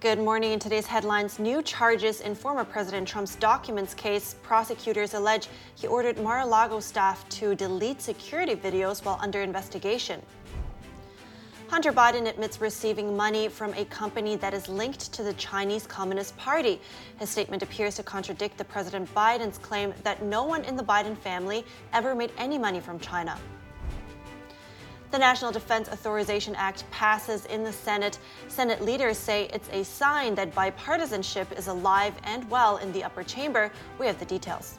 Good 0.00 0.20
morning. 0.20 0.52
In 0.52 0.60
today's 0.60 0.86
headlines, 0.86 1.40
new 1.40 1.60
charges 1.60 2.20
in 2.20 2.36
former 2.36 2.62
President 2.62 3.08
Trump's 3.08 3.34
documents 3.34 3.94
case. 3.94 4.36
Prosecutors 4.44 5.14
allege 5.14 5.48
he 5.74 5.88
ordered 5.88 6.22
Mar 6.22 6.38
a 6.38 6.46
Lago 6.46 6.78
staff 6.78 7.28
to 7.30 7.56
delete 7.56 8.00
security 8.00 8.54
videos 8.54 9.04
while 9.04 9.18
under 9.20 9.42
investigation. 9.42 10.22
Hunter 11.66 11.92
Biden 11.92 12.28
admits 12.28 12.60
receiving 12.60 13.16
money 13.16 13.48
from 13.48 13.74
a 13.74 13.84
company 13.86 14.36
that 14.36 14.54
is 14.54 14.68
linked 14.68 15.12
to 15.14 15.24
the 15.24 15.32
Chinese 15.32 15.84
Communist 15.84 16.36
Party. 16.36 16.80
His 17.18 17.28
statement 17.28 17.64
appears 17.64 17.96
to 17.96 18.04
contradict 18.04 18.56
the 18.56 18.64
President 18.64 19.12
Biden's 19.16 19.58
claim 19.58 19.92
that 20.04 20.22
no 20.22 20.44
one 20.44 20.62
in 20.62 20.76
the 20.76 20.84
Biden 20.84 21.18
family 21.18 21.64
ever 21.92 22.14
made 22.14 22.30
any 22.38 22.56
money 22.56 22.78
from 22.78 23.00
China. 23.00 23.36
The 25.10 25.18
National 25.18 25.50
Defense 25.50 25.88
Authorization 25.88 26.54
Act 26.54 26.84
passes 26.90 27.46
in 27.46 27.64
the 27.64 27.72
Senate. 27.72 28.18
Senate 28.48 28.82
leaders 28.82 29.16
say 29.16 29.48
it's 29.54 29.70
a 29.70 29.82
sign 29.82 30.34
that 30.34 30.54
bipartisanship 30.54 31.58
is 31.58 31.68
alive 31.68 32.12
and 32.24 32.48
well 32.50 32.76
in 32.76 32.92
the 32.92 33.02
upper 33.02 33.22
chamber. 33.22 33.72
We 33.98 34.06
have 34.06 34.18
the 34.18 34.26
details. 34.26 34.78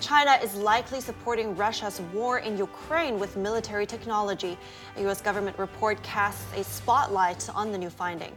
China 0.00 0.36
is 0.42 0.56
likely 0.56 1.00
supporting 1.00 1.54
Russia's 1.54 2.00
war 2.12 2.40
in 2.40 2.58
Ukraine 2.58 3.20
with 3.20 3.36
military 3.36 3.86
technology. 3.86 4.58
A 4.96 5.02
U.S. 5.02 5.20
government 5.20 5.56
report 5.56 6.02
casts 6.02 6.44
a 6.56 6.64
spotlight 6.64 7.48
on 7.54 7.70
the 7.70 7.78
new 7.78 7.90
finding. 7.90 8.32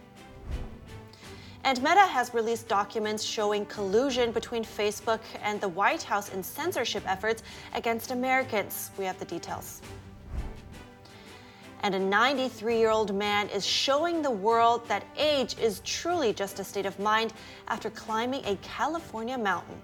And 1.64 1.80
Meta 1.80 2.02
has 2.02 2.32
released 2.32 2.68
documents 2.68 3.24
showing 3.24 3.66
collusion 3.66 4.32
between 4.32 4.64
Facebook 4.64 5.22
and 5.42 5.60
the 5.60 5.70
White 5.70 6.04
House 6.04 6.32
in 6.32 6.44
censorship 6.44 7.02
efforts 7.08 7.42
against 7.74 8.12
Americans. 8.12 8.92
We 9.00 9.06
have 9.06 9.18
the 9.18 9.26
details. 9.26 9.82
And 11.86 11.94
a 11.94 12.00
93 12.00 12.80
year 12.80 12.90
old 12.90 13.14
man 13.14 13.48
is 13.50 13.64
showing 13.64 14.24
the 14.24 14.32
world 14.32 14.88
that 14.88 15.04
age 15.16 15.56
is 15.60 15.82
truly 15.82 16.34
just 16.34 16.58
a 16.58 16.64
state 16.64 16.88
of 16.88 16.98
mind 16.98 17.32
after 17.68 17.92
climbing 17.92 18.44
a 18.46 18.56
California 18.64 19.38
mountain. 19.38 19.80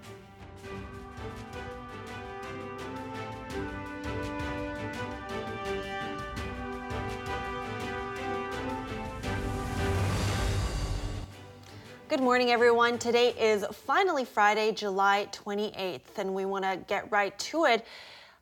Good 12.08 12.20
morning, 12.20 12.50
everyone. 12.50 12.98
Today 12.98 13.28
is 13.38 13.64
finally 13.86 14.24
Friday, 14.24 14.72
July 14.72 15.28
28th, 15.30 16.18
and 16.18 16.34
we 16.34 16.46
want 16.46 16.64
to 16.64 16.78
get 16.88 17.08
right 17.12 17.38
to 17.38 17.66
it. 17.66 17.86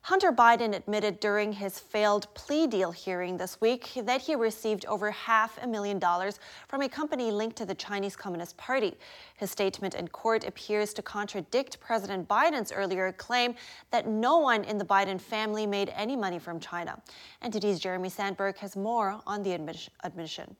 Hunter 0.03 0.31
Biden 0.31 0.75
admitted 0.75 1.19
during 1.19 1.53
his 1.53 1.77
failed 1.77 2.25
plea 2.33 2.65
deal 2.65 2.91
hearing 2.91 3.37
this 3.37 3.61
week 3.61 3.91
that 3.95 4.21
he 4.21 4.33
received 4.33 4.83
over 4.87 5.11
half 5.11 5.61
a 5.61 5.67
million 5.67 5.99
dollars 5.99 6.39
from 6.67 6.81
a 6.81 6.89
company 6.89 7.29
linked 7.29 7.55
to 7.57 7.67
the 7.67 7.75
Chinese 7.75 8.15
Communist 8.15 8.57
Party. 8.57 8.95
His 9.37 9.51
statement 9.51 9.93
in 9.93 10.07
court 10.07 10.43
appears 10.43 10.91
to 10.95 11.03
contradict 11.03 11.79
President 11.79 12.27
Biden's 12.27 12.71
earlier 12.71 13.11
claim 13.11 13.53
that 13.91 14.07
no 14.07 14.39
one 14.39 14.63
in 14.63 14.79
the 14.79 14.85
Biden 14.85 15.21
family 15.21 15.67
made 15.67 15.93
any 15.95 16.15
money 16.15 16.39
from 16.39 16.59
China. 16.59 16.99
NTD's 17.43 17.79
Jeremy 17.79 18.09
Sandberg 18.09 18.57
has 18.57 18.75
more 18.75 19.21
on 19.27 19.43
the 19.43 19.53
admission. 19.53 20.55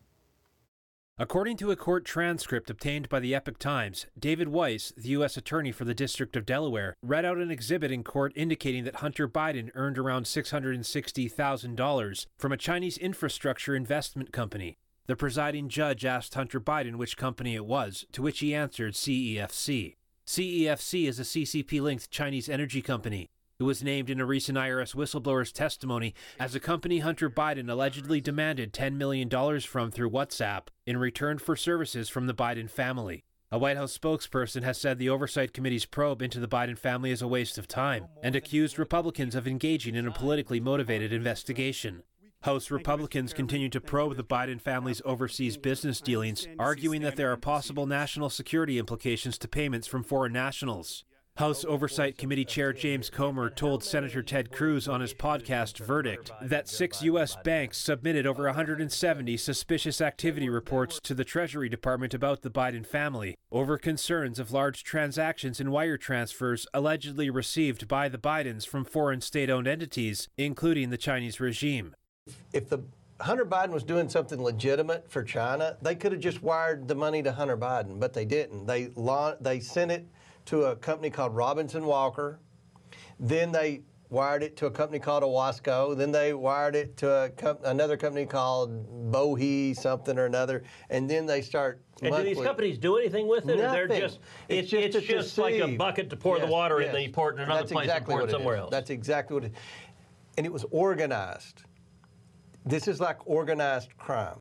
According 1.21 1.57
to 1.57 1.69
a 1.69 1.75
court 1.75 2.03
transcript 2.03 2.71
obtained 2.71 3.07
by 3.07 3.19
the 3.19 3.35
Epoch 3.35 3.59
Times, 3.59 4.07
David 4.17 4.47
Weiss, 4.47 4.91
the 4.97 5.09
U.S. 5.09 5.37
Attorney 5.37 5.71
for 5.71 5.85
the 5.85 5.93
District 5.93 6.35
of 6.35 6.47
Delaware, 6.47 6.95
read 7.03 7.25
out 7.25 7.37
an 7.37 7.51
exhibit 7.51 7.91
in 7.91 8.03
court 8.03 8.33
indicating 8.35 8.85
that 8.85 8.95
Hunter 8.95 9.27
Biden 9.27 9.69
earned 9.75 9.99
around 9.99 10.23
$660,000 10.23 12.25
from 12.39 12.51
a 12.51 12.57
Chinese 12.57 12.97
infrastructure 12.97 13.75
investment 13.75 14.33
company. 14.33 14.79
The 15.05 15.15
presiding 15.15 15.69
judge 15.69 16.05
asked 16.05 16.33
Hunter 16.33 16.59
Biden 16.59 16.95
which 16.95 17.17
company 17.17 17.53
it 17.53 17.67
was, 17.67 18.03
to 18.13 18.23
which 18.23 18.39
he 18.39 18.55
answered 18.55 18.93
CEFC. 18.93 19.97
CEFC 20.25 21.07
is 21.07 21.19
a 21.19 21.23
CCP 21.23 21.81
linked 21.81 22.09
Chinese 22.09 22.49
energy 22.49 22.81
company 22.81 23.29
who 23.61 23.67
was 23.67 23.83
named 23.83 24.09
in 24.09 24.19
a 24.19 24.25
recent 24.25 24.57
IRS 24.57 24.95
whistleblower's 24.95 25.51
testimony 25.51 26.15
as 26.39 26.55
a 26.55 26.59
company 26.59 26.97
Hunter 26.97 27.29
Biden 27.29 27.69
allegedly 27.69 28.19
demanded 28.19 28.73
$10 28.73 28.95
million 28.95 29.29
from 29.59 29.91
through 29.91 30.09
WhatsApp 30.09 30.69
in 30.87 30.97
return 30.97 31.37
for 31.37 31.55
services 31.55 32.09
from 32.09 32.25
the 32.25 32.33
Biden 32.33 32.67
family. 32.67 33.23
A 33.51 33.59
White 33.59 33.77
House 33.77 33.95
spokesperson 33.95 34.63
has 34.63 34.79
said 34.79 34.97
the 34.97 35.09
Oversight 35.09 35.53
Committee's 35.53 35.85
probe 35.85 36.23
into 36.23 36.39
the 36.39 36.47
Biden 36.47 36.75
family 36.75 37.11
is 37.11 37.21
a 37.21 37.27
waste 37.27 37.59
of 37.59 37.67
time 37.67 38.07
and 38.23 38.35
accused 38.35 38.79
Republicans 38.79 39.35
of 39.35 39.47
engaging 39.47 39.93
in 39.93 40.07
a 40.07 40.11
politically 40.11 40.59
motivated 40.59 41.13
investigation. 41.13 42.01
House 42.41 42.71
Republicans 42.71 43.31
continue 43.31 43.69
to 43.69 43.79
probe 43.79 44.17
the 44.17 44.23
Biden 44.23 44.59
family's 44.59 45.03
overseas 45.05 45.55
business 45.55 46.01
dealings, 46.01 46.47
arguing 46.57 47.03
that 47.03 47.15
there 47.15 47.31
are 47.31 47.37
possible 47.37 47.85
national 47.85 48.31
security 48.31 48.79
implications 48.79 49.37
to 49.37 49.47
payments 49.47 49.85
from 49.85 50.03
foreign 50.03 50.33
nationals. 50.33 51.03
House 51.37 51.63
Oversight 51.65 52.17
Committee 52.17 52.45
Chair 52.45 52.73
James 52.73 53.09
Comer 53.09 53.49
told 53.49 53.83
Senator 53.83 54.21
Ted 54.21 54.51
Cruz 54.51 54.87
on 54.87 55.01
his 55.01 55.13
podcast 55.13 55.79
Verdict 55.79 56.29
that 56.41 56.67
six 56.67 57.01
U.S. 57.03 57.37
banks 57.43 57.77
submitted 57.77 58.27
over 58.27 58.43
170 58.43 59.37
suspicious 59.37 60.01
activity 60.01 60.49
reports 60.49 60.99
to 61.01 61.15
the 61.15 61.23
Treasury 61.23 61.69
Department 61.69 62.13
about 62.13 62.41
the 62.41 62.51
Biden 62.51 62.85
family 62.85 63.37
over 63.51 63.77
concerns 63.77 64.39
of 64.39 64.51
large 64.51 64.83
transactions 64.83 65.59
and 65.59 65.71
wire 65.71 65.97
transfers 65.97 66.67
allegedly 66.73 67.29
received 67.29 67.87
by 67.87 68.09
the 68.09 68.17
Bidens 68.17 68.67
from 68.67 68.83
foreign 68.83 69.21
state 69.21 69.49
owned 69.49 69.67
entities, 69.67 70.27
including 70.37 70.89
the 70.89 70.97
Chinese 70.97 71.39
regime. 71.39 71.95
If 72.53 72.69
the 72.69 72.79
Hunter 73.21 73.45
Biden 73.45 73.71
was 73.71 73.83
doing 73.83 74.09
something 74.09 74.41
legitimate 74.41 75.09
for 75.09 75.23
China, 75.23 75.77
they 75.81 75.95
could 75.95 76.11
have 76.11 76.21
just 76.21 76.43
wired 76.43 76.87
the 76.87 76.95
money 76.95 77.23
to 77.23 77.31
Hunter 77.31 77.57
Biden, 77.57 77.99
but 77.99 78.13
they 78.13 78.25
didn't. 78.25 78.65
They 78.65 78.91
they 79.39 79.59
sent 79.59 79.91
it 79.91 80.07
to 80.51 80.65
a 80.65 80.75
company 80.75 81.09
called 81.09 81.33
Robinson 81.33 81.85
Walker. 81.85 82.37
Then 83.21 83.53
they 83.53 83.83
wired 84.09 84.43
it 84.43 84.57
to 84.57 84.65
a 84.65 84.69
company 84.69 84.99
called 84.99 85.23
Owasco. 85.23 85.95
Then 85.95 86.11
they 86.11 86.33
wired 86.33 86.75
it 86.75 86.97
to 86.97 87.31
com- 87.37 87.59
another 87.63 87.95
company 87.95 88.25
called 88.25 89.09
Bohe 89.13 89.73
something 89.73 90.19
or 90.19 90.25
another. 90.25 90.63
And 90.89 91.09
then 91.09 91.25
they 91.25 91.41
start. 91.41 91.81
And 92.01 92.13
do 92.13 92.21
these 92.21 92.41
companies 92.41 92.77
do 92.77 92.97
anything 92.97 93.29
with 93.29 93.47
it? 93.47 93.55
Nothing. 93.55 93.79
Or 93.79 93.87
they're 93.87 93.99
just 94.01 94.19
it's, 94.49 94.73
it's, 94.73 94.93
just, 94.93 94.95
it's 94.97 95.07
just 95.07 95.37
like 95.37 95.55
a 95.55 95.77
bucket 95.77 96.09
to 96.09 96.17
pour 96.17 96.35
yes, 96.35 96.45
the 96.45 96.51
water 96.51 96.81
yes. 96.81 96.89
in, 96.89 96.95
then 96.95 97.03
you 97.03 97.11
pour 97.11 97.29
it 97.29 97.35
in 97.35 97.43
another 97.43 97.61
That's 97.61 97.71
place 97.71 97.85
exactly 97.85 98.13
and 98.13 98.19
pour 98.19 98.19
what 98.19 98.29
it 98.29 98.31
somewhere 98.33 98.55
is. 98.55 98.61
else. 98.61 98.71
That's 98.71 98.89
exactly 98.89 99.33
what 99.35 99.43
it 99.45 99.53
is. 99.53 99.57
And 100.35 100.45
it 100.45 100.51
was 100.51 100.65
organized. 100.71 101.63
This 102.65 102.89
is 102.89 102.99
like 102.99 103.25
organized 103.25 103.95
crime. 103.97 104.40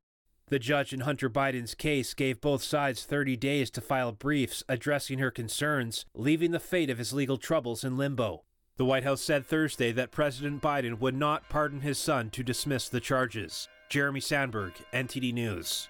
The 0.51 0.59
judge 0.59 0.93
in 0.93 1.01
Hunter 1.01 1.31
Biden's 1.31 1.77
case 1.77 2.13
gave 2.13 2.41
both 2.41 2.65
sides 2.65 3.05
30 3.05 3.37
days 3.37 3.71
to 3.71 3.81
file 3.81 4.11
briefs 4.11 4.65
addressing 4.69 5.21
her 5.21 5.31
concerns, 5.31 6.07
leaving 6.13 6.51
the 6.51 6.59
fate 6.59 6.91
of 6.91 6.99
his 6.99 7.13
legal 7.13 7.39
troubles 7.39 7.85
in 7.85 7.97
limbo. 7.97 8.43
The 8.77 8.85
White 8.85 9.05
House 9.05 9.23
said 9.23 9.47
Thursday 9.47 9.93
that 9.93 10.11
President 10.11 10.61
Biden 10.61 10.99
would 10.99 11.15
not 11.15 11.49
pardon 11.49 11.83
his 11.83 11.99
son 11.99 12.31
to 12.31 12.43
dismiss 12.43 12.89
the 12.89 12.99
charges. 12.99 13.69
Jeremy 13.89 14.19
Sandberg, 14.19 14.73
NTD 14.93 15.33
News. 15.33 15.89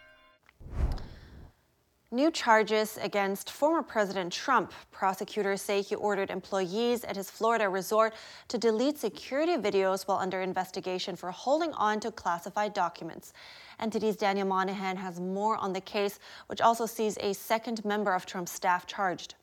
New 2.13 2.29
charges 2.33 2.99
against 3.01 3.53
former 3.53 3.85
President 3.85 4.33
Trump. 4.33 4.73
Prosecutors 4.91 5.63
say 5.63 5.81
he 5.81 5.95
ordered 5.95 6.29
employees 6.29 7.05
at 7.05 7.15
his 7.15 7.31
Florida 7.31 7.69
resort 7.69 8.15
to 8.49 8.59
delete 8.59 8.99
security 8.99 9.57
videos 9.57 10.09
while 10.09 10.19
under 10.19 10.41
investigation 10.41 11.15
for 11.15 11.31
holding 11.31 11.73
on 11.75 12.01
to 12.01 12.11
classified 12.11 12.75
documents. 12.75 13.33
NTD's 13.81 14.17
Daniel 14.17 14.49
Monahan 14.49 14.97
has 14.97 15.21
more 15.21 15.57
on 15.59 15.73
the 15.73 15.81
case, 15.81 16.19
which 16.49 16.61
also 16.61 16.85
sees 16.85 17.17
a 17.21 17.33
second 17.33 17.85
member 17.85 18.13
of 18.13 18.27
Trump's 18.27 18.51
staff 18.51 18.89
charged. 18.89 19.37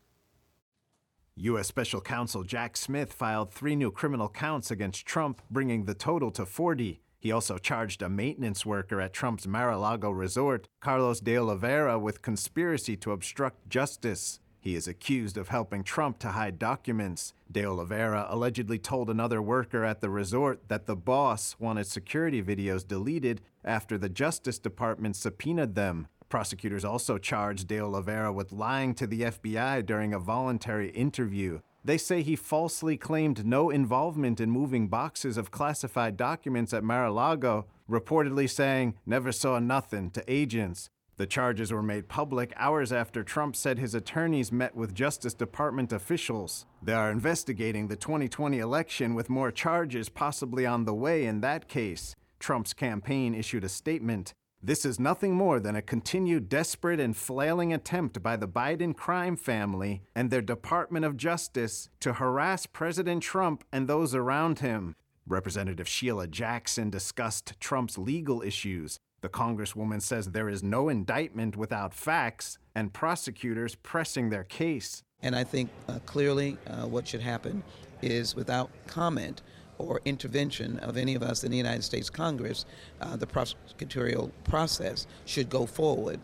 U.S. 1.37 1.67
Special 1.67 2.01
Counsel 2.01 2.43
Jack 2.43 2.75
Smith 2.75 3.13
filed 3.13 3.53
three 3.53 3.77
new 3.77 3.91
criminal 3.91 4.27
counts 4.27 4.71
against 4.71 5.05
Trump, 5.05 5.41
bringing 5.49 5.85
the 5.85 5.93
total 5.93 6.31
to 6.31 6.45
40. 6.45 6.99
He 7.19 7.31
also 7.31 7.57
charged 7.57 8.01
a 8.01 8.09
maintenance 8.09 8.65
worker 8.65 9.01
at 9.01 9.13
Trump's 9.13 9.47
Mar 9.47 9.71
a 9.71 9.77
Lago 9.77 10.11
resort, 10.11 10.67
Carlos 10.79 11.19
de 11.19 11.37
Oliveira, 11.37 11.97
with 11.97 12.21
conspiracy 12.21 12.95
to 12.97 13.11
obstruct 13.11 13.69
justice. 13.69 14.39
He 14.59 14.75
is 14.75 14.87
accused 14.87 15.37
of 15.37 15.47
helping 15.47 15.83
Trump 15.83 16.19
to 16.19 16.29
hide 16.29 16.59
documents. 16.59 17.33
De 17.51 17.65
Oliveira 17.65 18.27
allegedly 18.29 18.77
told 18.77 19.09
another 19.09 19.41
worker 19.41 19.83
at 19.83 20.01
the 20.01 20.09
resort 20.09 20.67
that 20.67 20.85
the 20.85 20.95
boss 20.95 21.55
wanted 21.57 21.87
security 21.87 22.43
videos 22.43 22.85
deleted 22.85 23.41
after 23.63 23.97
the 23.97 24.09
Justice 24.09 24.59
Department 24.59 25.15
subpoenaed 25.15 25.75
them. 25.75 26.07
Prosecutors 26.29 26.83
also 26.83 27.17
charged 27.17 27.67
De 27.67 27.79
Oliveira 27.79 28.33
with 28.33 28.51
lying 28.51 28.93
to 28.95 29.07
the 29.07 29.21
FBI 29.21 29.85
during 29.85 30.13
a 30.13 30.19
voluntary 30.19 30.89
interview. 30.89 31.61
They 31.87 31.97
say 31.97 32.21
he 32.21 32.35
falsely 32.35 32.97
claimed 32.97 33.45
no 33.45 33.69
involvement 33.69 34.41
in 34.41 34.51
moving 34.51 34.89
boxes 34.89 35.37
of 35.37 35.51
classified 35.51 36.17
documents 36.17 36.73
at 36.73 36.83
Mar 36.83 37.05
a 37.05 37.11
Lago, 37.13 37.65
reportedly 37.89 38.49
saying, 38.49 38.95
never 39.05 39.31
saw 39.31 39.57
nothing 39.59 40.11
to 40.11 40.23
agents. 40.27 40.89
The 41.15 41.25
charges 41.25 41.71
were 41.71 41.81
made 41.81 42.09
public 42.09 42.51
hours 42.57 42.91
after 42.91 43.23
Trump 43.23 43.55
said 43.55 43.79
his 43.79 43.95
attorneys 43.95 44.51
met 44.51 44.75
with 44.75 44.93
Justice 44.93 45.33
Department 45.33 45.93
officials. 45.93 46.65
They 46.83 46.91
are 46.91 47.09
investigating 47.09 47.87
the 47.87 47.95
2020 47.95 48.59
election 48.59 49.15
with 49.15 49.29
more 49.29 49.49
charges 49.49 50.09
possibly 50.09 50.65
on 50.65 50.83
the 50.83 50.93
way 50.93 51.25
in 51.25 51.39
that 51.39 51.69
case. 51.69 52.17
Trump's 52.37 52.73
campaign 52.73 53.33
issued 53.33 53.63
a 53.63 53.69
statement. 53.69 54.33
This 54.61 54.85
is 54.85 54.99
nothing 54.99 55.35
more 55.35 55.59
than 55.59 55.75
a 55.75 55.83
continued 55.83 56.49
desperate 56.49 56.99
and 56.99 57.15
flailing 57.15 57.71
attempt 57.71 58.23
by 58.23 58.35
the 58.35 58.47
Biden 58.47 58.95
crime 58.95 59.35
family 59.37 60.01
and 60.15 60.31
their 60.31 60.41
Department 60.41 61.05
of 61.05 61.15
Justice 61.15 61.89
to 61.99 62.13
harass 62.13 62.65
President 62.65 63.21
Trump 63.21 63.63
and 63.71 63.87
those 63.87 64.15
around 64.15 64.59
him. 64.59 64.95
Representative 65.27 65.87
Sheila 65.87 66.27
Jackson 66.27 66.89
discussed 66.89 67.53
Trump's 67.59 67.99
legal 67.99 68.41
issues. 68.41 68.97
The 69.21 69.29
Congresswoman 69.29 70.01
says 70.01 70.31
there 70.31 70.49
is 70.49 70.63
no 70.63 70.89
indictment 70.89 71.55
without 71.55 71.93
facts 71.93 72.57
and 72.73 72.91
prosecutors 72.91 73.75
pressing 73.75 74.31
their 74.31 74.43
case. 74.43 75.03
And 75.21 75.35
I 75.35 75.43
think 75.43 75.69
uh, 75.87 75.99
clearly 76.07 76.57
uh, 76.65 76.87
what 76.87 77.07
should 77.07 77.21
happen 77.21 77.61
is 78.01 78.35
without 78.35 78.71
comment 78.87 79.43
or 79.77 80.01
intervention 80.05 80.79
of 80.79 80.97
any 80.97 81.15
of 81.15 81.23
us 81.23 81.43
in 81.43 81.51
the 81.51 81.57
United 81.57 81.83
States 81.83 82.09
Congress, 82.09 82.65
uh, 83.01 83.15
the 83.15 83.27
prosecutorial 83.27 84.31
process 84.43 85.07
should 85.25 85.49
go 85.49 85.65
forward. 85.65 86.19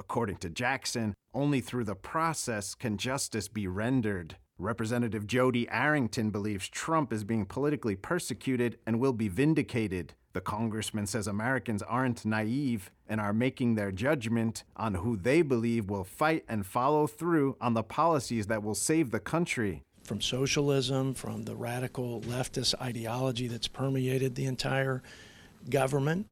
According 0.00 0.36
to 0.38 0.50
Jackson, 0.50 1.14
only 1.34 1.60
through 1.60 1.84
the 1.84 1.94
process 1.94 2.74
can 2.74 2.96
justice 2.96 3.48
be 3.48 3.66
rendered. 3.66 4.36
Representative 4.58 5.26
Jody 5.26 5.68
Arrington 5.70 6.30
believes 6.30 6.68
Trump 6.68 7.12
is 7.12 7.24
being 7.24 7.46
politically 7.46 7.96
persecuted 7.96 8.78
and 8.86 9.00
will 9.00 9.12
be 9.12 9.28
vindicated. 9.28 10.14
The 10.34 10.40
congressman 10.40 11.06
says 11.06 11.26
Americans 11.26 11.82
aren't 11.82 12.24
naive 12.24 12.90
and 13.06 13.20
are 13.20 13.32
making 13.32 13.74
their 13.74 13.92
judgment 13.92 14.64
on 14.76 14.94
who 14.94 15.16
they 15.16 15.42
believe 15.42 15.90
will 15.90 16.04
fight 16.04 16.44
and 16.48 16.64
follow 16.64 17.06
through 17.06 17.56
on 17.60 17.74
the 17.74 17.82
policies 17.82 18.46
that 18.46 18.62
will 18.62 18.74
save 18.74 19.10
the 19.10 19.20
country 19.20 19.82
from 20.02 20.20
socialism, 20.20 21.14
from 21.14 21.44
the 21.44 21.54
radical 21.54 22.20
leftist 22.22 22.74
ideology 22.80 23.48
that's 23.48 23.68
permeated 23.68 24.34
the 24.34 24.46
entire 24.46 25.02
government. 25.70 26.26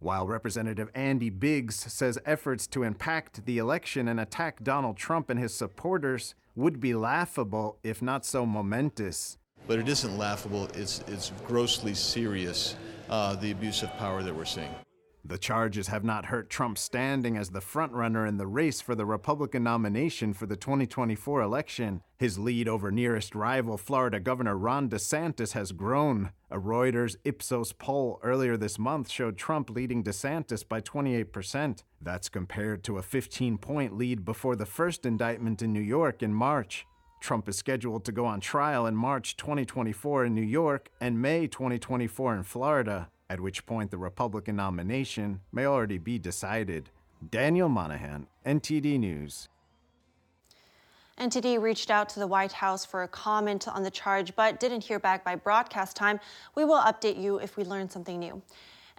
While 0.00 0.28
Representative 0.28 0.90
Andy 0.94 1.28
Biggs 1.28 1.74
says 1.74 2.18
efforts 2.24 2.66
to 2.68 2.84
impact 2.84 3.44
the 3.46 3.58
election 3.58 4.06
and 4.06 4.20
attack 4.20 4.62
Donald 4.62 4.96
Trump 4.96 5.28
and 5.28 5.40
his 5.40 5.52
supporters 5.52 6.34
would 6.54 6.80
be 6.80 6.94
laughable, 6.94 7.78
if 7.82 8.00
not 8.00 8.24
so 8.24 8.46
momentous. 8.46 9.38
But 9.66 9.80
it 9.80 9.88
isn't 9.88 10.16
laughable, 10.16 10.68
it's, 10.74 11.02
it's 11.08 11.32
grossly 11.46 11.94
serious, 11.94 12.76
uh, 13.10 13.34
the 13.36 13.50
abuse 13.50 13.82
of 13.82 13.90
power 13.96 14.22
that 14.22 14.34
we're 14.34 14.44
seeing. 14.44 14.74
The 15.24 15.38
charges 15.38 15.88
have 15.88 16.04
not 16.04 16.26
hurt 16.26 16.48
Trump's 16.48 16.80
standing 16.80 17.36
as 17.36 17.50
the 17.50 17.60
frontrunner 17.60 18.26
in 18.26 18.38
the 18.38 18.46
race 18.46 18.80
for 18.80 18.94
the 18.94 19.04
Republican 19.04 19.62
nomination 19.62 20.32
for 20.32 20.46
the 20.46 20.56
2024 20.56 21.42
election. 21.42 22.02
His 22.18 22.38
lead 22.38 22.68
over 22.68 22.90
nearest 22.90 23.34
rival 23.34 23.76
Florida 23.76 24.20
Governor 24.20 24.56
Ron 24.56 24.88
DeSantis 24.88 25.52
has 25.52 25.72
grown. 25.72 26.30
A 26.50 26.58
Reuters 26.58 27.16
Ipsos 27.24 27.72
poll 27.72 28.20
earlier 28.22 28.56
this 28.56 28.78
month 28.78 29.10
showed 29.10 29.36
Trump 29.36 29.70
leading 29.70 30.02
DeSantis 30.02 30.66
by 30.66 30.80
28%. 30.80 31.82
That's 32.00 32.28
compared 32.28 32.82
to 32.84 32.96
a 32.96 33.02
15 33.02 33.58
point 33.58 33.96
lead 33.96 34.24
before 34.24 34.56
the 34.56 34.66
first 34.66 35.04
indictment 35.04 35.60
in 35.60 35.72
New 35.72 35.80
York 35.80 36.22
in 36.22 36.32
March. 36.32 36.86
Trump 37.20 37.48
is 37.48 37.56
scheduled 37.56 38.04
to 38.04 38.12
go 38.12 38.24
on 38.24 38.40
trial 38.40 38.86
in 38.86 38.94
March 38.94 39.36
2024 39.36 40.26
in 40.26 40.34
New 40.34 40.40
York 40.40 40.88
and 41.00 41.20
May 41.20 41.48
2024 41.48 42.36
in 42.36 42.42
Florida 42.44 43.08
at 43.30 43.40
which 43.40 43.66
point 43.66 43.90
the 43.90 43.98
Republican 43.98 44.56
nomination 44.56 45.40
may 45.52 45.66
already 45.66 45.98
be 45.98 46.18
decided. 46.18 46.90
Daniel 47.30 47.68
Monahan, 47.68 48.26
NTD 48.46 48.98
News. 48.98 49.48
NTD 51.18 51.60
reached 51.60 51.90
out 51.90 52.08
to 52.10 52.20
the 52.20 52.26
White 52.26 52.52
House 52.52 52.84
for 52.84 53.02
a 53.02 53.08
comment 53.08 53.66
on 53.66 53.82
the 53.82 53.90
charge, 53.90 54.34
but 54.36 54.60
didn't 54.60 54.84
hear 54.84 55.00
back 55.00 55.24
by 55.24 55.34
broadcast 55.34 55.96
time. 55.96 56.20
We 56.54 56.64
will 56.64 56.80
update 56.80 57.20
you 57.20 57.38
if 57.38 57.56
we 57.56 57.64
learn 57.64 57.90
something 57.90 58.18
new. 58.20 58.40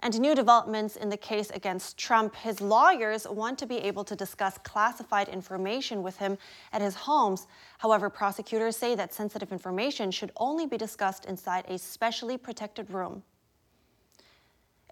And 0.00 0.18
new 0.20 0.34
developments 0.34 0.96
in 0.96 1.08
the 1.08 1.16
case 1.16 1.50
against 1.50 1.98
Trump. 1.98 2.34
His 2.34 2.60
lawyers 2.60 3.26
want 3.26 3.58
to 3.58 3.66
be 3.66 3.78
able 3.78 4.04
to 4.04 4.14
discuss 4.14 4.58
classified 4.58 5.28
information 5.28 6.02
with 6.02 6.16
him 6.18 6.38
at 6.72 6.82
his 6.82 6.94
homes. 6.94 7.46
However, 7.78 8.08
prosecutors 8.08 8.76
say 8.76 8.94
that 8.94 9.12
sensitive 9.12 9.50
information 9.50 10.10
should 10.10 10.32
only 10.36 10.66
be 10.66 10.76
discussed 10.76 11.24
inside 11.24 11.64
a 11.68 11.78
specially 11.78 12.38
protected 12.38 12.90
room. 12.90 13.22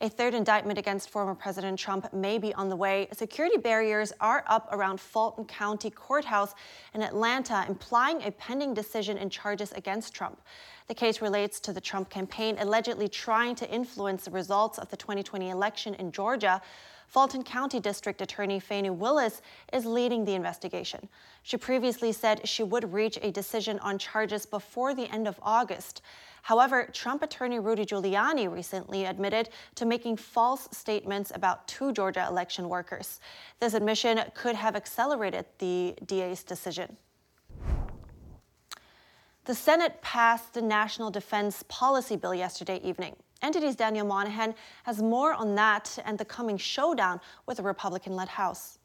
A 0.00 0.08
third 0.08 0.32
indictment 0.32 0.78
against 0.78 1.10
former 1.10 1.34
President 1.34 1.76
Trump 1.76 2.12
may 2.12 2.38
be 2.38 2.54
on 2.54 2.68
the 2.68 2.76
way. 2.76 3.08
Security 3.12 3.56
barriers 3.56 4.12
are 4.20 4.44
up 4.46 4.68
around 4.70 5.00
Fulton 5.00 5.44
County 5.44 5.90
Courthouse 5.90 6.54
in 6.94 7.02
Atlanta, 7.02 7.64
implying 7.68 8.22
a 8.22 8.30
pending 8.30 8.74
decision 8.74 9.18
in 9.18 9.28
charges 9.28 9.72
against 9.72 10.14
Trump. 10.14 10.40
The 10.86 10.94
case 10.94 11.20
relates 11.20 11.58
to 11.60 11.72
the 11.72 11.80
Trump 11.80 12.10
campaign 12.10 12.58
allegedly 12.60 13.08
trying 13.08 13.56
to 13.56 13.68
influence 13.68 14.24
the 14.24 14.30
results 14.30 14.78
of 14.78 14.88
the 14.88 14.96
2020 14.96 15.50
election 15.50 15.94
in 15.94 16.12
Georgia. 16.12 16.62
Fulton 17.08 17.43
County 17.43 17.81
District 17.81 18.20
Attorney 18.20 18.60
Fani 18.60 18.90
Willis 18.90 19.40
is 19.72 19.87
leading 19.87 20.26
the 20.26 20.34
investigation. 20.34 21.08
She 21.43 21.56
previously 21.56 22.12
said 22.12 22.46
she 22.46 22.62
would 22.62 22.93
reach 22.93 23.19
a 23.22 23.32
decision 23.32 23.78
on 23.78 23.99
charges 23.99 24.44
before 24.44 24.94
the 24.94 25.10
end 25.10 25.26
of 25.26 25.40
August. 25.43 26.02
However, 26.43 26.87
Trump 26.93 27.22
attorney 27.22 27.60
Rudy 27.60 27.87
Giuliani 27.87 28.52
recently 28.52 29.06
admitted 29.06 29.49
to 29.76 29.87
making 29.87 30.19
false 30.19 30.69
statements 30.70 31.32
about 31.34 31.66
two 31.66 31.93
Georgia 31.93 32.26
election 32.28 32.69
workers. 32.69 33.20
This 33.58 33.72
admission 33.72 34.20
could 34.34 34.55
have 34.55 34.76
accelerated 34.76 35.46
the 35.58 35.94
DA's 36.05 36.44
decision. 36.44 36.99
The 39.46 39.55
Senate 39.55 40.02
passed 40.02 40.52
the 40.52 40.60
National 40.60 41.10
Defense 41.10 41.64
Policy 41.69 42.16
Bill 42.16 42.34
yesterday 42.34 42.82
evening. 42.84 43.16
NTD's 43.43 43.76
Daniel 43.76 44.06
Monahan 44.06 44.55
has 44.82 45.00
more 45.00 45.32
on 45.32 45.55
that 45.55 45.96
and 46.05 46.19
the 46.19 46.25
coming 46.25 46.58
showdown 46.58 47.20
with 47.46 47.58
the 47.58 47.62
Republican 47.62 48.17
led 48.17 48.29
House. 48.29 48.79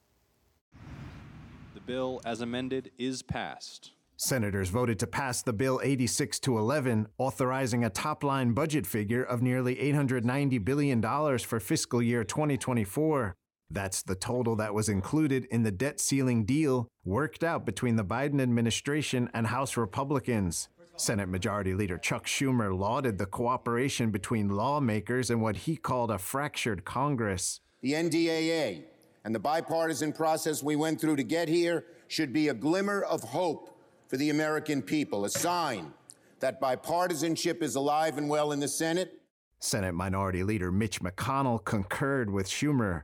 The 1.73 1.81
bill, 1.81 2.21
as 2.23 2.41
amended, 2.41 2.91
is 2.99 3.23
passed. 3.23 3.91
Senators 4.15 4.69
voted 4.69 4.99
to 4.99 5.07
pass 5.07 5.41
the 5.41 5.53
bill 5.53 5.81
86 5.83 6.39
to 6.41 6.59
11, 6.59 7.07
authorizing 7.17 7.83
a 7.83 7.89
top 7.89 8.23
line 8.23 8.53
budget 8.53 8.85
figure 8.85 9.23
of 9.23 9.41
nearly 9.41 9.75
$890 9.75 10.63
billion 10.63 11.01
for 11.39 11.59
fiscal 11.59 12.01
year 12.01 12.23
2024. 12.23 13.35
That's 13.71 14.03
the 14.03 14.15
total 14.15 14.55
that 14.57 14.75
was 14.75 14.87
included 14.87 15.45
in 15.45 15.63
the 15.63 15.71
debt 15.71 15.99
ceiling 15.99 16.45
deal 16.45 16.87
worked 17.03 17.43
out 17.43 17.65
between 17.65 17.95
the 17.95 18.05
Biden 18.05 18.39
administration 18.39 19.31
and 19.33 19.47
House 19.47 19.75
Republicans. 19.75 20.69
Senate 20.95 21.27
Majority 21.27 21.73
Leader 21.73 21.97
Chuck 21.97 22.27
Schumer 22.27 22.77
lauded 22.77 23.17
the 23.17 23.25
cooperation 23.25 24.11
between 24.11 24.49
lawmakers 24.49 25.31
in 25.31 25.41
what 25.41 25.55
he 25.55 25.75
called 25.75 26.11
a 26.11 26.19
fractured 26.19 26.85
Congress. 26.85 27.61
The 27.81 27.93
NDAA 27.93 28.83
and 29.25 29.33
the 29.33 29.39
bipartisan 29.39 30.13
process 30.13 30.61
we 30.61 30.75
went 30.75 31.01
through 31.01 31.15
to 31.15 31.23
get 31.23 31.49
here 31.49 31.85
should 32.07 32.31
be 32.31 32.49
a 32.49 32.53
glimmer 32.53 33.01
of 33.01 33.23
hope 33.23 33.75
for 34.07 34.17
the 34.17 34.29
American 34.29 34.83
people, 34.83 35.25
a 35.25 35.29
sign 35.29 35.93
that 36.39 36.61
bipartisanship 36.61 37.63
is 37.63 37.75
alive 37.75 38.17
and 38.17 38.29
well 38.29 38.51
in 38.51 38.59
the 38.59 38.67
Senate. 38.67 39.19
Senate 39.59 39.93
Minority 39.93 40.43
Leader 40.43 40.71
Mitch 40.71 41.01
McConnell 41.01 41.63
concurred 41.63 42.29
with 42.29 42.47
Schumer. 42.47 43.03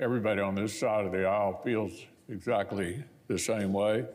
Everybody 0.00 0.40
on 0.40 0.54
this 0.54 0.78
side 0.78 1.04
of 1.04 1.12
the 1.12 1.24
aisle 1.24 1.60
feels 1.62 1.92
exactly 2.28 3.04
the 3.28 3.38
same 3.38 3.72
way. 3.72 4.06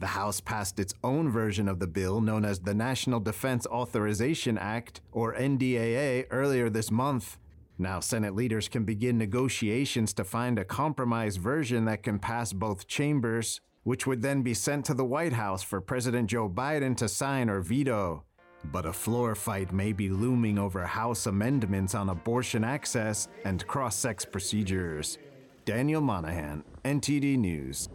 The 0.00 0.08
House 0.08 0.40
passed 0.40 0.80
its 0.80 0.94
own 1.04 1.30
version 1.30 1.68
of 1.68 1.78
the 1.78 1.86
bill 1.86 2.20
known 2.20 2.44
as 2.44 2.58
the 2.58 2.74
National 2.74 3.20
Defense 3.20 3.66
Authorization 3.66 4.58
Act, 4.58 5.00
or 5.12 5.34
NDAA, 5.34 6.26
earlier 6.30 6.68
this 6.68 6.90
month. 6.90 7.38
Now, 7.78 8.00
Senate 8.00 8.34
leaders 8.34 8.68
can 8.68 8.84
begin 8.84 9.16
negotiations 9.18 10.12
to 10.14 10.24
find 10.24 10.58
a 10.58 10.64
compromise 10.64 11.36
version 11.36 11.84
that 11.84 12.02
can 12.02 12.18
pass 12.18 12.52
both 12.52 12.88
chambers 12.88 13.60
which 13.82 14.06
would 14.06 14.22
then 14.22 14.42
be 14.42 14.54
sent 14.54 14.84
to 14.86 14.94
the 14.94 15.04
White 15.04 15.32
House 15.32 15.62
for 15.62 15.80
President 15.80 16.28
Joe 16.28 16.48
Biden 16.48 16.96
to 16.98 17.08
sign 17.08 17.48
or 17.48 17.60
veto. 17.60 18.24
But 18.64 18.84
a 18.84 18.92
floor 18.92 19.34
fight 19.34 19.72
may 19.72 19.92
be 19.92 20.10
looming 20.10 20.58
over 20.58 20.84
House 20.84 21.26
amendments 21.26 21.94
on 21.94 22.10
abortion 22.10 22.62
access 22.62 23.28
and 23.44 23.66
cross 23.66 23.96
sex 23.96 24.24
procedures. 24.24 25.18
Daniel 25.64 26.00
Monahan, 26.00 26.62
NTD 26.84 27.38
News. 27.38 27.88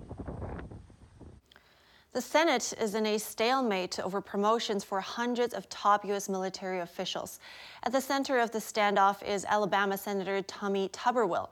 The 2.15 2.21
Senate 2.21 2.73
is 2.79 2.95
in 2.95 3.05
a 3.07 3.17
stalemate 3.17 3.99
over 3.99 4.21
promotions 4.21 4.85
for 4.85 5.01
hundreds 5.01 5.53
of 5.53 5.67
top 5.67 6.05
U.S. 6.05 6.29
military 6.29 6.79
officials. 6.79 7.41
At 7.83 7.91
the 7.91 7.99
center 7.99 8.39
of 8.39 8.51
the 8.51 8.59
standoff 8.59 9.21
is 9.21 9.43
Alabama 9.43 9.97
Senator 9.97 10.41
Tommy 10.43 10.87
Tuberville. 10.87 11.49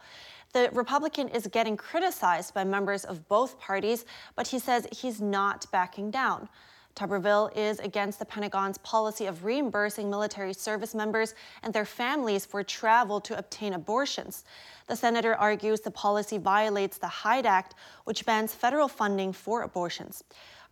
The 0.54 0.70
Republican 0.72 1.28
is 1.28 1.48
getting 1.48 1.76
criticized 1.76 2.54
by 2.54 2.64
members 2.64 3.04
of 3.04 3.28
both 3.28 3.60
parties, 3.60 4.06
but 4.38 4.48
he 4.48 4.58
says 4.58 4.88
he's 4.94 5.20
not 5.20 5.70
backing 5.74 6.12
down. 6.12 6.48
Tuberville 6.96 7.56
is 7.58 7.80
against 7.80 8.20
the 8.20 8.26
Pentagon's 8.26 8.78
policy 8.80 9.26
of 9.26 9.44
reimbursing 9.44 10.10
military 10.10 10.54
service 10.54 10.94
members 10.94 11.34
and 11.64 11.74
their 11.74 11.86
families 11.86 12.46
for 12.46 12.64
travel 12.64 13.20
to 13.22 13.38
obtain 13.38 13.74
abortions. 13.74 14.46
The 14.88 14.96
senator 14.96 15.36
argues 15.36 15.82
the 15.82 15.92
policy 15.92 16.38
violates 16.38 16.98
the 17.00 17.08
Hyde 17.08 17.48
Act, 17.48 17.74
which 18.04 18.26
bans 18.26 18.54
federal 18.54 18.88
funding 18.88 19.34
for 19.34 19.64
abortions. 19.64 20.24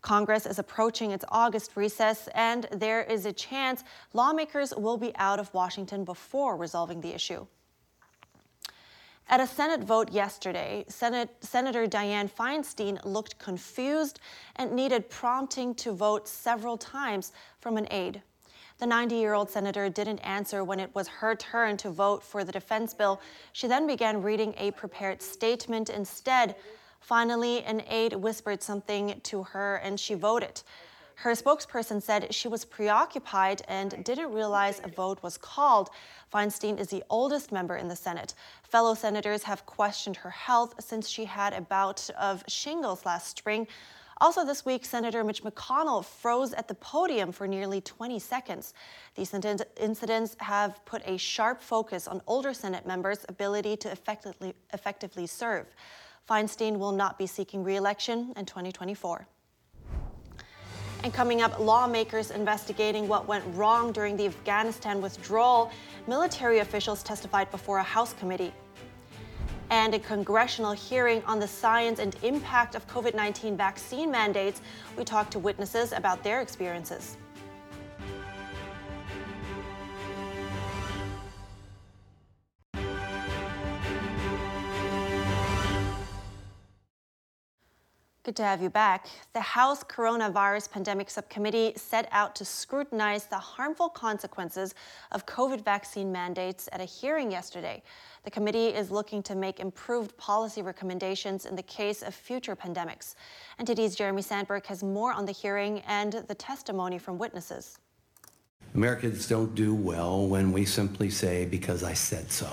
Congress 0.01 0.45
is 0.45 0.57
approaching 0.57 1.11
its 1.11 1.25
August 1.29 1.71
recess, 1.75 2.27
and 2.33 2.67
there 2.71 3.03
is 3.03 3.25
a 3.25 3.33
chance 3.33 3.83
lawmakers 4.13 4.73
will 4.75 4.97
be 4.97 5.15
out 5.17 5.39
of 5.39 5.53
Washington 5.53 6.03
before 6.03 6.57
resolving 6.57 7.01
the 7.01 7.13
issue. 7.13 7.45
At 9.29 9.39
a 9.39 9.47
Senate 9.47 9.81
vote 9.81 10.11
yesterday, 10.11 10.83
Senate, 10.89 11.29
Senator 11.39 11.87
Dianne 11.87 12.29
Feinstein 12.29 12.99
looked 13.05 13.37
confused 13.39 14.19
and 14.57 14.73
needed 14.73 15.09
prompting 15.09 15.73
to 15.75 15.93
vote 15.93 16.27
several 16.27 16.77
times 16.77 17.31
from 17.59 17.77
an 17.77 17.87
aide. 17.91 18.21
The 18.79 18.87
90 18.87 19.15
year 19.15 19.35
old 19.35 19.49
senator 19.49 19.87
didn't 19.89 20.19
answer 20.19 20.63
when 20.63 20.79
it 20.79 20.93
was 20.95 21.07
her 21.07 21.35
turn 21.35 21.77
to 21.77 21.91
vote 21.91 22.23
for 22.23 22.43
the 22.43 22.51
defense 22.51 22.95
bill. 22.95 23.21
She 23.53 23.67
then 23.67 23.85
began 23.85 24.23
reading 24.23 24.55
a 24.57 24.71
prepared 24.71 25.21
statement 25.21 25.89
instead. 25.89 26.55
Finally, 27.01 27.63
an 27.63 27.81
aide 27.89 28.13
whispered 28.13 28.63
something 28.63 29.19
to 29.23 29.43
her 29.43 29.75
and 29.77 29.99
she 29.99 30.13
voted. 30.13 30.61
Her 31.15 31.31
spokesperson 31.33 32.01
said 32.01 32.33
she 32.33 32.47
was 32.47 32.65
preoccupied 32.65 33.61
and 33.67 34.03
didn't 34.03 34.33
realize 34.33 34.81
a 34.83 34.87
vote 34.87 35.21
was 35.21 35.37
called. 35.37 35.89
Feinstein 36.33 36.79
is 36.79 36.87
the 36.87 37.03
oldest 37.09 37.51
member 37.51 37.75
in 37.75 37.87
the 37.87 37.95
Senate. 37.95 38.33
Fellow 38.63 38.95
senators 38.95 39.43
have 39.43 39.65
questioned 39.65 40.15
her 40.15 40.31
health 40.31 40.75
since 40.83 41.07
she 41.07 41.25
had 41.25 41.53
a 41.53 41.61
bout 41.61 42.09
of 42.19 42.43
shingles 42.47 43.05
last 43.05 43.37
spring. 43.37 43.67
Also, 44.19 44.45
this 44.45 44.65
week, 44.65 44.85
Senator 44.85 45.23
Mitch 45.23 45.43
McConnell 45.43 46.05
froze 46.05 46.53
at 46.53 46.67
the 46.67 46.75
podium 46.75 47.31
for 47.31 47.47
nearly 47.47 47.81
20 47.81 48.17
seconds. 48.19 48.73
These 49.15 49.33
incidents 49.33 50.35
have 50.39 50.83
put 50.85 51.01
a 51.05 51.17
sharp 51.17 51.61
focus 51.61 52.07
on 52.07 52.21
older 52.25 52.53
Senate 52.53 52.85
members' 52.85 53.25
ability 53.29 53.77
to 53.77 53.91
effectively, 53.91 54.53
effectively 54.73 55.27
serve. 55.27 55.67
Feinstein 56.29 56.77
will 56.77 56.91
not 56.91 57.17
be 57.17 57.27
seeking 57.27 57.63
re 57.63 57.75
election 57.75 58.33
in 58.35 58.45
2024. 58.45 59.27
And 61.03 61.11
coming 61.11 61.41
up, 61.41 61.59
lawmakers 61.59 62.29
investigating 62.29 63.07
what 63.07 63.27
went 63.27 63.43
wrong 63.55 63.91
during 63.91 64.15
the 64.15 64.27
Afghanistan 64.27 65.01
withdrawal. 65.01 65.71
Military 66.07 66.59
officials 66.59 67.01
testified 67.01 67.49
before 67.49 67.79
a 67.79 67.83
House 67.83 68.13
committee. 68.13 68.53
And 69.71 69.95
a 69.95 69.99
congressional 69.99 70.73
hearing 70.73 71.23
on 71.25 71.39
the 71.39 71.47
science 71.47 71.99
and 71.99 72.15
impact 72.21 72.75
of 72.75 72.87
COVID 72.87 73.15
19 73.15 73.57
vaccine 73.57 74.11
mandates. 74.11 74.61
We 74.95 75.03
talked 75.03 75.31
to 75.31 75.39
witnesses 75.39 75.91
about 75.91 76.23
their 76.23 76.41
experiences. 76.41 77.17
Good 88.23 88.35
to 88.35 88.43
have 88.43 88.61
you 88.61 88.69
back. 88.69 89.07
The 89.33 89.41
House 89.41 89.83
Coronavirus 89.83 90.69
Pandemic 90.69 91.09
Subcommittee 91.09 91.73
set 91.75 92.07
out 92.11 92.35
to 92.35 92.45
scrutinize 92.45 93.25
the 93.25 93.39
harmful 93.39 93.89
consequences 93.89 94.75
of 95.11 95.25
COVID 95.25 95.65
vaccine 95.65 96.11
mandates 96.11 96.69
at 96.71 96.79
a 96.79 96.85
hearing 96.85 97.31
yesterday. 97.31 97.81
The 98.23 98.29
committee 98.29 98.67
is 98.67 98.91
looking 98.91 99.23
to 99.23 99.33
make 99.33 99.59
improved 99.59 100.15
policy 100.17 100.61
recommendations 100.61 101.47
in 101.47 101.55
the 101.55 101.63
case 101.63 102.03
of 102.03 102.13
future 102.13 102.55
pandemics. 102.55 103.15
NTD's 103.59 103.95
Jeremy 103.95 104.21
Sandberg 104.21 104.67
has 104.67 104.83
more 104.83 105.11
on 105.11 105.25
the 105.25 105.31
hearing 105.31 105.79
and 105.87 106.13
the 106.27 106.35
testimony 106.35 106.99
from 106.99 107.17
witnesses. 107.17 107.79
Americans 108.75 109.27
don't 109.27 109.55
do 109.55 109.73
well 109.73 110.27
when 110.27 110.51
we 110.51 110.63
simply 110.63 111.09
say, 111.09 111.45
because 111.45 111.83
I 111.83 111.93
said 111.95 112.31
so. 112.31 112.51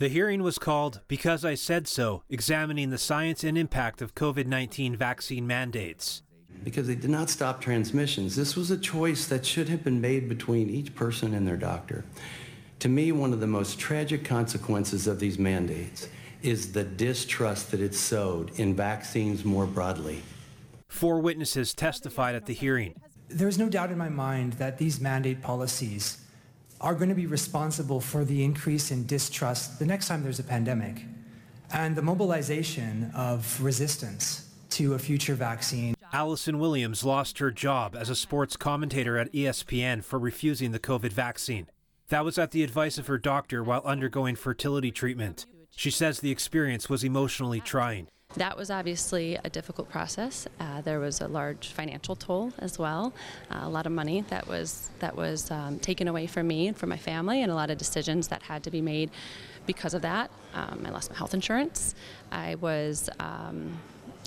The 0.00 0.08
hearing 0.08 0.44
was 0.44 0.60
called 0.60 1.00
Because 1.08 1.44
I 1.44 1.56
Said 1.56 1.88
So, 1.88 2.22
examining 2.30 2.90
the 2.90 2.98
science 2.98 3.42
and 3.42 3.58
impact 3.58 4.00
of 4.00 4.14
COVID 4.14 4.46
19 4.46 4.94
vaccine 4.94 5.44
mandates. 5.44 6.22
Because 6.62 6.86
they 6.86 6.94
did 6.94 7.10
not 7.10 7.28
stop 7.28 7.60
transmissions. 7.60 8.36
This 8.36 8.54
was 8.54 8.70
a 8.70 8.78
choice 8.78 9.26
that 9.26 9.44
should 9.44 9.68
have 9.68 9.82
been 9.82 10.00
made 10.00 10.28
between 10.28 10.70
each 10.70 10.94
person 10.94 11.34
and 11.34 11.48
their 11.48 11.56
doctor. 11.56 12.04
To 12.78 12.88
me, 12.88 13.10
one 13.10 13.32
of 13.32 13.40
the 13.40 13.48
most 13.48 13.80
tragic 13.80 14.24
consequences 14.24 15.08
of 15.08 15.18
these 15.18 15.36
mandates 15.36 16.08
is 16.42 16.70
the 16.70 16.84
distrust 16.84 17.72
that 17.72 17.80
it 17.80 17.96
sowed 17.96 18.56
in 18.56 18.76
vaccines 18.76 19.44
more 19.44 19.66
broadly. 19.66 20.22
Four 20.86 21.18
witnesses 21.18 21.74
testified 21.74 22.36
at 22.36 22.46
the 22.46 22.54
hearing. 22.54 22.94
There's 23.28 23.58
no 23.58 23.68
doubt 23.68 23.90
in 23.90 23.98
my 23.98 24.08
mind 24.08 24.52
that 24.54 24.78
these 24.78 25.00
mandate 25.00 25.42
policies 25.42 26.18
are 26.80 26.94
going 26.94 27.08
to 27.08 27.14
be 27.14 27.26
responsible 27.26 28.00
for 28.00 28.24
the 28.24 28.44
increase 28.44 28.90
in 28.90 29.06
distrust 29.06 29.78
the 29.78 29.86
next 29.86 30.08
time 30.08 30.22
there's 30.22 30.38
a 30.38 30.44
pandemic 30.44 31.02
and 31.72 31.96
the 31.96 32.02
mobilization 32.02 33.10
of 33.14 33.60
resistance 33.62 34.48
to 34.70 34.94
a 34.94 34.98
future 34.98 35.34
vaccine. 35.34 35.94
Allison 36.12 36.58
Williams 36.58 37.04
lost 37.04 37.38
her 37.38 37.50
job 37.50 37.94
as 37.94 38.08
a 38.08 38.16
sports 38.16 38.56
commentator 38.56 39.18
at 39.18 39.32
ESPN 39.32 40.02
for 40.02 40.18
refusing 40.18 40.72
the 40.72 40.78
COVID 40.78 41.12
vaccine. 41.12 41.66
That 42.08 42.24
was 42.24 42.38
at 42.38 42.52
the 42.52 42.62
advice 42.62 42.96
of 42.96 43.06
her 43.06 43.18
doctor 43.18 43.62
while 43.62 43.82
undergoing 43.84 44.36
fertility 44.36 44.90
treatment. 44.90 45.46
She 45.70 45.90
says 45.90 46.20
the 46.20 46.30
experience 46.30 46.88
was 46.88 47.04
emotionally 47.04 47.60
trying. 47.60 48.08
That 48.36 48.58
was 48.58 48.70
obviously 48.70 49.38
a 49.42 49.48
difficult 49.48 49.88
process. 49.88 50.46
Uh, 50.60 50.82
there 50.82 51.00
was 51.00 51.22
a 51.22 51.28
large 51.28 51.68
financial 51.68 52.14
toll 52.14 52.52
as 52.58 52.78
well, 52.78 53.14
uh, 53.50 53.60
a 53.62 53.70
lot 53.70 53.86
of 53.86 53.92
money 53.92 54.20
that 54.28 54.46
was 54.46 54.90
that 54.98 55.16
was 55.16 55.50
um, 55.50 55.78
taken 55.78 56.08
away 56.08 56.26
from 56.26 56.46
me 56.46 56.68
and 56.68 56.76
from 56.76 56.90
my 56.90 56.98
family, 56.98 57.40
and 57.40 57.50
a 57.50 57.54
lot 57.54 57.70
of 57.70 57.78
decisions 57.78 58.28
that 58.28 58.42
had 58.42 58.62
to 58.64 58.70
be 58.70 58.82
made 58.82 59.10
because 59.64 59.94
of 59.94 60.02
that. 60.02 60.30
Um, 60.52 60.82
I 60.84 60.90
lost 60.90 61.10
my 61.10 61.16
health 61.16 61.32
insurance. 61.32 61.94
I 62.30 62.56
was 62.56 63.08
um, 63.18 63.78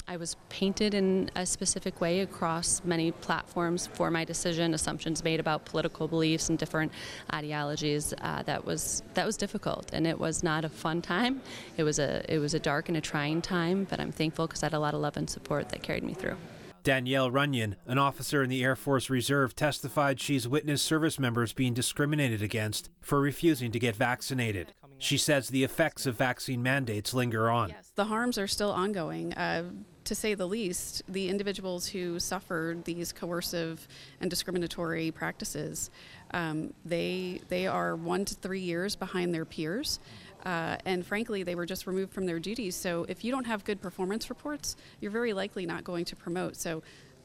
I 0.08 0.18
was 0.18 0.36
painted 0.50 0.94
in 0.94 1.32
a 1.36 1.46
specific 1.46 2.02
way 2.02 2.20
across 2.20 2.84
many 2.84 3.12
platforms 3.12 3.88
for 3.88 4.12
my 4.12 4.26
decision, 4.26 4.74
assumptions 4.74 5.24
made 5.24 5.40
about 5.40 5.66
political 5.66 6.08
beliefs 6.08 6.50
and 6.50 6.58
different 6.58 6.92
ideologies. 7.34 8.14
Uh, 8.20 8.44
that 8.44 8.66
was 8.66 9.04
that 9.14 9.26
was 9.26 9.38
difficult, 9.38 9.92
and 9.94 10.06
it 10.06 10.20
was 10.20 10.44
not 10.44 10.66
a 10.66 10.70
fun 10.70 11.02
time. 11.02 11.42
It 11.78 11.84
was 11.84 12.00
a 12.00 12.24
it 12.28 12.40
was 12.40 12.54
a 12.54 12.60
dark 12.60 12.90
and 12.90 12.98
a 12.98 13.02
trying 13.02 13.42
time, 13.42 13.86
but 13.90 14.00
I'm 14.00 14.12
thankful 14.12 14.48
because 14.48 14.64
I 14.64 14.68
had 14.68 14.74
a 14.74 14.80
lot 14.80 14.94
of 14.94 15.02
love 15.02 15.18
and 15.18 15.30
support 15.30 15.70
that 15.70 15.82
carried 15.82 16.04
me 16.04 16.14
through. 16.14 16.38
Danielle 16.84 17.30
Runyon, 17.30 17.76
an 17.86 18.00
officer 18.00 18.42
in 18.42 18.50
the 18.50 18.64
Air 18.64 18.76
Force 18.76 19.10
Reserve, 19.10 19.56
testified 19.56 20.20
she's 20.20 20.48
witnessed 20.48 20.84
service 20.84 21.20
members 21.20 21.54
being 21.54 21.76
discriminated 21.76 22.42
against 22.42 22.90
for 23.02 23.22
refusing 23.22 23.72
to 23.72 23.80
get 23.80 23.96
vaccinated. 23.96 24.74
She 24.98 25.18
says 25.18 25.50
the 25.50 25.64
effects 25.64 26.06
of 26.06 26.16
vaccine 26.16 26.62
mandates 26.62 27.14
linger 27.14 27.50
on. 27.50 27.70
Yes, 27.70 27.92
the 27.96 28.06
harms 28.06 28.38
are 28.38 28.48
still 28.48 28.72
ongoing. 28.72 29.34
Uh, 29.34 29.72
to 30.06 30.16
say 30.16 30.34
the 30.34 30.48
least, 30.48 31.04
the 31.08 31.30
individuals 31.30 31.88
who 31.88 32.20
suffered 32.20 32.84
these 32.86 33.14
coercive 33.14 33.88
and 34.20 34.30
discriminatory 34.30 35.12
practices, 35.12 35.90
um, 36.32 36.74
they 36.86 37.42
they 37.50 37.68
are 37.68 37.96
one 37.96 38.26
to 38.26 38.36
three 38.36 38.60
years 38.60 38.96
behind 38.96 39.34
their 39.34 39.46
peers. 39.46 40.00
Uh, 40.46 40.76
and 40.86 41.06
frankly, 41.06 41.44
they 41.44 41.56
were 41.56 41.68
just 41.68 41.86
removed 41.86 42.14
from 42.14 42.26
their 42.26 42.40
duties. 42.40 42.76
So 42.76 43.06
if 43.08 43.24
you 43.24 43.32
don't 43.32 43.46
have 43.46 43.64
good 43.64 43.80
performance 43.80 44.30
reports, 44.30 44.76
you're 45.00 45.12
very 45.12 45.34
likely 45.34 45.66
not 45.66 45.84
going 45.84 46.06
to 46.06 46.16
promote. 46.16 46.56
So 46.56 46.82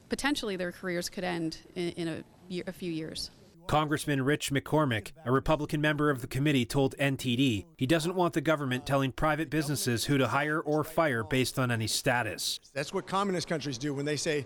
potentially 0.09 0.55
their 0.55 0.71
careers 0.71 1.09
could 1.09 1.23
end 1.23 1.57
in, 1.75 1.89
in 1.89 2.07
a, 2.07 2.23
year, 2.47 2.63
a 2.67 2.71
few 2.71 2.91
years. 2.91 3.31
Congressman 3.67 4.23
Rich 4.23 4.51
McCormick, 4.51 5.11
a 5.25 5.31
Republican 5.31 5.81
member 5.81 6.09
of 6.09 6.21
the 6.21 6.27
committee, 6.27 6.65
told 6.65 6.95
NTD 6.97 7.65
he 7.77 7.85
doesn't 7.85 8.15
want 8.15 8.33
the 8.33 8.41
government 8.41 8.85
telling 8.85 9.11
private 9.11 9.49
businesses 9.49 10.05
who 10.05 10.17
to 10.17 10.27
hire 10.27 10.59
or 10.59 10.83
fire 10.83 11.23
based 11.23 11.59
on 11.59 11.69
any 11.69 11.87
status. 11.87 12.59
That's 12.73 12.93
what 12.93 13.07
communist 13.07 13.47
countries 13.47 13.77
do 13.77 13.93
when 13.93 14.05
they 14.05 14.15
say, 14.15 14.45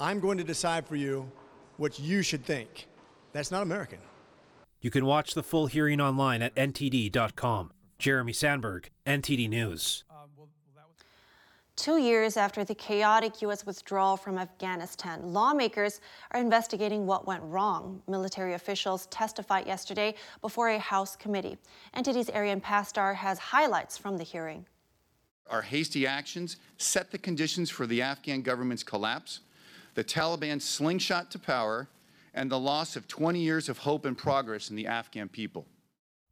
I'm 0.00 0.20
going 0.20 0.38
to 0.38 0.44
decide 0.44 0.86
for 0.86 0.96
you 0.96 1.30
what 1.76 1.98
you 1.98 2.22
should 2.22 2.44
think. 2.44 2.88
That's 3.32 3.50
not 3.50 3.62
American. 3.62 3.98
You 4.80 4.90
can 4.90 5.06
watch 5.06 5.34
the 5.34 5.44
full 5.44 5.66
hearing 5.66 6.00
online 6.00 6.42
at 6.42 6.54
ntd.com. 6.56 7.72
Jeremy 7.98 8.32
Sandberg, 8.32 8.90
NTD 9.06 9.48
News. 9.48 10.02
Two 11.82 11.98
years 11.98 12.36
after 12.36 12.62
the 12.62 12.76
chaotic 12.76 13.42
U.S. 13.42 13.66
withdrawal 13.66 14.16
from 14.16 14.38
Afghanistan, 14.38 15.20
lawmakers 15.32 16.00
are 16.30 16.38
investigating 16.38 17.06
what 17.06 17.26
went 17.26 17.42
wrong. 17.42 18.00
Military 18.06 18.54
officials 18.54 19.06
testified 19.06 19.66
yesterday 19.66 20.14
before 20.42 20.68
a 20.68 20.78
House 20.78 21.16
committee. 21.16 21.58
NTD's 21.96 22.30
Arian 22.30 22.60
Pastar 22.60 23.16
has 23.16 23.40
highlights 23.40 23.98
from 23.98 24.16
the 24.16 24.22
hearing. 24.22 24.64
Our 25.50 25.62
hasty 25.62 26.06
actions 26.06 26.56
set 26.76 27.10
the 27.10 27.18
conditions 27.18 27.68
for 27.68 27.88
the 27.88 28.00
Afghan 28.00 28.42
government's 28.42 28.84
collapse, 28.84 29.40
the 29.94 30.04
Taliban's 30.04 30.62
slingshot 30.62 31.32
to 31.32 31.38
power, 31.40 31.88
and 32.32 32.48
the 32.48 32.60
loss 32.60 32.94
of 32.94 33.08
20 33.08 33.40
years 33.40 33.68
of 33.68 33.78
hope 33.78 34.04
and 34.04 34.16
progress 34.16 34.70
in 34.70 34.76
the 34.76 34.86
Afghan 34.86 35.28
people. 35.28 35.66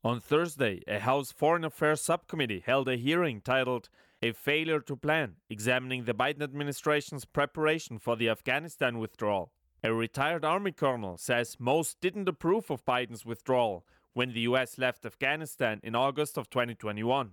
On 0.03 0.19
Thursday, 0.19 0.83
a 0.89 0.99
House 1.01 1.31
Foreign 1.31 1.63
Affairs 1.63 2.01
subcommittee 2.01 2.63
held 2.65 2.89
a 2.89 2.97
hearing 2.97 3.43
titled 3.43 3.91
a 4.23 4.33
failure 4.33 4.81
to 4.81 4.97
plan, 4.97 5.37
examining 5.51 6.05
the 6.05 6.15
Biden 6.15 6.43
administration's 6.43 7.27
preparation 7.27 7.99
for 7.99 8.17
the 8.17 8.31
Afghanistan 8.31 8.99
withdrawal. 8.99 9.53
A 9.85 9.93
retired 9.93 10.43
Army 10.43 10.73
colonel 10.73 11.19
says 11.19 11.59
most 11.59 12.01
didn't 12.01 12.31
approve 12.31 12.71
of 12.71 12.85
Biden's 12.87 13.27
withdrawal 13.27 13.85
when 14.15 14.33
the 14.33 14.41
U.S. 14.41 14.79
left 14.79 15.05
Afghanistan 15.05 15.81
in 15.83 15.95
August 15.95 16.39
of 16.39 16.49
2021. 16.49 17.33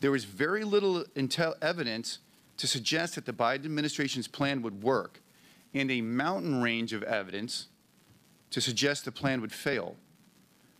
There 0.00 0.10
was 0.10 0.24
very 0.24 0.64
little 0.64 1.04
intel- 1.14 1.56
evidence 1.60 2.20
to 2.56 2.66
suggest 2.66 3.16
that 3.16 3.26
the 3.26 3.34
Biden 3.34 3.66
administration's 3.66 4.28
plan 4.28 4.62
would 4.62 4.82
work, 4.82 5.20
and 5.74 5.90
a 5.90 6.00
mountain 6.00 6.62
range 6.62 6.94
of 6.94 7.02
evidence 7.02 7.68
to 8.50 8.62
suggest 8.62 9.04
the 9.04 9.12
plan 9.12 9.42
would 9.42 9.52
fail. 9.52 9.96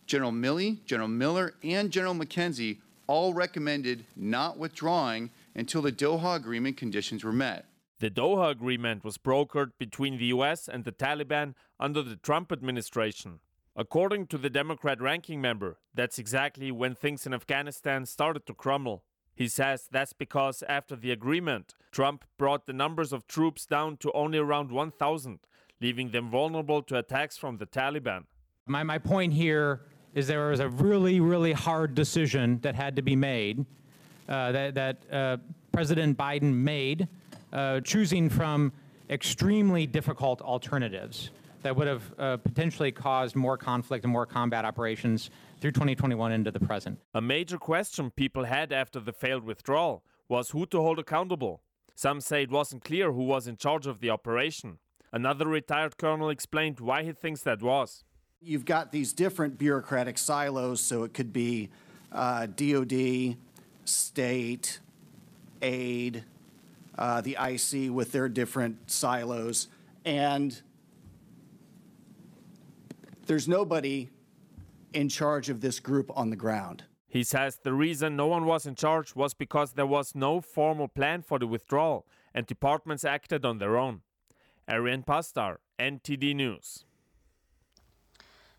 General 0.09 0.31
Milley, 0.31 0.83
General 0.85 1.07
Miller, 1.07 1.53
and 1.63 1.91
General 1.91 2.15
McKenzie 2.15 2.79
all 3.05 3.31
recommended 3.31 4.05
not 4.15 4.57
withdrawing 4.57 5.29
until 5.53 5.83
the 5.83 5.91
Doha 5.91 6.35
Agreement 6.35 6.77
conditions 6.77 7.23
were 7.23 7.31
met. 7.31 7.65
The 7.99 8.09
Doha 8.09 8.49
Agreement 8.49 9.03
was 9.03 9.19
brokered 9.19 9.73
between 9.77 10.17
the 10.17 10.25
US 10.37 10.67
and 10.67 10.83
the 10.83 10.91
Taliban 10.91 11.53
under 11.79 12.01
the 12.01 12.15
Trump 12.15 12.51
administration. 12.51 13.39
According 13.75 14.25
to 14.27 14.39
the 14.39 14.49
Democrat 14.49 14.99
ranking 14.99 15.41
member, 15.41 15.77
that's 15.93 16.17
exactly 16.17 16.71
when 16.71 16.95
things 16.95 17.27
in 17.27 17.33
Afghanistan 17.35 18.07
started 18.07 18.47
to 18.47 18.55
crumble. 18.55 19.03
He 19.35 19.47
says 19.47 19.87
that's 19.91 20.13
because 20.13 20.63
after 20.67 20.95
the 20.95 21.11
agreement, 21.11 21.75
Trump 21.91 22.25
brought 22.39 22.65
the 22.65 22.73
numbers 22.73 23.13
of 23.13 23.27
troops 23.27 23.67
down 23.67 23.97
to 23.97 24.11
only 24.13 24.39
around 24.39 24.71
1,000, 24.71 25.39
leaving 25.79 26.09
them 26.09 26.31
vulnerable 26.31 26.81
to 26.81 26.97
attacks 26.97 27.37
from 27.37 27.57
the 27.57 27.67
Taliban. 27.67 28.23
My, 28.65 28.81
my 28.81 28.97
point 28.97 29.33
here 29.33 29.81
is 30.15 30.27
there 30.27 30.49
was 30.49 30.59
a 30.59 30.69
really, 30.69 31.19
really 31.19 31.53
hard 31.53 31.95
decision 31.95 32.59
that 32.61 32.75
had 32.75 32.95
to 32.95 33.01
be 33.01 33.15
made, 33.15 33.65
uh, 34.27 34.51
that, 34.51 34.75
that 34.75 34.97
uh, 35.11 35.37
President 35.71 36.17
Biden 36.17 36.53
made, 36.53 37.07
uh, 37.53 37.79
choosing 37.81 38.29
from 38.29 38.71
extremely 39.09 39.87
difficult 39.87 40.41
alternatives 40.41 41.31
that 41.61 41.75
would 41.75 41.87
have 41.87 42.13
uh, 42.17 42.37
potentially 42.37 42.91
caused 42.91 43.35
more 43.35 43.57
conflict 43.57 44.05
and 44.05 44.13
more 44.13 44.25
combat 44.25 44.65
operations 44.65 45.29
through 45.59 45.71
2021 45.71 46.31
into 46.31 46.51
the 46.51 46.59
present. 46.59 46.97
A 47.13 47.21
major 47.21 47.57
question 47.57 48.11
people 48.11 48.45
had 48.45 48.71
after 48.71 48.99
the 48.99 49.11
failed 49.11 49.43
withdrawal 49.43 50.03
was 50.29 50.51
who 50.51 50.65
to 50.67 50.81
hold 50.81 50.99
accountable. 50.99 51.61
Some 51.95 52.21
say 52.21 52.43
it 52.43 52.51
wasn't 52.51 52.83
clear 52.83 53.11
who 53.11 53.23
was 53.23 53.47
in 53.47 53.57
charge 53.57 53.87
of 53.87 53.99
the 53.99 54.09
operation. 54.09 54.77
Another 55.11 55.47
retired 55.47 55.97
colonel 55.97 56.29
explained 56.29 56.79
why 56.79 57.03
he 57.03 57.11
thinks 57.11 57.41
that 57.41 57.61
was. 57.61 58.05
You've 58.41 58.65
got 58.65 58.91
these 58.93 59.11
different 59.11 59.57
bureaucratic 59.57 60.17
silos, 60.17 60.79
so 60.79 61.03
it 61.03 61.13
could 61.13 61.33
be 61.33 61.69
uh, 62.11 62.45
DOD, 62.45 63.35
state, 63.83 64.79
aid, 65.61 66.23
uh, 66.97 67.19
the 67.19 67.37
IC 67.39 67.91
with 67.91 68.13
their 68.13 68.29
different 68.29 68.89
silos, 68.89 69.67
and 70.05 70.61
there's 73.25 73.47
nobody 73.47 74.09
in 74.93 75.09
charge 75.09 75.49
of 75.49 75.59
this 75.61 75.79
group 75.79 76.09
on 76.15 76.29
the 76.29 76.35
ground. 76.35 76.83
He 77.07 77.23
says 77.23 77.59
the 77.63 77.73
reason 77.73 78.15
no 78.15 78.27
one 78.27 78.45
was 78.45 78.65
in 78.65 78.75
charge 78.75 79.15
was 79.15 79.33
because 79.33 79.73
there 79.73 79.85
was 79.85 80.15
no 80.15 80.41
formal 80.41 80.87
plan 80.87 81.23
for 81.23 81.39
the 81.39 81.47
withdrawal 81.47 82.05
and 82.33 82.45
departments 82.45 83.03
acted 83.03 83.43
on 83.45 83.57
their 83.57 83.77
own. 83.77 84.01
Arian 84.67 85.03
Pastar, 85.03 85.57
NTD 85.79 86.35
News. 86.35 86.85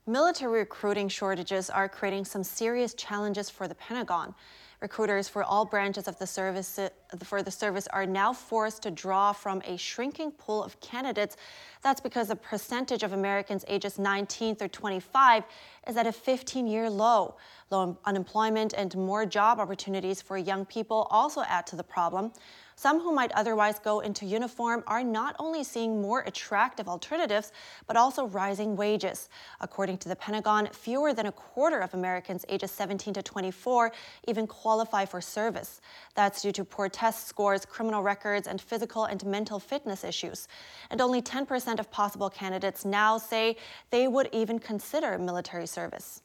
Military 0.07 0.61
recruiting 0.61 1.09
shortages 1.09 1.69
are 1.69 1.89
creating 1.89 2.25
some 2.25 2.43
serious 2.43 2.95
challenges 2.95 3.51
for 3.51 3.69
the 3.69 3.75
Pentagon. 3.75 4.35
Recruiters 4.81 5.29
for 5.29 5.45
all 5.45 5.67
branches 5.67 6.09
of 6.09 6.19
the 6.19 6.27
service 6.27 6.81
for 7.23 7.43
the 7.43 7.51
service 7.51 7.87
are 7.89 8.07
now 8.07 8.33
forced 8.33 8.83
to 8.83 8.91
draw 8.91 9.31
from 9.31 9.61
a 9.67 9.77
shrinking 9.77 10.31
pool 10.33 10.65
of 10.65 10.81
candidates. 10.81 11.37
That's 11.83 12.01
because 12.01 12.29
the 12.29 12.37
percentage 12.37 13.03
of 13.03 13.13
Americans 13.13 13.63
ages 13.69 13.99
19 13.99 14.57
through 14.57 14.69
25 14.69 15.45
is 15.87 15.99
at 15.99 16.07
a 16.07 16.11
15-year 16.11 16.89
low. 16.89 17.37
Low 17.71 17.99
unemployment 18.07 18.73
and 18.73 18.97
more 18.97 19.27
job 19.27 19.61
opportunities 19.61 20.23
for 20.23 20.39
young 20.39 20.65
people 20.65 21.07
also 21.11 21.43
add 21.43 21.67
to 21.67 21.77
the 21.77 21.85
problem. 21.85 22.33
Some 22.81 23.01
who 23.01 23.13
might 23.13 23.31
otherwise 23.33 23.79
go 23.79 24.01
into 24.01 24.25
uniform 24.25 24.83
are 24.87 25.05
not 25.05 25.37
only 25.39 25.65
seeing 25.65 26.01
more 26.01 26.21
attractive 26.21 26.89
alternatives, 26.89 27.53
but 27.87 27.95
also 27.95 28.25
rising 28.25 28.75
wages. 28.75 29.29
According 29.61 29.99
to 29.99 30.09
the 30.09 30.17
Pentagon, 30.17 30.67
fewer 30.73 31.13
than 31.13 31.27
a 31.27 31.33
quarter 31.33 31.81
of 31.81 31.93
Americans 31.93 32.47
ages 32.49 32.71
17 32.71 33.13
to 33.13 33.23
24 33.23 33.93
even 34.29 34.47
qualify 34.47 35.05
for 35.05 35.21
service. 35.21 35.83
That's 36.15 36.41
due 36.41 36.53
to 36.53 36.65
poor 36.65 36.89
test 36.89 37.29
scores, 37.29 37.67
criminal 37.67 38.03
records, 38.03 38.47
and 38.47 38.59
physical 38.59 39.05
and 39.05 39.23
mental 39.27 39.61
fitness 39.61 40.03
issues. 40.03 40.49
And 40.89 41.03
only 41.03 41.21
10% 41.21 41.81
of 41.81 41.91
possible 41.91 42.31
candidates 42.31 42.87
now 42.87 43.19
say 43.19 43.59
they 43.91 44.09
would 44.09 44.31
even 44.33 44.59
consider 44.59 45.19
military 45.19 45.67
service. 45.67 46.23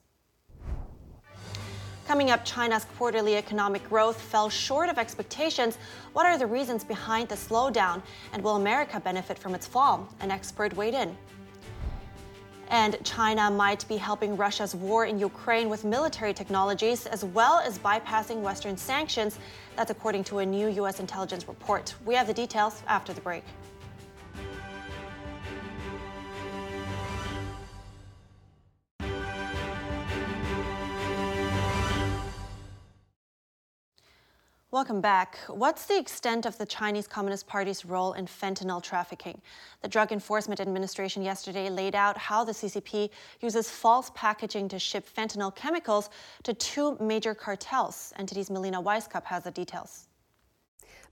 Coming 2.05 2.29
up, 2.29 2.45
China's 2.45 2.85
quarterly 2.97 3.35
economic 3.35 3.83
growth 3.89 4.21
fell 4.21 4.47
short 4.47 4.89
of 4.89 4.99
expectations. 4.99 5.79
What 6.13 6.27
are 6.27 6.37
the 6.37 6.45
reasons 6.45 6.83
behind 6.83 7.29
the 7.29 7.35
slowdown? 7.35 8.03
And 8.31 8.43
will 8.43 8.57
America 8.57 8.99
benefit 8.99 9.39
from 9.39 9.55
its 9.55 9.65
fall? 9.65 10.07
An 10.19 10.29
expert 10.29 10.75
weighed 10.75 10.93
in. 10.93 11.17
And 12.69 13.03
China 13.03 13.49
might 13.49 13.87
be 13.87 13.97
helping 13.97 14.37
Russia's 14.37 14.75
war 14.75 15.05
in 15.05 15.17
Ukraine 15.17 15.67
with 15.67 15.83
military 15.83 16.33
technologies 16.33 17.07
as 17.07 17.25
well 17.25 17.59
as 17.59 17.79
bypassing 17.79 18.41
Western 18.41 18.77
sanctions. 18.77 19.39
That's 19.75 19.89
according 19.89 20.25
to 20.25 20.39
a 20.39 20.45
new 20.45 20.67
U.S. 20.67 20.99
intelligence 20.99 21.47
report. 21.47 21.95
We 22.05 22.13
have 22.13 22.27
the 22.27 22.33
details 22.33 22.83
after 22.87 23.13
the 23.13 23.21
break. 23.21 23.43
Welcome 34.75 34.99
back. 34.99 35.37
What's 35.47 35.85
the 35.85 35.97
extent 35.97 36.45
of 36.45 36.57
the 36.57 36.65
Chinese 36.65 37.07
Communist 37.07 37.47
Party's 37.47 37.85
role 37.85 38.11
in 38.11 38.25
fentanyl 38.25 38.83
trafficking? 38.83 39.41
The 39.81 39.87
Drug 39.87 40.11
Enforcement 40.11 40.59
Administration 40.59 41.23
yesterday 41.23 41.69
laid 41.69 41.95
out 41.95 42.17
how 42.17 42.43
the 42.43 42.51
CCP 42.51 43.09
uses 43.39 43.69
false 43.69 44.11
packaging 44.15 44.67
to 44.67 44.77
ship 44.77 45.07
fentanyl 45.07 45.55
chemicals 45.55 46.09
to 46.43 46.53
two 46.53 46.97
major 46.99 47.33
cartels. 47.33 48.11
NTD's 48.19 48.49
Melina 48.49 48.83
Wisecup 48.83 49.23
has 49.23 49.45
the 49.45 49.51
details. 49.51 50.07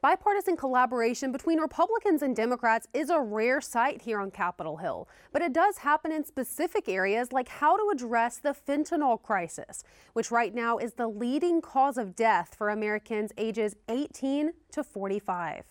Bipartisan 0.03 0.57
collaboration 0.57 1.31
between 1.31 1.61
Republicans 1.61 2.23
and 2.23 2.35
Democrats 2.35 2.89
is 2.93 3.09
a 3.09 3.21
rare 3.21 3.61
sight 3.61 4.01
here 4.01 4.19
on 4.19 4.31
Capitol 4.31 4.75
Hill, 4.75 5.07
but 5.31 5.41
it 5.41 5.53
does 5.53 5.77
happen 5.77 6.11
in 6.11 6.25
specific 6.25 6.89
areas 6.89 7.31
like 7.31 7.47
how 7.47 7.77
to 7.77 7.89
address 7.89 8.35
the 8.35 8.53
fentanyl 8.53 9.23
crisis, 9.23 9.81
which 10.11 10.29
right 10.29 10.53
now 10.53 10.77
is 10.77 10.95
the 10.95 11.07
leading 11.07 11.61
cause 11.61 11.97
of 11.97 12.17
death 12.17 12.53
for 12.57 12.69
Americans 12.69 13.31
ages 13.37 13.77
18 13.87 14.51
to 14.73 14.83
45 14.83 15.63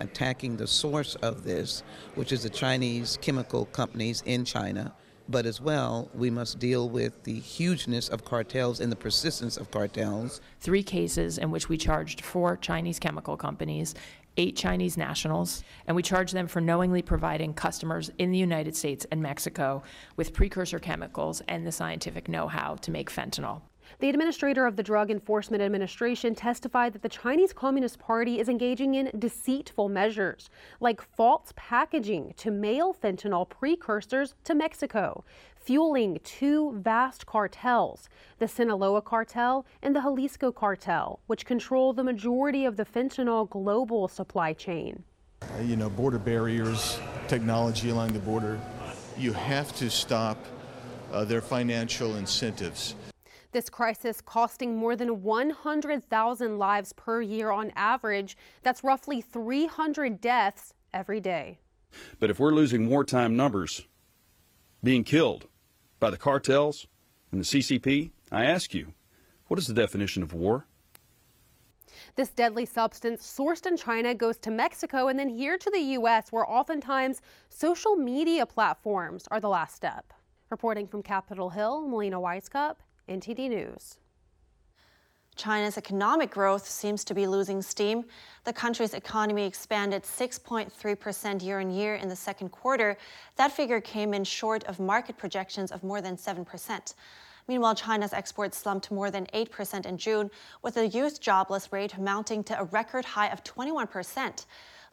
attacking 0.00 0.54
the 0.54 0.66
source 0.66 1.14
of 1.22 1.44
this, 1.44 1.82
which 2.14 2.30
is 2.30 2.42
the 2.42 2.50
Chinese 2.50 3.18
chemical 3.22 3.64
companies 3.64 4.22
in 4.26 4.44
China, 4.44 4.94
but 5.28 5.46
as 5.46 5.60
well, 5.60 6.10
we 6.14 6.30
must 6.30 6.58
deal 6.58 6.88
with 6.88 7.24
the 7.24 7.38
hugeness 7.38 8.08
of 8.08 8.24
cartels 8.24 8.80
and 8.80 8.90
the 8.90 8.96
persistence 8.96 9.56
of 9.56 9.70
cartels. 9.70 10.40
Three 10.60 10.82
cases 10.82 11.38
in 11.38 11.50
which 11.50 11.68
we 11.68 11.76
charged 11.76 12.22
four 12.22 12.56
Chinese 12.56 12.98
chemical 12.98 13.36
companies, 13.36 13.94
eight 14.38 14.56
Chinese 14.56 14.96
nationals, 14.96 15.64
and 15.86 15.94
we 15.94 16.02
charged 16.02 16.32
them 16.32 16.46
for 16.46 16.60
knowingly 16.60 17.02
providing 17.02 17.52
customers 17.52 18.10
in 18.18 18.30
the 18.30 18.38
United 18.38 18.74
States 18.74 19.06
and 19.10 19.20
Mexico 19.20 19.82
with 20.16 20.32
precursor 20.32 20.78
chemicals 20.78 21.42
and 21.48 21.66
the 21.66 21.72
scientific 21.72 22.28
know 22.28 22.48
how 22.48 22.76
to 22.76 22.90
make 22.90 23.10
fentanyl. 23.10 23.60
The 24.00 24.08
administrator 24.08 24.64
of 24.64 24.76
the 24.76 24.82
Drug 24.82 25.10
Enforcement 25.10 25.62
Administration 25.62 26.34
testified 26.34 26.92
that 26.92 27.02
the 27.02 27.08
Chinese 27.08 27.52
Communist 27.52 27.98
Party 27.98 28.38
is 28.38 28.48
engaging 28.48 28.94
in 28.94 29.10
deceitful 29.18 29.88
measures, 29.88 30.50
like 30.80 31.02
false 31.02 31.52
packaging 31.56 32.34
to 32.36 32.50
mail 32.50 32.94
fentanyl 32.94 33.48
precursors 33.48 34.34
to 34.44 34.54
Mexico, 34.54 35.24
fueling 35.56 36.20
two 36.22 36.78
vast 36.78 37.26
cartels, 37.26 38.08
the 38.38 38.46
Sinaloa 38.46 39.02
cartel 39.02 39.66
and 39.82 39.96
the 39.96 40.00
Jalisco 40.00 40.52
cartel, 40.52 41.18
which 41.26 41.44
control 41.44 41.92
the 41.92 42.04
majority 42.04 42.64
of 42.64 42.76
the 42.76 42.84
fentanyl 42.84 43.50
global 43.50 44.06
supply 44.06 44.52
chain. 44.52 45.02
Uh, 45.42 45.62
you 45.62 45.76
know, 45.76 45.90
border 45.90 46.18
barriers, 46.18 47.00
technology 47.26 47.90
along 47.90 48.12
the 48.12 48.18
border, 48.20 48.60
you 49.16 49.32
have 49.32 49.74
to 49.76 49.90
stop 49.90 50.38
uh, 51.12 51.24
their 51.24 51.40
financial 51.40 52.16
incentives. 52.16 52.94
This 53.58 53.68
crisis 53.68 54.20
costing 54.20 54.76
more 54.76 54.94
than 54.94 55.20
100,000 55.24 56.58
lives 56.58 56.92
per 56.92 57.20
year 57.20 57.50
on 57.50 57.72
average. 57.74 58.36
That's 58.62 58.84
roughly 58.84 59.20
300 59.20 60.20
deaths 60.20 60.74
every 60.94 61.18
day. 61.18 61.58
But 62.20 62.30
if 62.30 62.38
we're 62.38 62.52
losing 62.52 62.88
wartime 62.88 63.36
numbers, 63.36 63.88
being 64.84 65.02
killed 65.02 65.48
by 65.98 66.10
the 66.10 66.16
cartels 66.16 66.86
and 67.32 67.40
the 67.40 67.44
CCP, 67.44 68.12
I 68.30 68.44
ask 68.44 68.74
you, 68.74 68.94
what 69.48 69.58
is 69.58 69.66
the 69.66 69.74
definition 69.74 70.22
of 70.22 70.32
war? 70.32 70.68
This 72.14 72.28
deadly 72.28 72.64
substance 72.64 73.26
sourced 73.26 73.66
in 73.66 73.76
China 73.76 74.14
goes 74.14 74.38
to 74.38 74.52
Mexico 74.52 75.08
and 75.08 75.18
then 75.18 75.30
here 75.30 75.58
to 75.58 75.70
the 75.72 75.80
U.S., 75.80 76.30
where 76.30 76.48
oftentimes 76.48 77.20
social 77.48 77.96
media 77.96 78.46
platforms 78.46 79.26
are 79.32 79.40
the 79.40 79.48
last 79.48 79.74
step. 79.74 80.12
Reporting 80.48 80.86
from 80.86 81.02
Capitol 81.02 81.50
Hill, 81.50 81.88
Melina 81.88 82.20
Wisecup, 82.20 82.76
NTD 83.08 83.48
News. 83.48 83.96
China's 85.38 85.78
economic 85.78 86.30
growth 86.30 86.66
seems 86.66 87.04
to 87.04 87.14
be 87.14 87.26
losing 87.26 87.62
steam. 87.62 88.04
The 88.44 88.52
country's 88.52 88.92
economy 88.92 89.46
expanded 89.46 90.02
6.3% 90.02 91.42
year 91.44 91.60
on 91.60 91.70
year 91.70 91.94
in 91.94 92.08
the 92.08 92.16
second 92.16 92.48
quarter. 92.50 92.98
That 93.36 93.52
figure 93.52 93.80
came 93.80 94.12
in 94.14 94.24
short 94.24 94.64
of 94.64 94.80
market 94.80 95.16
projections 95.16 95.70
of 95.70 95.84
more 95.84 96.00
than 96.00 96.16
7%. 96.16 96.94
Meanwhile, 97.46 97.76
China's 97.76 98.12
exports 98.12 98.58
slumped 98.58 98.90
more 98.90 99.10
than 99.10 99.26
8% 99.32 99.86
in 99.86 99.96
June, 99.96 100.28
with 100.62 100.74
the 100.74 100.88
youth 100.88 101.20
jobless 101.20 101.72
rate 101.72 101.96
mounting 101.98 102.42
to 102.44 102.60
a 102.60 102.64
record 102.64 103.04
high 103.04 103.28
of 103.28 103.42
21%. 103.44 104.44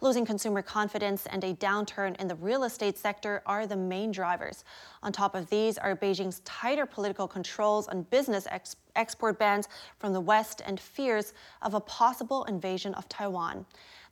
Losing 0.02 0.26
consumer 0.26 0.62
confidence 0.62 1.26
and 1.26 1.44
a 1.44 1.54
downturn 1.54 2.20
in 2.20 2.28
the 2.28 2.36
real 2.36 2.64
estate 2.64 2.98
sector 2.98 3.42
are 3.46 3.66
the 3.66 3.78
main 3.78 4.12
drivers. 4.12 4.66
On 5.04 5.12
top 5.12 5.36
of 5.36 5.50
these 5.50 5.78
are 5.78 5.96
Beijing's 5.96 6.42
tighter 6.42 6.86
political 6.86 7.28
controls 7.28 7.88
on 7.88 8.04
business 8.04 8.46
ex- 8.52 8.76
export 8.96 9.40
bans 9.40 9.70
from 9.98 10.12
the 10.12 10.20
West 10.20 10.62
and 10.66 10.80
fears 10.80 11.34
of 11.62 11.74
a 11.74 11.80
possible 11.80 12.44
invasion 12.44 12.94
of 12.96 13.08
Taiwan. 13.08 13.66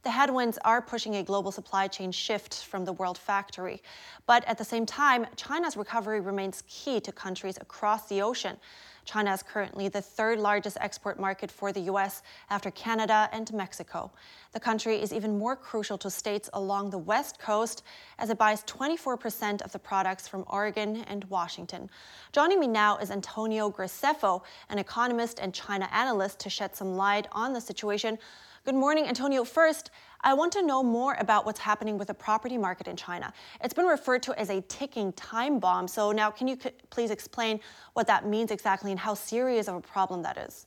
The 0.04 0.12
headwinds 0.12 0.58
are 0.66 0.82
pushing 0.82 1.16
a 1.16 1.24
global 1.24 1.52
supply 1.52 1.88
chain 1.88 2.12
shift 2.12 2.66
from 2.66 2.84
the 2.84 2.94
world 2.94 3.18
factory. 3.18 3.82
But 4.26 4.44
at 4.46 4.58
the 4.58 4.66
same 4.66 4.86
time, 4.86 5.26
China's 5.38 5.78
recovery 5.78 6.20
remains 6.20 6.64
key 6.68 7.00
to 7.02 7.12
countries 7.12 7.58
across 7.62 8.08
the 8.10 8.22
ocean. 8.22 8.58
China 9.06 9.34
is 9.34 9.44
currently 9.44 9.88
the 9.90 10.02
third 10.02 10.40
largest 10.40 10.78
export 10.80 11.20
market 11.20 11.52
for 11.52 11.72
the 11.72 11.82
U.S. 11.82 12.22
after 12.50 12.72
Canada 12.72 13.30
and 13.32 13.52
Mexico. 13.54 14.12
The 14.54 14.60
country 14.60 15.02
is 15.02 15.12
even 15.12 15.38
more 15.38 15.56
crucial 15.56 15.98
to 16.00 16.10
states 16.10 16.50
along 16.54 16.90
the 16.90 16.98
West 16.98 17.40
Coast 17.40 17.84
as 18.20 18.30
it 18.30 18.38
buys 18.38 18.64
24% 18.64 19.62
of 19.62 19.72
the 19.72 19.80
products 19.80 20.28
from 20.28 20.46
Oregon 20.48 21.04
and 21.08 21.24
Washington. 21.26 21.90
Joining 22.32 22.60
me 22.60 22.68
now 22.68 22.98
is 22.98 23.12
Antonio 23.12 23.70
Graceffo, 23.70 24.42
an 24.70 24.80
economist 24.80 25.40
and 25.40 25.54
China 25.54 25.90
analyst, 25.92 26.40
to 26.40 26.50
shed 26.50 26.76
some 26.76 26.96
light 26.96 27.28
on 27.32 27.54
the 27.54 27.62
situation. 27.62 28.18
Good 28.66 28.76
morning, 28.76 29.08
Antonio. 29.08 29.44
First, 29.44 29.92
I 30.22 30.34
want 30.34 30.54
to 30.54 30.62
know 30.62 30.82
more 30.82 31.18
about 31.20 31.46
what's 31.46 31.60
happening 31.60 31.98
with 31.98 32.08
the 32.08 32.14
property 32.14 32.58
market 32.58 32.88
in 32.88 32.96
China. 32.96 33.34
It's 33.62 33.74
been 33.74 33.88
referred 33.88 34.24
to 34.24 34.40
as 34.40 34.50
a 34.50 34.62
ticking 34.62 35.12
time 35.12 35.60
bomb. 35.60 35.86
So 35.86 36.14
now, 36.14 36.32
can 36.32 36.48
you 36.48 36.58
please 36.90 37.12
explain 37.12 37.60
what 37.92 38.08
that 38.08 38.26
means 38.26 38.52
exactly 38.52 38.92
and 38.92 38.98
how 38.98 39.16
serious 39.16 39.68
of 39.68 39.76
a 39.76 39.82
problem 39.82 40.22
that 40.22 40.38
is? 40.38 40.66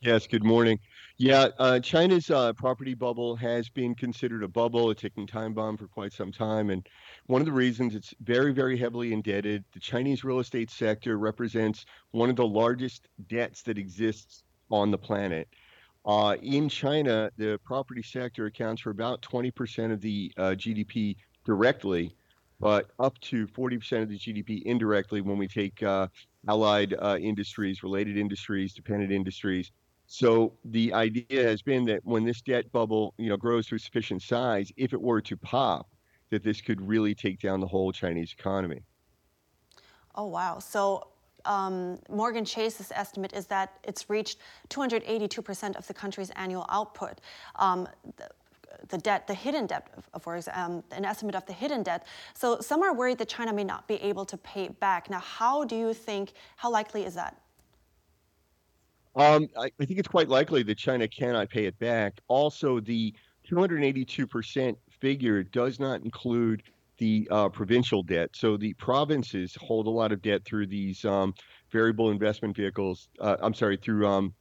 Yes, 0.00 0.26
good 0.26 0.42
morning. 0.42 0.80
Yeah, 1.16 1.50
uh, 1.58 1.78
China's 1.78 2.28
uh, 2.28 2.54
property 2.54 2.94
bubble 2.94 3.36
has 3.36 3.68
been 3.68 3.94
considered 3.94 4.42
a 4.42 4.48
bubble, 4.48 4.90
a 4.90 4.94
ticking 4.96 5.28
time 5.28 5.54
bomb 5.54 5.76
for 5.76 5.86
quite 5.86 6.12
some 6.12 6.32
time. 6.32 6.70
And 6.70 6.84
one 7.26 7.40
of 7.40 7.46
the 7.46 7.52
reasons 7.52 7.94
it's 7.94 8.12
very, 8.22 8.52
very 8.52 8.76
heavily 8.76 9.12
indebted. 9.12 9.62
The 9.74 9.80
Chinese 9.80 10.24
real 10.24 10.40
estate 10.40 10.72
sector 10.72 11.18
represents 11.18 11.86
one 12.10 12.30
of 12.30 12.34
the 12.34 12.48
largest 12.48 13.06
debts 13.28 13.62
that 13.62 13.78
exists 13.78 14.42
on 14.72 14.90
the 14.90 14.98
planet. 14.98 15.46
Uh, 16.06 16.36
in 16.42 16.68
China, 16.68 17.30
the 17.36 17.58
property 17.64 18.02
sector 18.02 18.46
accounts 18.46 18.82
for 18.82 18.90
about 18.90 19.20
20% 19.22 19.92
of 19.92 20.00
the 20.00 20.32
uh, 20.36 20.42
GDP 20.50 21.16
directly, 21.44 22.14
but 22.58 22.90
up 22.98 23.18
to 23.20 23.46
40% 23.46 24.02
of 24.02 24.08
the 24.08 24.18
GDP 24.18 24.62
indirectly 24.62 25.20
when 25.20 25.36
we 25.36 25.46
take 25.46 25.82
uh, 25.82 26.08
allied 26.48 26.94
uh, 27.00 27.18
industries, 27.20 27.82
related 27.82 28.16
industries, 28.16 28.72
dependent 28.72 29.12
industries. 29.12 29.72
So 30.06 30.54
the 30.64 30.92
idea 30.92 31.44
has 31.44 31.62
been 31.62 31.84
that 31.86 32.00
when 32.04 32.24
this 32.24 32.40
debt 32.40 32.72
bubble, 32.72 33.14
you 33.16 33.28
know, 33.28 33.36
grows 33.36 33.66
to 33.68 33.76
a 33.76 33.78
sufficient 33.78 34.22
size, 34.22 34.72
if 34.76 34.92
it 34.92 35.00
were 35.00 35.20
to 35.20 35.36
pop, 35.36 35.88
that 36.30 36.42
this 36.42 36.60
could 36.60 36.80
really 36.80 37.14
take 37.14 37.40
down 37.40 37.60
the 37.60 37.66
whole 37.66 37.92
Chinese 37.92 38.34
economy. 38.36 38.82
Oh 40.14 40.26
wow! 40.26 40.58
So 40.58 41.06
um, 41.44 41.98
Morgan 42.08 42.44
Chase's 42.44 42.92
estimate 42.94 43.32
is 43.32 43.46
that 43.46 43.78
it's 43.84 44.08
reached 44.10 44.38
282% 44.68 45.76
of 45.76 45.86
the 45.86 45.94
country's 45.94 46.30
annual 46.30 46.66
output. 46.68 47.20
Um, 47.56 47.88
the, 48.16 48.28
the, 48.88 48.98
debt, 48.98 49.26
the 49.26 49.34
hidden 49.34 49.66
debt, 49.66 49.88
for 50.20 50.36
example, 50.36 50.62
um, 50.62 50.84
an 50.92 51.04
estimate 51.04 51.34
of 51.34 51.46
the 51.46 51.52
hidden 51.52 51.82
debt. 51.82 52.06
So 52.34 52.60
some 52.60 52.82
are 52.82 52.94
worried 52.94 53.18
that 53.18 53.28
China 53.28 53.52
may 53.52 53.64
not 53.64 53.86
be 53.86 53.94
able 53.96 54.24
to 54.26 54.36
pay 54.36 54.64
it 54.64 54.80
back. 54.80 55.10
Now, 55.10 55.20
how 55.20 55.64
do 55.64 55.76
you 55.76 55.92
think, 55.92 56.32
how 56.56 56.70
likely 56.70 57.04
is 57.04 57.14
that? 57.14 57.40
Um, 59.16 59.48
I, 59.58 59.70
I 59.80 59.84
think 59.84 59.98
it's 59.98 60.08
quite 60.08 60.28
likely 60.28 60.62
that 60.62 60.78
China 60.78 61.08
cannot 61.08 61.50
pay 61.50 61.66
it 61.66 61.78
back. 61.78 62.20
Also, 62.28 62.80
the 62.80 63.12
282% 63.50 64.76
figure 65.00 65.42
does 65.42 65.80
not 65.80 66.02
include 66.02 66.62
the 67.00 67.26
uh, 67.30 67.48
provincial 67.48 68.02
debt. 68.02 68.30
So 68.34 68.56
the 68.56 68.74
provinces 68.74 69.56
hold 69.58 69.86
a 69.86 69.90
lot 69.90 70.12
of 70.12 70.20
debt 70.22 70.44
through 70.44 70.66
these 70.66 71.04
um, 71.04 71.34
variable 71.72 72.10
investment 72.10 72.54
vehicles. 72.54 73.08
Uh, 73.18 73.36
I'm 73.40 73.54
sorry, 73.54 73.78
through 73.78 74.06
um, 74.06 74.34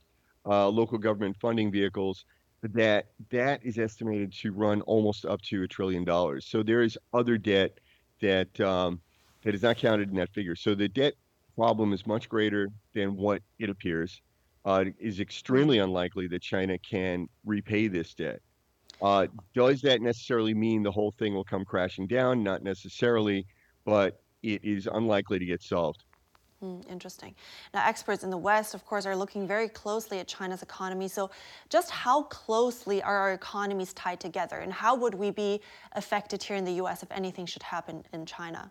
uh, 0.45 0.67
local 0.67 0.97
government 0.97 1.37
funding 1.41 1.71
vehicles. 1.71 2.25
That 2.61 3.05
that 3.29 3.65
is 3.65 3.77
estimated 3.77 4.33
to 4.41 4.51
run 4.51 4.81
almost 4.81 5.25
up 5.25 5.41
to 5.43 5.63
a 5.63 5.67
trillion 5.67 6.03
dollars. 6.03 6.45
So 6.45 6.61
there 6.61 6.81
is 6.81 6.97
other 7.13 7.37
debt 7.37 7.79
that 8.21 8.59
um, 8.59 8.99
that 9.43 9.55
is 9.55 9.63
not 9.63 9.77
counted 9.77 10.09
in 10.09 10.15
that 10.17 10.29
figure. 10.33 10.57
So 10.57 10.75
the 10.75 10.89
debt 10.89 11.13
problem 11.55 11.93
is 11.93 12.05
much 12.05 12.27
greater 12.27 12.67
than 12.93 13.15
what 13.15 13.41
it 13.59 13.69
appears. 13.69 14.21
Uh, 14.65 14.83
it 14.87 14.95
is 14.99 15.21
extremely 15.21 15.79
unlikely 15.79 16.27
that 16.27 16.41
China 16.41 16.77
can 16.77 17.29
repay 17.45 17.87
this 17.87 18.13
debt. 18.13 18.41
Uh, 19.01 19.27
does 19.53 19.81
that 19.81 20.01
necessarily 20.01 20.53
mean 20.53 20.83
the 20.83 20.91
whole 20.91 21.11
thing 21.11 21.33
will 21.33 21.43
come 21.43 21.63
crashing 21.63 22.07
down? 22.07 22.43
Not 22.43 22.63
necessarily, 22.63 23.45
but 23.85 24.21
it 24.43 24.63
is 24.63 24.87
unlikely 24.91 25.39
to 25.39 25.45
get 25.45 25.61
solved. 25.61 26.03
Hmm, 26.59 26.81
interesting. 26.89 27.35
Now, 27.73 27.87
experts 27.87 28.25
in 28.25 28.29
the 28.29 28.37
West, 28.37 28.73
of 28.73 28.85
course, 28.85 29.05
are 29.05 29.15
looking 29.15 29.47
very 29.47 29.69
closely 29.69 30.19
at 30.19 30.27
China's 30.27 30.61
economy. 30.61 31.07
So, 31.07 31.31
just 31.69 31.89
how 31.89 32.23
closely 32.23 33.01
are 33.01 33.15
our 33.17 33.31
economies 33.31 33.93
tied 33.93 34.19
together, 34.19 34.57
and 34.57 34.73
how 34.73 34.93
would 34.95 35.15
we 35.15 35.31
be 35.31 35.61
affected 35.93 36.43
here 36.43 36.57
in 36.57 36.65
the 36.65 36.73
U.S. 36.73 37.01
if 37.01 37.09
anything 37.11 37.45
should 37.45 37.63
happen 37.63 38.03
in 38.11 38.25
China? 38.25 38.69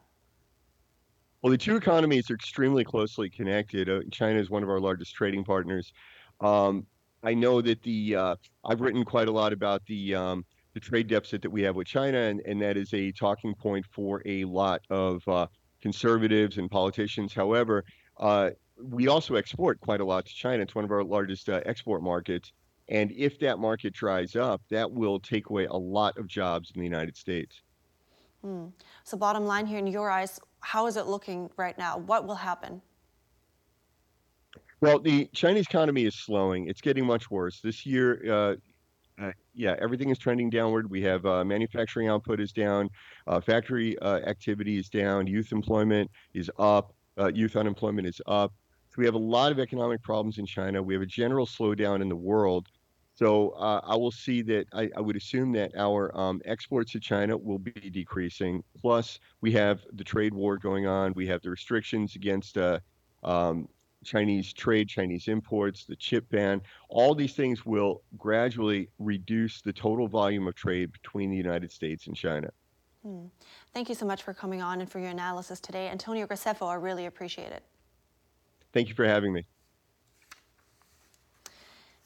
Well, 1.41 1.51
the 1.51 1.57
two 1.57 1.77
economies 1.77 2.31
are 2.31 2.35
extremely 2.35 2.85
closely 2.85 3.31
connected. 3.31 3.89
Uh, 3.89 4.01
China 4.11 4.39
is 4.39 4.51
one 4.51 4.63
of 4.63 4.69
our 4.69 4.81
largest 4.81 5.15
trading 5.15 5.45
partners. 5.45 5.93
Um, 6.41 6.85
I 7.23 7.35
know 7.35 7.61
that 7.61 7.83
the 7.83 8.17
uh, 8.17 8.37
I've 8.65 8.81
written 8.81 9.05
quite 9.05 9.29
a 9.29 9.33
lot 9.33 9.53
about 9.53 9.85
the 9.87 10.15
um, 10.15 10.45
the 10.75 10.81
trade 10.81 11.09
deficit 11.09 11.43
that 11.43 11.51
we 11.51 11.63
have 11.63 11.75
with 11.75 11.87
China, 11.87 12.19
and, 12.19 12.41
and 12.41 12.61
that 12.63 12.77
is 12.77 12.93
a 12.95 13.11
talking 13.13 13.55
point 13.55 13.85
for 13.91 14.23
a 14.27 14.45
lot 14.45 14.81
of 14.91 15.27
uh, 15.27 15.47
conservatives 15.81 16.59
and 16.59 16.71
politicians. 16.71 17.35
However, 17.35 17.85
uh, 18.19 18.51
we 18.81 19.09
also 19.09 19.35
export 19.35 19.81
quite 19.81 20.01
a 20.01 20.05
lot 20.05 20.27
to 20.27 20.35
China. 20.35 20.63
It's 20.63 20.75
one 20.75 20.85
of 20.85 20.93
our 20.93 21.03
largest 21.03 21.49
uh, 21.49 21.61
export 21.67 22.03
markets. 22.03 22.53
And 22.89 23.13
if 23.13 23.39
that 23.41 23.59
market 23.59 23.93
dries 23.93 24.35
up, 24.35 24.63
that 24.71 24.91
will 24.91 25.21
take 25.21 25.51
away 25.51 25.67
a 25.67 25.75
lot 25.75 26.17
of 26.17 26.27
jobs 26.27 26.71
in 26.75 26.81
the 26.81 26.87
United 26.87 27.17
States. 27.17 27.61
Hmm. 28.43 28.67
So, 29.05 29.17
bottom 29.17 29.45
line 29.45 29.67
here, 29.67 29.79
in 29.79 29.87
your 29.87 30.11
eyes, 30.11 30.39
how 30.61 30.87
is 30.87 30.97
it 30.97 31.07
looking 31.07 31.51
right 31.57 31.77
now? 31.77 31.99
What 31.99 32.27
will 32.27 32.37
happen? 32.37 32.81
Well, 34.81 35.01
the 35.01 35.29
Chinese 35.35 35.67
economy 35.67 36.05
is 36.05 36.15
slowing. 36.15 36.69
It's 36.69 36.81
getting 36.81 37.05
much 37.05 37.31
worse. 37.31 37.61
This 37.61 37.85
year, 37.85 38.23
uh, 38.33 38.55
uh, 39.21 39.33
yeah, 39.53 39.75
everything 39.81 40.11
is 40.11 40.19
trending 40.19 40.51
downward. 40.51 40.89
We 40.89 41.03
have 41.03 41.27
uh, 41.27 41.45
manufacturing 41.45 42.09
output 42.09 42.39
is 42.39 42.53
down, 42.53 42.89
uh, 43.27 43.41
factory 43.41 43.99
uh, 43.99 44.19
activity 44.19 44.79
is 44.79 44.89
down, 44.89 45.27
youth 45.27 45.51
employment 45.51 46.09
is 46.33 46.49
up, 46.61 46.95
uh, 47.19 47.33
youth 47.35 47.57
unemployment 47.57 48.07
is 48.07 48.21
up. 48.29 48.53
So 48.91 48.95
we 48.99 49.05
have 49.05 49.15
a 49.15 49.19
lot 49.19 49.51
of 49.51 49.59
economic 49.59 50.01
problems 50.03 50.39
in 50.39 50.47
China. 50.47 50.81
We 50.81 50.95
have 50.95 51.03
a 51.03 51.07
general 51.07 51.47
slowdown 51.47 52.01
in 52.01 52.09
the 52.09 52.17
world. 52.17 52.69
So 53.17 53.55
I 53.59 53.97
will 53.97 54.13
see 54.13 54.43
that 54.43 54.67
I, 54.73 54.89
I, 54.97 55.01
would 55.01 55.17
assume 55.17 55.51
that 55.55 55.73
our 55.77 56.17
um, 56.17 56.41
exports 56.45 56.93
to 56.93 57.01
China 57.01 57.37
will 57.37 57.59
be 57.59 57.73
decreasing. 57.91 58.63
Plus, 58.81 59.19
we 59.41 59.51
have 59.55 59.81
the 59.95 60.05
trade 60.05 60.33
war 60.33 60.57
going 60.57 60.87
on. 60.87 61.13
We 61.17 61.27
have 61.27 61.43
the 61.43 61.51
restrictions 61.51 62.15
against 62.15 62.57
um, 63.25 63.69
Chinese 64.05 64.53
trade, 64.53 64.89
Chinese 64.89 65.29
imports, 65.29 65.85
the 65.85 65.97
chip 65.97 66.29
ban, 66.31 66.61
all 66.89 67.15
these 67.15 67.35
things 67.35 67.67
will 67.67 68.03
gradually 68.17 68.89
reduce 68.99 69.61
the 69.61 69.73
total 69.73 70.09
volume 70.09 70.47
of 70.47 70.55
trade 70.55 70.93
between 70.93 71.31
the 71.31 71.37
United 71.37 71.71
States 71.71 72.07
and 72.07 72.17
China. 72.17 72.51
Hmm. 73.03 73.27
Thank 73.75 73.89
you 73.89 73.95
so 73.95 74.07
much 74.07 74.23
for 74.23 74.35
coming 74.35 74.63
on 74.63 74.81
and 74.81 74.91
for 74.91 74.99
your 74.99 75.11
analysis 75.11 75.61
today. 75.61 75.89
Antonio 75.89 76.27
Graceffo, 76.27 76.67
I 76.67 76.75
really 76.75 77.07
appreciate 77.07 77.53
it. 77.53 77.63
Thank 78.73 78.89
you 78.89 78.95
for 78.95 79.07
having 79.07 79.33
me. 79.33 79.45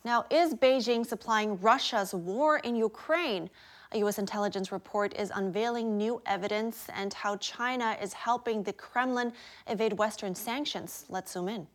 Now, 0.05 0.25
is 0.31 0.55
Beijing 0.55 1.07
supplying 1.07 1.59
Russia's 1.61 2.13
war 2.13 2.59
in 2.59 2.75
Ukraine? 2.75 3.49
A 3.93 3.99
U.S. 3.99 4.19
intelligence 4.19 4.73
report 4.73 5.15
is 5.17 5.31
unveiling 5.35 5.97
new 5.97 6.21
evidence 6.25 6.87
and 6.95 7.13
how 7.13 7.37
China 7.37 7.97
is 8.01 8.13
helping 8.15 8.63
the 8.63 8.73
Kremlin 8.73 9.33
evade 9.69 9.93
Western 9.93 10.35
sanctions. 10.35 11.05
Let's 11.09 11.33
zoom 11.33 11.49
in. 11.49 11.67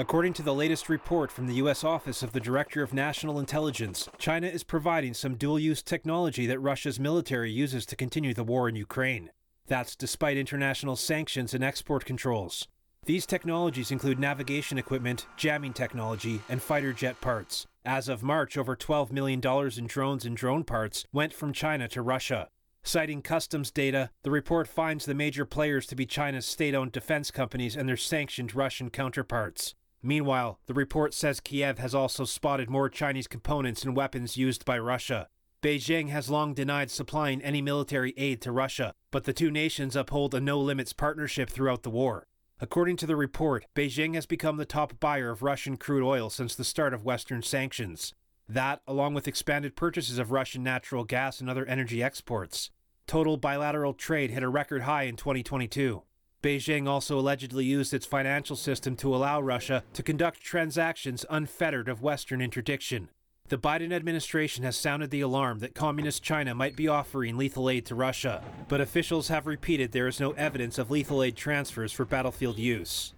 According 0.00 0.32
to 0.32 0.42
the 0.42 0.54
latest 0.54 0.88
report 0.88 1.30
from 1.30 1.46
the 1.46 1.56
U.S. 1.56 1.84
Office 1.84 2.22
of 2.22 2.32
the 2.32 2.40
Director 2.40 2.82
of 2.82 2.94
National 2.94 3.38
Intelligence, 3.38 4.08
China 4.16 4.46
is 4.46 4.64
providing 4.64 5.12
some 5.12 5.34
dual 5.34 5.58
use 5.58 5.82
technology 5.82 6.46
that 6.46 6.58
Russia's 6.58 6.98
military 6.98 7.52
uses 7.52 7.84
to 7.84 7.96
continue 7.96 8.32
the 8.32 8.42
war 8.42 8.66
in 8.66 8.76
Ukraine. 8.76 9.28
That's 9.66 9.94
despite 9.94 10.38
international 10.38 10.96
sanctions 10.96 11.52
and 11.52 11.62
export 11.62 12.06
controls. 12.06 12.66
These 13.04 13.26
technologies 13.26 13.90
include 13.90 14.18
navigation 14.18 14.78
equipment, 14.78 15.26
jamming 15.36 15.74
technology, 15.74 16.40
and 16.48 16.62
fighter 16.62 16.94
jet 16.94 17.20
parts. 17.20 17.66
As 17.84 18.08
of 18.08 18.22
March, 18.22 18.56
over 18.56 18.74
$12 18.74 19.12
million 19.12 19.42
in 19.76 19.86
drones 19.86 20.24
and 20.24 20.34
drone 20.34 20.64
parts 20.64 21.04
went 21.12 21.34
from 21.34 21.52
China 21.52 21.88
to 21.88 22.00
Russia. 22.00 22.48
Citing 22.82 23.20
customs 23.20 23.70
data, 23.70 24.08
the 24.22 24.30
report 24.30 24.66
finds 24.66 25.04
the 25.04 25.12
major 25.12 25.44
players 25.44 25.86
to 25.88 25.94
be 25.94 26.06
China's 26.06 26.46
state 26.46 26.74
owned 26.74 26.92
defense 26.92 27.30
companies 27.30 27.76
and 27.76 27.86
their 27.86 27.98
sanctioned 27.98 28.54
Russian 28.54 28.88
counterparts. 28.88 29.74
Meanwhile, 30.02 30.58
the 30.66 30.74
report 30.74 31.12
says 31.12 31.40
Kiev 31.40 31.78
has 31.78 31.94
also 31.94 32.24
spotted 32.24 32.70
more 32.70 32.88
Chinese 32.88 33.26
components 33.26 33.84
and 33.84 33.94
weapons 33.94 34.36
used 34.36 34.64
by 34.64 34.78
Russia. 34.78 35.28
Beijing 35.62 36.08
has 36.08 36.30
long 36.30 36.54
denied 36.54 36.90
supplying 36.90 37.42
any 37.42 37.60
military 37.60 38.14
aid 38.16 38.40
to 38.42 38.52
Russia, 38.52 38.94
but 39.10 39.24
the 39.24 39.34
two 39.34 39.50
nations 39.50 39.94
uphold 39.94 40.34
a 40.34 40.40
no 40.40 40.58
limits 40.58 40.94
partnership 40.94 41.50
throughout 41.50 41.82
the 41.82 41.90
war. 41.90 42.26
According 42.62 42.96
to 42.98 43.06
the 43.06 43.16
report, 43.16 43.66
Beijing 43.74 44.14
has 44.14 44.24
become 44.24 44.56
the 44.56 44.64
top 44.64 44.98
buyer 45.00 45.30
of 45.30 45.42
Russian 45.42 45.76
crude 45.76 46.06
oil 46.06 46.30
since 46.30 46.54
the 46.54 46.64
start 46.64 46.94
of 46.94 47.04
Western 47.04 47.42
sanctions. 47.42 48.14
That, 48.48 48.80
along 48.86 49.14
with 49.14 49.28
expanded 49.28 49.76
purchases 49.76 50.18
of 50.18 50.32
Russian 50.32 50.62
natural 50.62 51.04
gas 51.04 51.40
and 51.40 51.50
other 51.50 51.66
energy 51.66 52.02
exports. 52.02 52.70
Total 53.06 53.36
bilateral 53.36 53.92
trade 53.92 54.30
hit 54.30 54.42
a 54.42 54.48
record 54.48 54.82
high 54.82 55.04
in 55.04 55.16
2022. 55.16 56.02
Beijing 56.42 56.88
also 56.88 57.18
allegedly 57.18 57.66
used 57.66 57.92
its 57.92 58.06
financial 58.06 58.56
system 58.56 58.96
to 58.96 59.14
allow 59.14 59.40
Russia 59.40 59.84
to 59.92 60.02
conduct 60.02 60.40
transactions 60.40 61.26
unfettered 61.28 61.88
of 61.88 62.02
Western 62.02 62.40
interdiction. 62.40 63.10
The 63.48 63.58
Biden 63.58 63.92
administration 63.92 64.64
has 64.64 64.76
sounded 64.76 65.10
the 65.10 65.20
alarm 65.20 65.58
that 65.58 65.74
Communist 65.74 66.22
China 66.22 66.54
might 66.54 66.76
be 66.76 66.88
offering 66.88 67.36
lethal 67.36 67.68
aid 67.68 67.84
to 67.86 67.94
Russia, 67.94 68.42
but 68.68 68.80
officials 68.80 69.28
have 69.28 69.46
repeated 69.46 69.92
there 69.92 70.06
is 70.06 70.20
no 70.20 70.30
evidence 70.32 70.78
of 70.78 70.90
lethal 70.90 71.22
aid 71.22 71.36
transfers 71.36 71.92
for 71.92 72.04
battlefield 72.04 72.58
use. 72.58 73.12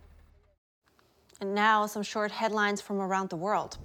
And 1.40 1.54
now, 1.54 1.86
some 1.86 2.02
short 2.02 2.32
headlines 2.32 2.80
from 2.80 3.00
around 3.00 3.30
the 3.30 3.36
world. 3.36 3.78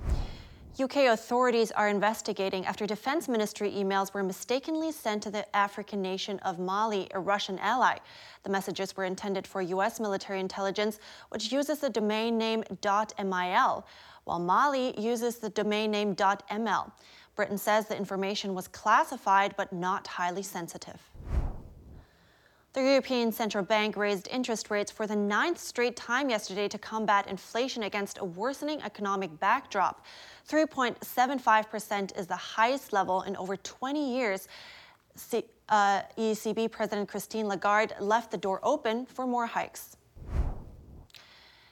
UK 0.80 1.08
authorities 1.08 1.72
are 1.72 1.90
investigating 1.90 2.64
after 2.68 2.86
Defense 2.86 3.28
Ministry 3.28 3.72
emails 3.72 4.14
were 4.14 4.22
mistakenly 4.22 4.92
sent 4.92 5.24
to 5.24 5.32
the 5.32 5.56
African 5.56 6.04
nation 6.04 6.38
of 6.40 6.60
Mali, 6.60 7.08
a 7.16 7.20
Russian 7.20 7.58
ally. 7.58 7.98
The 8.44 8.52
messages 8.52 8.96
were 8.96 9.06
intended 9.06 9.48
for 9.48 9.60
US 9.64 10.00
military 10.00 10.40
intelligence, 10.40 11.00
which 11.30 11.52
uses 11.52 11.80
the 11.80 11.90
domain 11.90 12.38
name 12.38 12.64
.mil, 12.70 13.86
while 14.26 14.40
Mali 14.40 14.94
uses 15.02 15.38
the 15.38 15.50
domain 15.50 15.90
name 15.90 16.16
.ml. 16.16 16.92
Britain 17.36 17.58
says 17.58 17.88
the 17.88 17.98
information 17.98 18.54
was 18.54 18.68
classified 18.68 19.56
but 19.58 19.74
not 19.74 20.06
highly 20.06 20.44
sensitive. 20.44 21.02
The 22.78 22.84
European 22.84 23.32
Central 23.32 23.64
Bank 23.64 23.98
raised 23.98 24.28
interest 24.28 24.70
rates 24.70 24.92
for 24.92 25.08
the 25.08 25.16
ninth 25.16 25.58
straight 25.58 25.96
time 25.96 26.30
yesterday 26.30 26.68
to 26.68 26.78
combat 26.78 27.26
inflation 27.26 27.82
against 27.82 28.20
a 28.20 28.24
worsening 28.24 28.84
economic 28.84 29.40
backdrop. 29.40 30.06
3.75% 30.48 32.16
is 32.16 32.28
the 32.28 32.36
highest 32.36 32.94
level 32.94 33.24
in 33.24 33.36
over 33.38 33.58
20 33.58 34.16
years. 34.16 34.48
C- 35.16 35.46
uh, 35.70 36.04
ECB 36.20 36.70
President 36.70 37.10
Christine 37.10 37.48
Lagarde 37.48 37.96
left 38.00 38.30
the 38.30 38.38
door 38.38 38.60
open 38.62 39.08
for 39.08 39.26
more 39.26 39.48
hikes. 39.48 39.97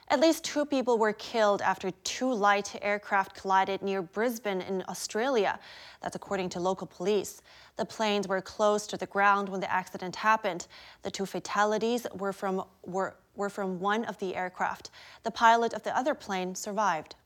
At 0.08 0.20
least 0.20 0.44
two 0.44 0.64
people 0.64 0.98
were 0.98 1.12
killed 1.12 1.60
after 1.62 1.90
two 1.90 2.32
light 2.32 2.76
aircraft 2.80 3.34
collided 3.34 3.82
near 3.82 4.02
Brisbane 4.02 4.60
in 4.60 4.84
Australia. 4.88 5.58
That's 6.00 6.14
according 6.14 6.50
to 6.50 6.60
local 6.60 6.86
police. 6.86 7.42
The 7.76 7.84
planes 7.84 8.28
were 8.28 8.40
close 8.40 8.86
to 8.86 8.96
the 8.96 9.06
ground 9.06 9.48
when 9.48 9.60
the 9.60 9.70
accident 9.70 10.14
happened. 10.14 10.68
The 11.02 11.10
two 11.10 11.26
fatalities 11.26 12.06
were 12.14 12.32
from, 12.32 12.62
were, 12.84 13.16
were 13.34 13.50
from 13.50 13.80
one 13.80 14.04
of 14.04 14.16
the 14.18 14.36
aircraft. 14.36 14.90
The 15.24 15.32
pilot 15.32 15.72
of 15.72 15.82
the 15.82 15.96
other 15.96 16.14
plane 16.14 16.54
survived. 16.54 17.16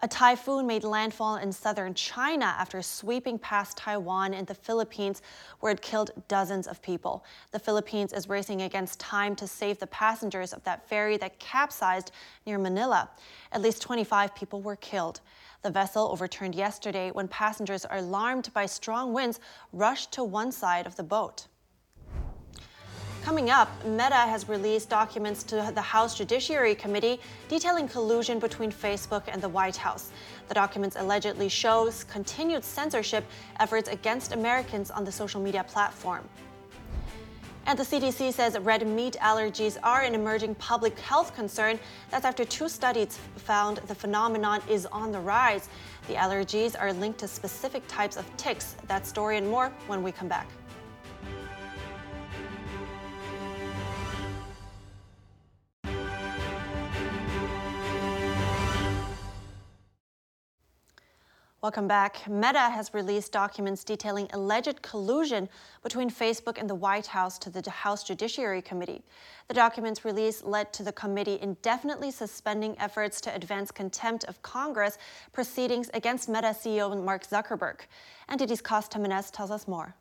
A 0.00 0.08
typhoon 0.08 0.66
made 0.66 0.84
landfall 0.84 1.36
in 1.36 1.50
southern 1.50 1.94
China 1.94 2.44
after 2.44 2.82
sweeping 2.82 3.38
past 3.38 3.78
Taiwan 3.78 4.34
and 4.34 4.46
the 4.46 4.54
Philippines, 4.54 5.22
where 5.60 5.72
it 5.72 5.80
killed 5.80 6.10
dozens 6.28 6.66
of 6.66 6.82
people. 6.82 7.24
The 7.50 7.58
Philippines 7.58 8.12
is 8.12 8.28
racing 8.28 8.60
against 8.60 9.00
time 9.00 9.34
to 9.36 9.46
save 9.46 9.78
the 9.78 9.86
passengers 9.86 10.52
of 10.52 10.62
that 10.64 10.86
ferry 10.86 11.16
that 11.16 11.38
capsized 11.38 12.12
near 12.44 12.58
Manila. 12.58 13.08
At 13.52 13.62
least 13.62 13.80
25 13.80 14.34
people 14.34 14.60
were 14.60 14.76
killed. 14.76 15.20
The 15.62 15.70
vessel 15.70 16.10
overturned 16.12 16.54
yesterday 16.54 17.10
when 17.10 17.26
passengers, 17.26 17.86
alarmed 17.90 18.52
by 18.52 18.66
strong 18.66 19.14
winds, 19.14 19.40
rushed 19.72 20.12
to 20.12 20.24
one 20.24 20.52
side 20.52 20.86
of 20.86 20.96
the 20.96 21.02
boat. 21.02 21.46
Coming 23.26 23.50
up, 23.50 23.84
Meta 23.84 24.14
has 24.14 24.48
released 24.48 24.88
documents 24.88 25.42
to 25.42 25.72
the 25.74 25.82
House 25.82 26.16
Judiciary 26.16 26.76
Committee 26.76 27.18
detailing 27.48 27.88
collusion 27.88 28.38
between 28.38 28.70
Facebook 28.70 29.24
and 29.26 29.42
the 29.42 29.48
White 29.48 29.74
House. 29.74 30.12
The 30.46 30.54
documents 30.54 30.94
allegedly 30.94 31.48
shows 31.48 32.04
continued 32.04 32.62
censorship 32.62 33.24
efforts 33.58 33.88
against 33.88 34.30
Americans 34.32 34.92
on 34.92 35.04
the 35.04 35.10
social 35.10 35.40
media 35.40 35.64
platform. 35.64 36.22
And 37.66 37.76
the 37.76 37.82
CDC 37.82 38.32
says 38.32 38.56
red 38.60 38.86
meat 38.86 39.16
allergies 39.20 39.76
are 39.82 40.02
an 40.02 40.14
emerging 40.14 40.54
public 40.54 40.96
health 40.96 41.34
concern. 41.34 41.80
That's 42.12 42.24
after 42.24 42.44
two 42.44 42.68
studies 42.68 43.18
found 43.34 43.78
the 43.88 43.94
phenomenon 43.96 44.62
is 44.70 44.86
on 44.86 45.10
the 45.10 45.18
rise. 45.18 45.68
The 46.06 46.14
allergies 46.14 46.80
are 46.80 46.92
linked 46.92 47.18
to 47.18 47.26
specific 47.26 47.82
types 47.88 48.16
of 48.16 48.24
ticks. 48.36 48.76
That 48.86 49.04
story 49.04 49.36
and 49.36 49.50
more 49.50 49.72
when 49.88 50.04
we 50.04 50.12
come 50.12 50.28
back. 50.28 50.46
Welcome 61.66 61.88
back. 61.88 62.28
Meta 62.28 62.60
has 62.60 62.94
released 62.94 63.32
documents 63.32 63.82
detailing 63.82 64.28
alleged 64.32 64.82
collusion 64.82 65.48
between 65.82 66.08
Facebook 66.08 66.58
and 66.60 66.70
the 66.70 66.76
White 66.76 67.08
House 67.08 67.40
to 67.40 67.50
the 67.50 67.68
House 67.68 68.04
Judiciary 68.04 68.62
Committee. 68.62 69.02
The 69.48 69.54
documents 69.54 70.04
release 70.04 70.44
led 70.44 70.72
to 70.74 70.84
the 70.84 70.92
committee 70.92 71.40
indefinitely 71.42 72.12
suspending 72.12 72.78
efforts 72.78 73.20
to 73.22 73.34
advance 73.34 73.72
contempt 73.72 74.22
of 74.26 74.40
Congress 74.42 74.96
proceedings 75.32 75.90
against 75.92 76.28
Meta 76.28 76.54
CEO 76.54 77.04
Mark 77.04 77.26
Zuckerberg. 77.26 77.80
NTD's 78.30 78.60
Costa 78.60 79.00
Menes 79.00 79.32
tells 79.32 79.50
us 79.50 79.66
more. 79.66 79.96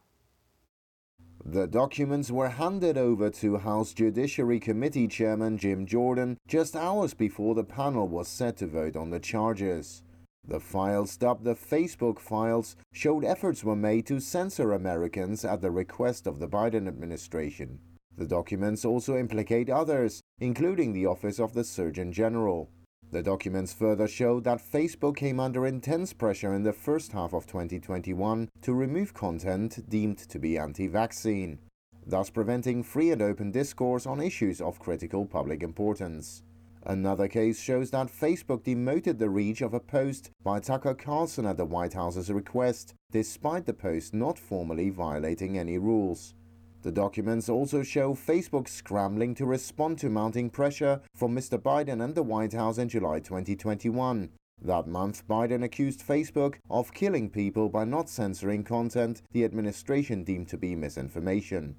The 1.44 1.66
documents 1.66 2.30
were 2.30 2.50
handed 2.50 2.96
over 2.96 3.32
to 3.32 3.58
House 3.58 3.92
Judiciary 3.92 4.60
Committee 4.60 5.08
Chairman 5.08 5.58
Jim 5.58 5.88
Jordan 5.88 6.38
just 6.48 6.76
hours 6.76 7.16
before 7.16 7.56
the 7.56 7.64
panel 7.64 8.08
was 8.08 8.28
set 8.28 8.58
to 8.58 8.68
vote 8.68 8.96
on 8.96 9.10
the 9.10 9.20
charges. 9.20 10.04
The 10.48 10.60
files 10.60 11.18
dubbed 11.18 11.44
the 11.44 11.56
Facebook 11.56 12.20
files 12.20 12.76
showed 12.92 13.26
efforts 13.26 13.64
were 13.64 13.76
made 13.76 14.06
to 14.08 14.20
censor 14.20 14.74
Americans 14.74 15.44
at 15.44 15.62
the 15.62 15.72
request 15.72 16.28
of 16.28 16.40
the 16.40 16.48
Biden 16.48 16.88
administration. 16.88 17.80
The 18.16 18.28
documents 18.28 18.86
also 18.86 19.18
implicate 19.18 19.70
others, 19.70 20.22
including 20.40 20.94
the 20.94 21.08
Office 21.08 21.40
of 21.40 21.54
the 21.54 21.64
Surgeon 21.64 22.14
General. 22.14 22.70
The 23.12 23.24
documents 23.24 23.74
further 23.74 24.08
show 24.08 24.40
that 24.42 24.62
Facebook 24.62 25.18
came 25.18 25.40
under 25.40 25.66
intense 25.66 26.14
pressure 26.14 26.54
in 26.54 26.64
the 26.64 26.74
first 26.74 27.12
half 27.12 27.34
of 27.34 27.48
2021 27.48 28.50
to 28.62 28.74
remove 28.74 29.14
content 29.14 29.90
deemed 29.90 30.18
to 30.18 30.40
be 30.40 30.58
anti 30.58 30.88
vaccine, 30.88 31.60
thus 32.06 32.30
preventing 32.30 32.84
free 32.84 33.12
and 33.12 33.22
open 33.22 33.52
discourse 33.52 34.06
on 34.06 34.22
issues 34.22 34.62
of 34.62 34.80
critical 34.80 35.26
public 35.26 35.64
importance. 35.64 36.44
Another 36.88 37.28
case 37.28 37.60
shows 37.60 37.90
that 37.92 38.08
Facebook 38.08 38.64
demoted 38.64 39.18
the 39.18 39.30
reach 39.30 39.62
of 39.62 39.74
a 39.74 39.80
post 39.80 40.30
by 40.44 40.60
Tucker 40.60 40.94
Carlson 40.94 41.48
at 41.48 41.58
the 41.58 41.66
White 41.66 41.94
House's 41.94 42.32
request, 42.32 42.94
despite 43.12 43.66
the 43.66 43.74
post 43.74 44.14
not 44.14 44.38
formally 44.38 44.92
violating 44.92 45.58
any 45.58 45.80
rules. 45.80 46.36
The 46.84 46.92
documents 46.92 47.50
also 47.50 47.82
show 47.82 48.14
Facebook 48.14 48.68
scrambling 48.68 49.34
to 49.36 49.48
respond 49.48 49.98
to 50.00 50.10
mounting 50.10 50.52
pressure 50.52 51.02
from 51.16 51.36
Mr. 51.36 51.58
Biden 51.58 52.04
and 52.04 52.14
the 52.14 52.22
White 52.22 52.54
House 52.54 52.78
in 52.78 52.88
July 52.88 53.20
2021. 53.20 54.30
That 54.62 54.86
month, 54.86 55.28
Biden 55.28 55.64
accused 55.64 56.08
Facebook 56.08 56.58
of 56.70 56.94
killing 56.94 57.32
people 57.32 57.68
by 57.68 57.86
not 57.86 58.10
censoring 58.10 58.64
content 58.64 59.24
the 59.32 59.44
administration 59.44 60.24
deemed 60.24 60.50
to 60.50 60.58
be 60.58 60.76
misinformation. 60.76 61.76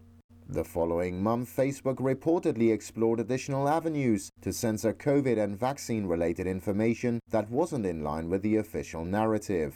The 0.49 0.65
following 0.65 1.25
month, 1.25 1.55
Facebook 1.55 1.97
reportedly 1.97 2.73
explored 2.73 3.19
additional 3.19 3.69
avenues 3.69 4.31
to 4.43 4.53
censor 4.53 4.95
COVID 4.95 5.43
and 5.43 5.59
vaccine 5.59 6.07
related 6.07 6.47
information 6.47 7.19
that 7.31 7.51
wasn't 7.51 7.85
in 7.85 8.05
line 8.05 8.31
with 8.31 8.43
the 8.43 8.55
official 8.57 9.05
narrative. 9.05 9.75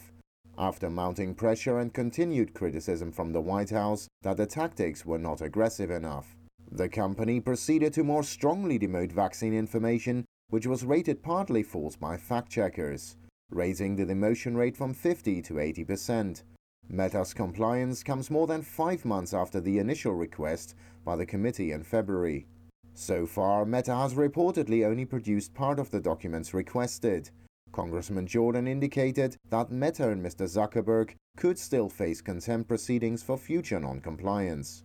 After 0.56 0.88
mounting 0.88 1.34
pressure 1.34 1.80
and 1.80 1.92
continued 1.92 2.54
criticism 2.54 3.10
from 3.10 3.32
the 3.32 3.40
White 3.40 3.70
House 3.70 4.06
that 4.22 4.36
the 4.36 4.46
tactics 4.46 5.04
were 5.04 5.18
not 5.18 5.40
aggressive 5.40 5.90
enough, 5.90 6.36
the 6.70 6.88
company 6.88 7.40
proceeded 7.40 7.92
to 7.94 8.04
more 8.04 8.22
strongly 8.22 8.78
demote 8.78 9.10
vaccine 9.10 9.54
information, 9.54 10.24
which 10.50 10.68
was 10.68 10.84
rated 10.84 11.20
partly 11.20 11.64
false 11.64 11.96
by 11.96 12.16
fact 12.16 12.48
checkers, 12.48 13.16
raising 13.50 13.96
the 13.96 14.06
demotion 14.06 14.56
rate 14.56 14.76
from 14.76 14.94
50 14.94 15.42
to 15.42 15.58
80 15.58 15.84
percent. 15.84 16.44
Meta's 16.92 17.32
compliance 17.32 18.02
comes 18.02 18.32
more 18.32 18.48
than 18.48 18.62
five 18.62 19.04
months 19.04 19.32
after 19.32 19.60
the 19.60 19.78
initial 19.78 20.12
request 20.12 20.74
by 21.04 21.14
the 21.14 21.24
committee 21.24 21.70
in 21.70 21.84
February. 21.84 22.48
So 22.94 23.26
far, 23.26 23.64
Meta 23.64 23.94
has 23.94 24.14
reportedly 24.14 24.84
only 24.84 25.04
produced 25.04 25.54
part 25.54 25.78
of 25.78 25.92
the 25.92 26.00
documents 26.00 26.52
requested. 26.52 27.30
Congressman 27.70 28.26
Jordan 28.26 28.66
indicated 28.66 29.36
that 29.50 29.70
Meta 29.70 30.10
and 30.10 30.20
Mr. 30.20 30.48
Zuckerberg 30.48 31.14
could 31.36 31.60
still 31.60 31.88
face 31.88 32.20
contempt 32.20 32.66
proceedings 32.66 33.22
for 33.22 33.38
future 33.38 33.78
noncompliance. 33.78 34.82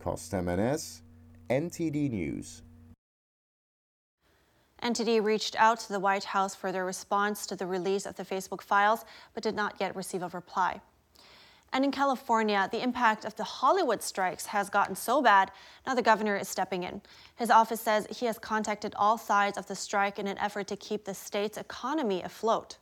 Costa 0.00 0.42
Menes, 0.42 1.02
NTD 1.48 2.10
News. 2.10 2.62
NTD 4.82 5.22
reached 5.22 5.54
out 5.60 5.78
to 5.78 5.92
the 5.92 6.00
White 6.00 6.24
House 6.24 6.56
for 6.56 6.72
their 6.72 6.84
response 6.84 7.46
to 7.46 7.54
the 7.54 7.66
release 7.66 8.04
of 8.04 8.16
the 8.16 8.24
Facebook 8.24 8.62
files, 8.62 9.04
but 9.32 9.44
did 9.44 9.54
not 9.54 9.76
yet 9.78 9.94
receive 9.94 10.24
a 10.24 10.28
reply. 10.28 10.80
And 11.72 11.84
in 11.84 11.90
California, 11.90 12.68
the 12.70 12.82
impact 12.82 13.24
of 13.24 13.36
the 13.36 13.44
Hollywood 13.44 14.02
strikes 14.02 14.46
has 14.46 14.70
gotten 14.70 14.94
so 14.94 15.20
bad, 15.20 15.50
now 15.86 15.94
the 15.94 16.02
governor 16.02 16.36
is 16.36 16.48
stepping 16.48 16.84
in. 16.84 17.02
His 17.34 17.50
office 17.50 17.80
says 17.80 18.06
he 18.10 18.26
has 18.26 18.38
contacted 18.38 18.94
all 18.96 19.18
sides 19.18 19.58
of 19.58 19.66
the 19.66 19.74
strike 19.74 20.18
in 20.18 20.26
an 20.26 20.38
effort 20.38 20.66
to 20.68 20.76
keep 20.76 21.04
the 21.04 21.14
state's 21.14 21.58
economy 21.58 22.22
afloat. 22.22 22.78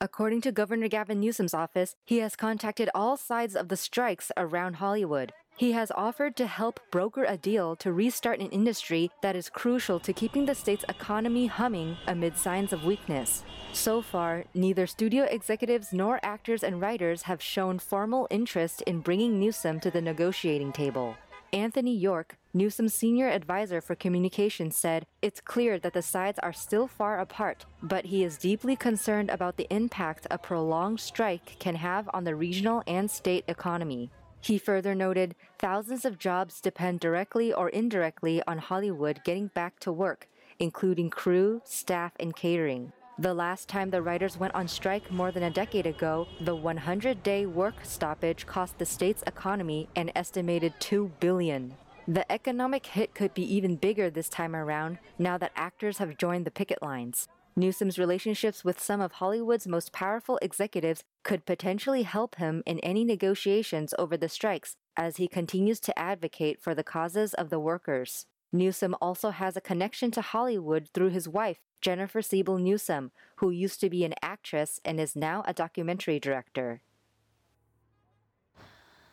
According 0.00 0.42
to 0.42 0.52
Governor 0.52 0.86
Gavin 0.86 1.18
Newsom's 1.18 1.54
office, 1.54 1.96
he 2.04 2.18
has 2.18 2.36
contacted 2.36 2.88
all 2.94 3.16
sides 3.16 3.56
of 3.56 3.68
the 3.68 3.76
strikes 3.76 4.30
around 4.36 4.74
Hollywood. 4.74 5.32
He 5.58 5.72
has 5.72 5.90
offered 5.90 6.36
to 6.36 6.46
help 6.46 6.78
broker 6.92 7.24
a 7.24 7.36
deal 7.36 7.74
to 7.76 7.92
restart 7.92 8.38
an 8.38 8.48
industry 8.50 9.10
that 9.22 9.34
is 9.34 9.50
crucial 9.50 9.98
to 9.98 10.12
keeping 10.12 10.46
the 10.46 10.54
state's 10.54 10.84
economy 10.88 11.48
humming 11.48 11.96
amid 12.06 12.36
signs 12.36 12.72
of 12.72 12.84
weakness. 12.84 13.42
So 13.72 14.00
far, 14.00 14.44
neither 14.54 14.86
studio 14.86 15.24
executives 15.24 15.92
nor 15.92 16.20
actors 16.22 16.62
and 16.62 16.80
writers 16.80 17.22
have 17.22 17.42
shown 17.42 17.80
formal 17.80 18.28
interest 18.30 18.82
in 18.82 19.00
bringing 19.00 19.40
Newsom 19.40 19.80
to 19.80 19.90
the 19.90 20.00
negotiating 20.00 20.70
table. 20.70 21.16
Anthony 21.52 21.96
York, 21.96 22.36
Newsom's 22.54 22.94
senior 22.94 23.28
advisor 23.28 23.80
for 23.80 23.96
communications, 23.96 24.76
said 24.76 25.06
it's 25.22 25.40
clear 25.40 25.80
that 25.80 25.92
the 25.92 26.02
sides 26.02 26.38
are 26.40 26.52
still 26.52 26.86
far 26.86 27.18
apart, 27.18 27.64
but 27.82 28.04
he 28.04 28.22
is 28.22 28.38
deeply 28.38 28.76
concerned 28.76 29.28
about 29.28 29.56
the 29.56 29.66
impact 29.70 30.24
a 30.30 30.38
prolonged 30.38 31.00
strike 31.00 31.58
can 31.58 31.74
have 31.74 32.08
on 32.14 32.22
the 32.22 32.36
regional 32.36 32.84
and 32.86 33.10
state 33.10 33.44
economy. 33.48 34.12
He 34.40 34.58
further 34.58 34.94
noted 34.94 35.34
thousands 35.58 36.04
of 36.04 36.18
jobs 36.18 36.60
depend 36.60 37.00
directly 37.00 37.52
or 37.52 37.68
indirectly 37.68 38.42
on 38.46 38.58
Hollywood 38.58 39.20
getting 39.24 39.48
back 39.48 39.78
to 39.80 39.92
work, 39.92 40.28
including 40.58 41.10
crew, 41.10 41.60
staff, 41.64 42.12
and 42.20 42.34
catering. 42.34 42.92
The 43.20 43.34
last 43.34 43.68
time 43.68 43.90
the 43.90 44.00
writers 44.00 44.38
went 44.38 44.54
on 44.54 44.68
strike 44.68 45.10
more 45.10 45.32
than 45.32 45.42
a 45.42 45.50
decade 45.50 45.86
ago, 45.86 46.28
the 46.40 46.54
100 46.54 47.22
day 47.24 47.46
work 47.46 47.74
stoppage 47.82 48.46
cost 48.46 48.78
the 48.78 48.86
state's 48.86 49.24
economy 49.26 49.88
an 49.96 50.12
estimated 50.14 50.72
2 50.78 51.10
billion. 51.18 51.74
The 52.06 52.30
economic 52.30 52.86
hit 52.86 53.14
could 53.14 53.34
be 53.34 53.42
even 53.54 53.74
bigger 53.74 54.08
this 54.08 54.28
time 54.28 54.54
around 54.54 54.98
now 55.18 55.36
that 55.38 55.52
actors 55.56 55.98
have 55.98 56.16
joined 56.16 56.46
the 56.46 56.50
picket 56.52 56.80
lines. 56.80 57.28
Newsom's 57.58 57.98
relationships 57.98 58.64
with 58.64 58.80
some 58.80 59.00
of 59.00 59.12
Hollywood's 59.12 59.66
most 59.66 59.92
powerful 59.92 60.38
executives 60.40 61.02
could 61.24 61.44
potentially 61.44 62.04
help 62.04 62.36
him 62.36 62.62
in 62.64 62.78
any 62.80 63.04
negotiations 63.04 63.92
over 63.98 64.16
the 64.16 64.28
strikes 64.28 64.76
as 64.96 65.16
he 65.16 65.26
continues 65.26 65.80
to 65.80 65.98
advocate 65.98 66.62
for 66.62 66.74
the 66.74 66.84
causes 66.84 67.34
of 67.34 67.50
the 67.50 67.58
workers. 67.58 68.26
Newsom 68.52 68.94
also 69.00 69.30
has 69.30 69.56
a 69.56 69.60
connection 69.60 70.10
to 70.12 70.20
Hollywood 70.20 70.88
through 70.94 71.08
his 71.08 71.28
wife, 71.28 71.58
Jennifer 71.80 72.22
Siebel 72.22 72.58
Newsom, 72.58 73.10
who 73.36 73.50
used 73.50 73.80
to 73.80 73.90
be 73.90 74.04
an 74.04 74.14
actress 74.22 74.80
and 74.84 75.00
is 75.00 75.16
now 75.16 75.42
a 75.46 75.52
documentary 75.52 76.18
director. 76.18 76.80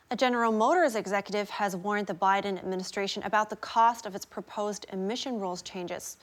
A 0.08 0.16
General 0.16 0.52
Motors 0.52 0.94
executive 0.94 1.50
has 1.50 1.74
warned 1.74 2.06
the 2.06 2.14
Biden 2.14 2.58
administration 2.58 3.24
about 3.24 3.50
the 3.50 3.56
cost 3.56 4.06
of 4.06 4.14
its 4.14 4.24
proposed 4.24 4.86
emission 4.92 5.40
rules 5.40 5.62
changes. 5.62 6.16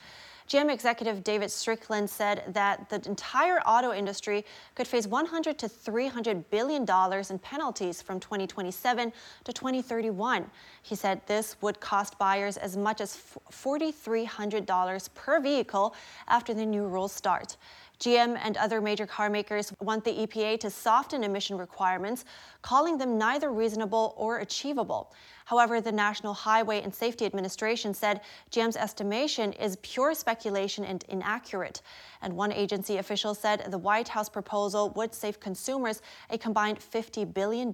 GM 0.53 0.71
executive 0.71 1.23
David 1.23 1.49
Strickland 1.49 2.07
said 2.07 2.43
that 2.49 2.87
the 2.87 3.01
entire 3.09 3.59
auto 3.61 3.91
industry 3.91 4.45
could 4.75 4.87
face 4.87 5.07
100 5.07 5.57
to 5.57 5.67
300 5.67 6.47
billion 6.51 6.85
dollars 6.85 7.31
in 7.31 7.39
penalties 7.39 8.03
from 8.03 8.19
2027 8.19 9.11
to 9.45 9.51
2031. 9.51 10.45
He 10.83 10.93
said 10.93 11.25
this 11.25 11.55
would 11.61 11.79
cost 11.79 12.19
buyers 12.19 12.57
as 12.57 12.77
much 12.77 13.01
as 13.01 13.19
$4,300 13.51 15.13
per 15.15 15.39
vehicle 15.39 15.95
after 16.27 16.53
the 16.53 16.67
new 16.67 16.85
rules 16.85 17.13
start. 17.13 17.57
GM 17.99 18.37
and 18.43 18.55
other 18.57 18.79
major 18.79 19.07
car 19.07 19.31
makers 19.31 19.73
want 19.79 20.03
the 20.03 20.11
EPA 20.11 20.59
to 20.59 20.69
soften 20.69 21.23
emission 21.23 21.57
requirements, 21.57 22.25
calling 22.61 22.99
them 22.99 23.17
neither 23.17 23.51
reasonable 23.51 24.13
or 24.17 24.37
achievable. 24.37 25.13
However, 25.45 25.81
the 25.81 25.91
National 25.91 26.33
Highway 26.33 26.81
and 26.81 26.93
Safety 26.93 27.25
Administration 27.25 27.93
said 27.93 28.21
GM's 28.51 28.77
estimation 28.77 29.53
is 29.53 29.77
pure 29.81 30.13
speculation 30.13 30.83
and 30.85 31.03
inaccurate. 31.09 31.81
And 32.21 32.35
one 32.35 32.51
agency 32.51 32.97
official 32.97 33.35
said 33.35 33.71
the 33.71 33.77
White 33.77 34.09
House 34.09 34.29
proposal 34.29 34.91
would 34.95 35.13
save 35.13 35.39
consumers 35.39 36.01
a 36.29 36.37
combined 36.37 36.79
$50 36.79 37.33
billion 37.33 37.71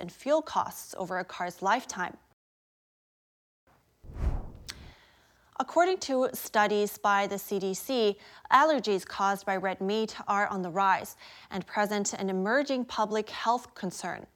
in 0.00 0.08
fuel 0.08 0.42
costs 0.42 0.94
over 0.98 1.18
a 1.18 1.24
car's 1.24 1.62
lifetime. 1.62 2.16
According 5.60 5.98
to 5.98 6.28
studies 6.32 6.98
by 6.98 7.28
the 7.28 7.36
CDC, 7.36 8.16
allergies 8.50 9.06
caused 9.06 9.46
by 9.46 9.56
red 9.56 9.80
meat 9.80 10.16
are 10.26 10.48
on 10.48 10.62
the 10.62 10.70
rise 10.70 11.16
and 11.52 11.64
present 11.66 12.14
an 12.14 12.30
emerging 12.30 12.86
public 12.86 13.30
health 13.30 13.72
concern. 13.74 14.26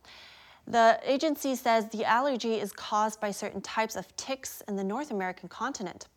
The 0.67 0.99
agency 1.05 1.55
says 1.55 1.89
the 1.89 2.05
allergy 2.05 2.55
is 2.59 2.73
caused 2.73 3.21
by 3.21 3.31
certain 3.31 3.61
types 3.61 3.95
of 3.95 4.15
ticks 4.17 4.63
in 4.67 4.77
the 4.77 4.83
North 4.83 5.11
American 5.11 5.49
continent. 5.49 6.09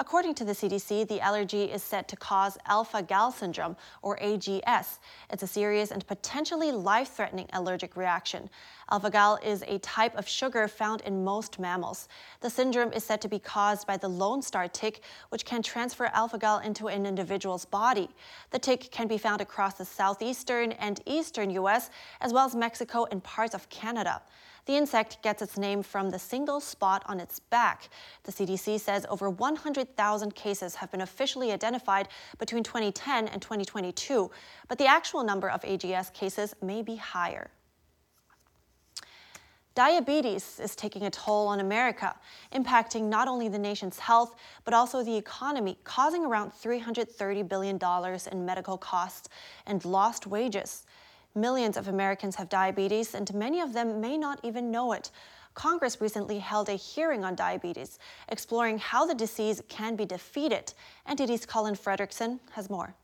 According 0.00 0.34
to 0.36 0.44
the 0.44 0.52
CDC, 0.52 1.06
the 1.08 1.20
allergy 1.20 1.64
is 1.64 1.82
said 1.82 2.08
to 2.08 2.16
cause 2.16 2.56
alpha 2.64 3.02
gal 3.02 3.30
syndrome, 3.30 3.76
or 4.00 4.16
AGS. 4.16 4.98
It's 5.28 5.42
a 5.42 5.46
serious 5.46 5.90
and 5.90 6.06
potentially 6.06 6.72
life 6.72 7.10
threatening 7.10 7.48
allergic 7.52 7.96
reaction. 7.96 8.48
Alpha 8.90 9.10
gal 9.10 9.38
is 9.44 9.62
a 9.66 9.78
type 9.80 10.16
of 10.16 10.26
sugar 10.26 10.66
found 10.68 11.02
in 11.02 11.22
most 11.22 11.58
mammals. 11.58 12.08
The 12.40 12.48
syndrome 12.48 12.94
is 12.94 13.04
said 13.04 13.20
to 13.20 13.28
be 13.28 13.38
caused 13.38 13.86
by 13.86 13.98
the 13.98 14.08
Lone 14.08 14.40
Star 14.40 14.68
tick, 14.68 15.02
which 15.28 15.44
can 15.44 15.62
transfer 15.62 16.06
alpha 16.14 16.38
gal 16.38 16.60
into 16.60 16.88
an 16.88 17.04
individual's 17.04 17.66
body. 17.66 18.08
The 18.52 18.58
tick 18.58 18.90
can 18.90 19.06
be 19.06 19.18
found 19.18 19.42
across 19.42 19.74
the 19.74 19.84
southeastern 19.84 20.72
and 20.72 21.02
eastern 21.04 21.50
U.S., 21.50 21.90
as 22.22 22.32
well 22.32 22.46
as 22.46 22.54
Mexico 22.54 23.06
and 23.10 23.22
parts 23.22 23.54
of 23.54 23.68
Canada. 23.68 24.22
The 24.66 24.76
insect 24.76 25.22
gets 25.22 25.42
its 25.42 25.56
name 25.56 25.82
from 25.82 26.10
the 26.10 26.18
single 26.18 26.60
spot 26.60 27.02
on 27.06 27.20
its 27.20 27.38
back. 27.40 27.88
The 28.24 28.32
CDC 28.32 28.80
says 28.80 29.06
over 29.08 29.30
100,000 29.30 30.34
cases 30.34 30.74
have 30.76 30.90
been 30.90 31.00
officially 31.00 31.52
identified 31.52 32.08
between 32.38 32.62
2010 32.62 33.28
and 33.28 33.40
2022, 33.40 34.30
but 34.68 34.78
the 34.78 34.86
actual 34.86 35.24
number 35.24 35.48
of 35.48 35.62
AGS 35.62 36.12
cases 36.12 36.54
may 36.62 36.82
be 36.82 36.96
higher. 36.96 37.50
Diabetes 39.76 40.58
is 40.60 40.74
taking 40.74 41.06
a 41.06 41.10
toll 41.10 41.46
on 41.46 41.60
America, 41.60 42.14
impacting 42.52 43.04
not 43.04 43.28
only 43.28 43.48
the 43.48 43.58
nation's 43.58 44.00
health, 44.00 44.34
but 44.64 44.74
also 44.74 45.02
the 45.02 45.16
economy, 45.16 45.78
causing 45.84 46.24
around 46.24 46.50
$330 46.50 47.48
billion 47.48 47.78
in 48.32 48.44
medical 48.44 48.76
costs 48.76 49.28
and 49.66 49.84
lost 49.84 50.26
wages. 50.26 50.84
Millions 51.34 51.76
of 51.76 51.88
Americans 51.88 52.36
have 52.36 52.48
diabetes, 52.48 53.14
and 53.14 53.32
many 53.34 53.60
of 53.60 53.72
them 53.72 54.00
may 54.00 54.18
not 54.18 54.40
even 54.42 54.70
know 54.70 54.92
it. 54.92 55.10
Congress 55.54 56.00
recently 56.00 56.38
held 56.38 56.68
a 56.68 56.74
hearing 56.74 57.24
on 57.24 57.34
diabetes, 57.34 57.98
exploring 58.28 58.78
how 58.78 59.06
the 59.06 59.14
disease 59.14 59.62
can 59.68 59.94
be 59.94 60.04
defeated. 60.04 60.72
NTD's 61.08 61.46
Colin 61.46 61.74
Fredrickson 61.74 62.40
has 62.52 62.68
more. 62.68 62.94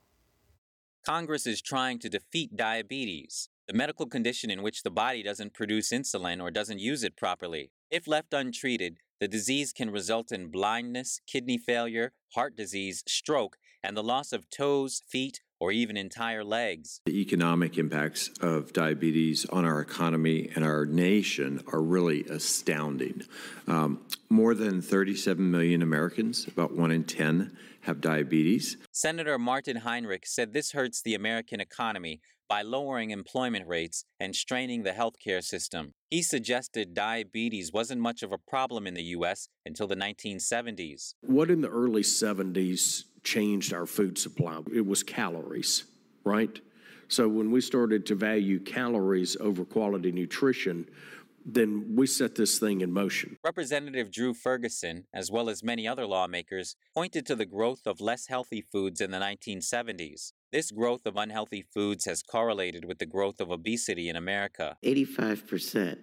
Congress 1.04 1.46
is 1.46 1.62
trying 1.62 2.00
to 2.00 2.08
defeat 2.08 2.56
diabetes, 2.56 3.48
the 3.68 3.74
medical 3.74 4.06
condition 4.06 4.50
in 4.50 4.62
which 4.62 4.82
the 4.82 4.90
body 4.90 5.22
doesn't 5.22 5.54
produce 5.54 5.90
insulin 5.90 6.42
or 6.42 6.50
doesn't 6.50 6.80
use 6.80 7.04
it 7.04 7.16
properly. 7.16 7.70
If 7.90 8.08
left 8.08 8.34
untreated, 8.34 8.98
the 9.20 9.28
disease 9.28 9.72
can 9.72 9.90
result 9.90 10.32
in 10.32 10.48
blindness, 10.48 11.20
kidney 11.26 11.58
failure, 11.58 12.12
heart 12.34 12.56
disease, 12.56 13.04
stroke, 13.06 13.56
and 13.82 13.96
the 13.96 14.02
loss 14.02 14.32
of 14.32 14.50
toes, 14.50 15.02
feet, 15.08 15.40
or 15.61 15.73
even 15.73 15.97
entire 15.97 16.45
legs. 16.45 17.01
The 17.07 17.21
economic 17.21 17.79
impacts 17.79 18.31
of 18.40 18.73
diabetes 18.73 19.47
on 19.47 19.64
our 19.64 19.81
economy 19.81 20.51
and 20.55 20.64
our 20.64 20.85
nation 20.87 21.62
are 21.73 21.83
really 21.83 22.25
astounding. 22.25 23.23
Um, 23.67 24.00
more 24.29 24.54
than 24.54 24.83
37 24.83 25.50
million 25.50 25.83
Americans, 25.83 26.46
about 26.46 26.77
one 26.77 26.90
in 26.90 27.04
10, 27.04 27.57
have 27.83 28.00
diabetes. 28.00 28.77
Senator 28.90 29.38
Martin 29.38 29.77
Heinrich 29.77 30.27
said 30.27 30.52
this 30.52 30.73
hurts 30.73 31.00
the 31.00 31.15
American 31.15 31.61
economy 31.61 32.21
by 32.48 32.63
lowering 32.63 33.11
employment 33.11 33.67
rates 33.67 34.04
and 34.21 34.35
straining 34.35 34.83
the 34.83 34.90
healthcare 34.90 35.42
system. 35.42 35.94
He 36.11 36.23
suggested 36.23 36.94
diabetes 36.94 37.73
wasn't 37.73 38.00
much 38.00 38.23
of 38.23 38.33
a 38.33 38.38
problem 38.38 38.87
in 38.87 38.94
the 38.94 39.02
U.S. 39.02 39.48
until 39.65 39.87
the 39.87 39.96
1970s. 39.96 41.15
What 41.23 41.50
in 41.50 41.61
the 41.61 41.69
early 41.69 42.02
70s 42.02 43.04
changed 43.27 43.74
our 43.74 43.87
food 43.87 44.16
supply? 44.16 44.60
It 44.72 44.87
was 44.87 45.02
calories, 45.02 45.85
right? 46.24 46.60
So 47.08 47.29
when 47.29 47.50
we 47.50 47.60
started 47.60 48.06
to 48.06 48.14
value 48.14 48.58
calories 48.60 49.37
over 49.40 49.64
quality 49.64 50.12
nutrition, 50.12 50.88
then 51.44 51.94
we 51.94 52.06
set 52.06 52.35
this 52.35 52.58
thing 52.58 52.81
in 52.81 52.90
motion. 52.92 53.37
Representative 53.44 54.10
Drew 54.10 54.35
Ferguson, 54.35 55.04
as 55.14 55.31
well 55.31 55.48
as 55.48 55.62
many 55.62 55.87
other 55.87 56.06
lawmakers, 56.06 56.74
pointed 56.94 57.24
to 57.27 57.37
the 57.37 57.46
growth 57.46 57.83
of 57.87 58.00
less 58.00 58.27
healthy 58.27 58.60
foods 58.60 59.00
in 59.00 59.12
the 59.12 59.18
1970s. 59.18 60.33
This 60.52 60.72
growth 60.72 61.06
of 61.06 61.16
unhealthy 61.16 61.64
foods 61.72 62.04
has 62.06 62.22
correlated 62.22 62.85
with 62.85 62.98
the 62.98 63.06
growth 63.06 63.40
of 63.40 63.50
obesity 63.50 64.08
in 64.08 64.16
America. 64.16 64.77
85% 64.85 65.98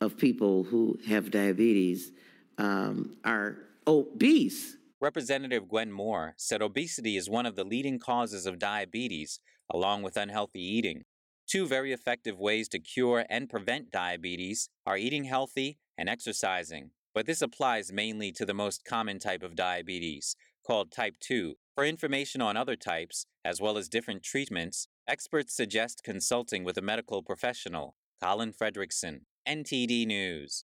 of 0.00 0.16
people 0.16 0.64
who 0.64 0.98
have 1.06 1.30
diabetes 1.30 2.10
um, 2.58 3.16
are 3.24 3.58
obese. 3.86 4.76
Representative 5.02 5.66
Gwen 5.66 5.90
Moore 5.90 6.34
said 6.36 6.62
obesity 6.62 7.16
is 7.16 7.28
one 7.28 7.44
of 7.44 7.56
the 7.56 7.64
leading 7.64 7.98
causes 7.98 8.46
of 8.46 8.60
diabetes, 8.60 9.40
along 9.68 10.04
with 10.04 10.16
unhealthy 10.16 10.60
eating. 10.60 11.02
Two 11.48 11.66
very 11.66 11.92
effective 11.92 12.38
ways 12.38 12.68
to 12.68 12.78
cure 12.78 13.26
and 13.28 13.50
prevent 13.50 13.90
diabetes 13.90 14.68
are 14.86 14.96
eating 14.96 15.24
healthy 15.24 15.80
and 15.98 16.08
exercising. 16.08 16.90
But 17.16 17.26
this 17.26 17.42
applies 17.42 17.92
mainly 17.92 18.30
to 18.30 18.46
the 18.46 18.54
most 18.54 18.84
common 18.84 19.18
type 19.18 19.42
of 19.42 19.56
diabetes, 19.56 20.36
called 20.64 20.92
type 20.92 21.16
2. 21.18 21.56
For 21.74 21.84
information 21.84 22.40
on 22.40 22.56
other 22.56 22.76
types, 22.76 23.26
as 23.44 23.60
well 23.60 23.76
as 23.76 23.88
different 23.88 24.22
treatments, 24.22 24.86
experts 25.08 25.52
suggest 25.52 26.04
consulting 26.04 26.62
with 26.62 26.78
a 26.78 26.82
medical 26.82 27.24
professional. 27.24 27.96
Colin 28.22 28.52
Fredrickson, 28.52 29.22
NTD 29.48 30.06
News. 30.06 30.62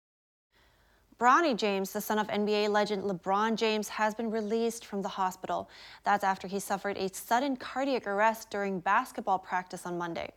Bronny 1.20 1.56
James, 1.56 1.92
the 1.92 2.02
son 2.02 2.18
of 2.18 2.28
NBA 2.28 2.70
legend 2.70 3.04
LeBron 3.04 3.56
James, 3.56 3.88
has 3.90 4.16
been 4.16 4.32
released 4.32 4.86
from 4.86 5.02
the 5.02 5.10
hospital. 5.10 5.70
That's 6.04 6.24
after 6.24 6.48
he 6.48 6.60
suffered 6.60 6.98
a 6.98 7.14
sudden 7.14 7.56
cardiac 7.56 8.08
arrest 8.08 8.50
during 8.50 8.80
basketball 8.80 9.40
practice 9.40 9.86
on 9.86 9.98
Monday. 9.98 10.32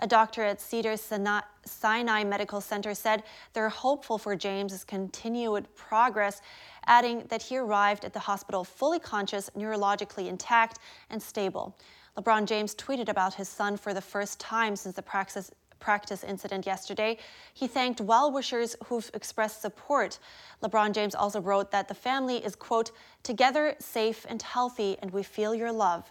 A 0.00 0.06
doctor 0.06 0.42
at 0.42 0.60
Cedars-Sinai 0.60 2.24
Medical 2.24 2.60
Center 2.60 2.94
said 2.94 3.22
they're 3.52 3.68
hopeful 3.68 4.18
for 4.18 4.34
James's 4.34 4.84
continued 4.84 5.66
progress, 5.74 6.40
adding 6.86 7.24
that 7.28 7.42
he 7.42 7.56
arrived 7.58 8.04
at 8.04 8.12
the 8.12 8.18
hospital 8.18 8.64
fully 8.64 8.98
conscious, 8.98 9.50
neurologically 9.56 10.28
intact, 10.28 10.78
and 11.10 11.22
stable. 11.22 11.76
LeBron 12.16 12.46
James 12.46 12.74
tweeted 12.74 13.08
about 13.08 13.34
his 13.34 13.48
son 13.48 13.76
for 13.76 13.94
the 13.94 14.00
first 14.00 14.40
time 14.40 14.74
since 14.74 14.96
the 14.96 15.02
practice, 15.02 15.50
practice 15.80 16.22
incident 16.22 16.66
yesterday. 16.66 17.18
He 17.52 17.66
thanked 17.66 18.00
well 18.00 18.30
wishers 18.30 18.76
who've 18.84 19.10
expressed 19.14 19.62
support. 19.62 20.18
LeBron 20.62 20.92
James 20.92 21.14
also 21.14 21.40
wrote 21.40 21.70
that 21.72 21.88
the 21.88 21.94
family 21.94 22.36
is, 22.36 22.54
quote, 22.54 22.92
together, 23.22 23.74
safe, 23.80 24.26
and 24.28 24.40
healthy, 24.42 24.96
and 25.00 25.10
we 25.10 25.22
feel 25.22 25.54
your 25.54 25.72
love. 25.72 26.10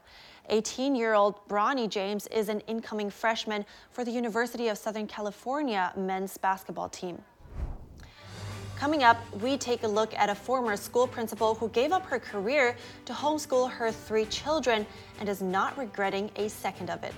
18 0.50 0.96
year 0.96 1.14
old 1.14 1.48
Bronny 1.48 1.88
James 1.88 2.28
is 2.28 2.50
an 2.50 2.60
incoming 2.62 3.10
freshman 3.10 3.66
for 3.92 4.04
the 4.04 4.12
University 4.12 4.68
of 4.68 4.78
Southern 4.78 5.08
California 5.08 5.94
men's 5.96 6.38
basketball 6.38 6.90
team. 6.90 7.22
Coming 8.80 9.04
up, 9.04 9.18
we 9.42 9.58
take 9.58 9.84
a 9.84 9.88
look 9.88 10.14
at 10.16 10.30
a 10.30 10.36
former 10.36 10.78
school 10.78 11.06
principal 11.06 11.54
who 11.54 11.68
gave 11.70 11.92
up 11.92 12.06
her 12.06 12.18
career 12.18 12.78
to 13.06 13.14
homeschool 13.14 13.70
her 13.70 13.92
three 13.92 14.26
children 14.28 14.88
and 15.20 15.28
is 15.28 15.42
not 15.42 15.78
regretting 15.78 16.32
a 16.38 16.48
second 16.48 16.90
of 16.90 17.04
it. 17.04 17.14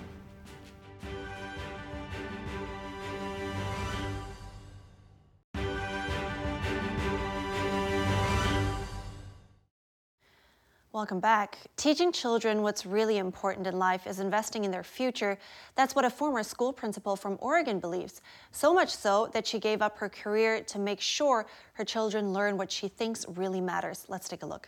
Welcome 10.94 11.22
back. 11.22 11.58
Teaching 11.78 12.12
children 12.12 12.64
what's 12.64 12.86
really 12.86 13.18
important 13.18 13.66
in 13.66 13.80
life 13.80 14.06
is 14.06 14.20
investing 14.20 14.66
in 14.66 14.72
their 14.72 14.84
future. 14.84 15.38
That's 15.76 15.96
what 15.96 16.04
a 16.04 16.10
former 16.10 16.44
school 16.44 16.74
principal 16.74 17.16
from 17.16 17.38
Oregon 17.40 17.80
believes. 17.80 18.20
So 18.52 18.74
much 18.74 18.94
so 18.94 19.30
that 19.32 19.48
she 19.48 19.58
gave 19.58 19.82
up 19.82 19.98
her 20.00 20.10
career 20.10 20.62
to 20.64 20.80
make 20.80 21.00
sure 21.00 21.46
her 21.76 21.86
children 21.86 22.34
learn 22.34 22.58
what 22.58 22.70
she 22.70 22.90
thinks 22.90 23.26
really 23.30 23.62
matters. 23.62 24.06
Let's 24.10 24.28
take 24.28 24.44
a 24.44 24.46
look. 24.46 24.68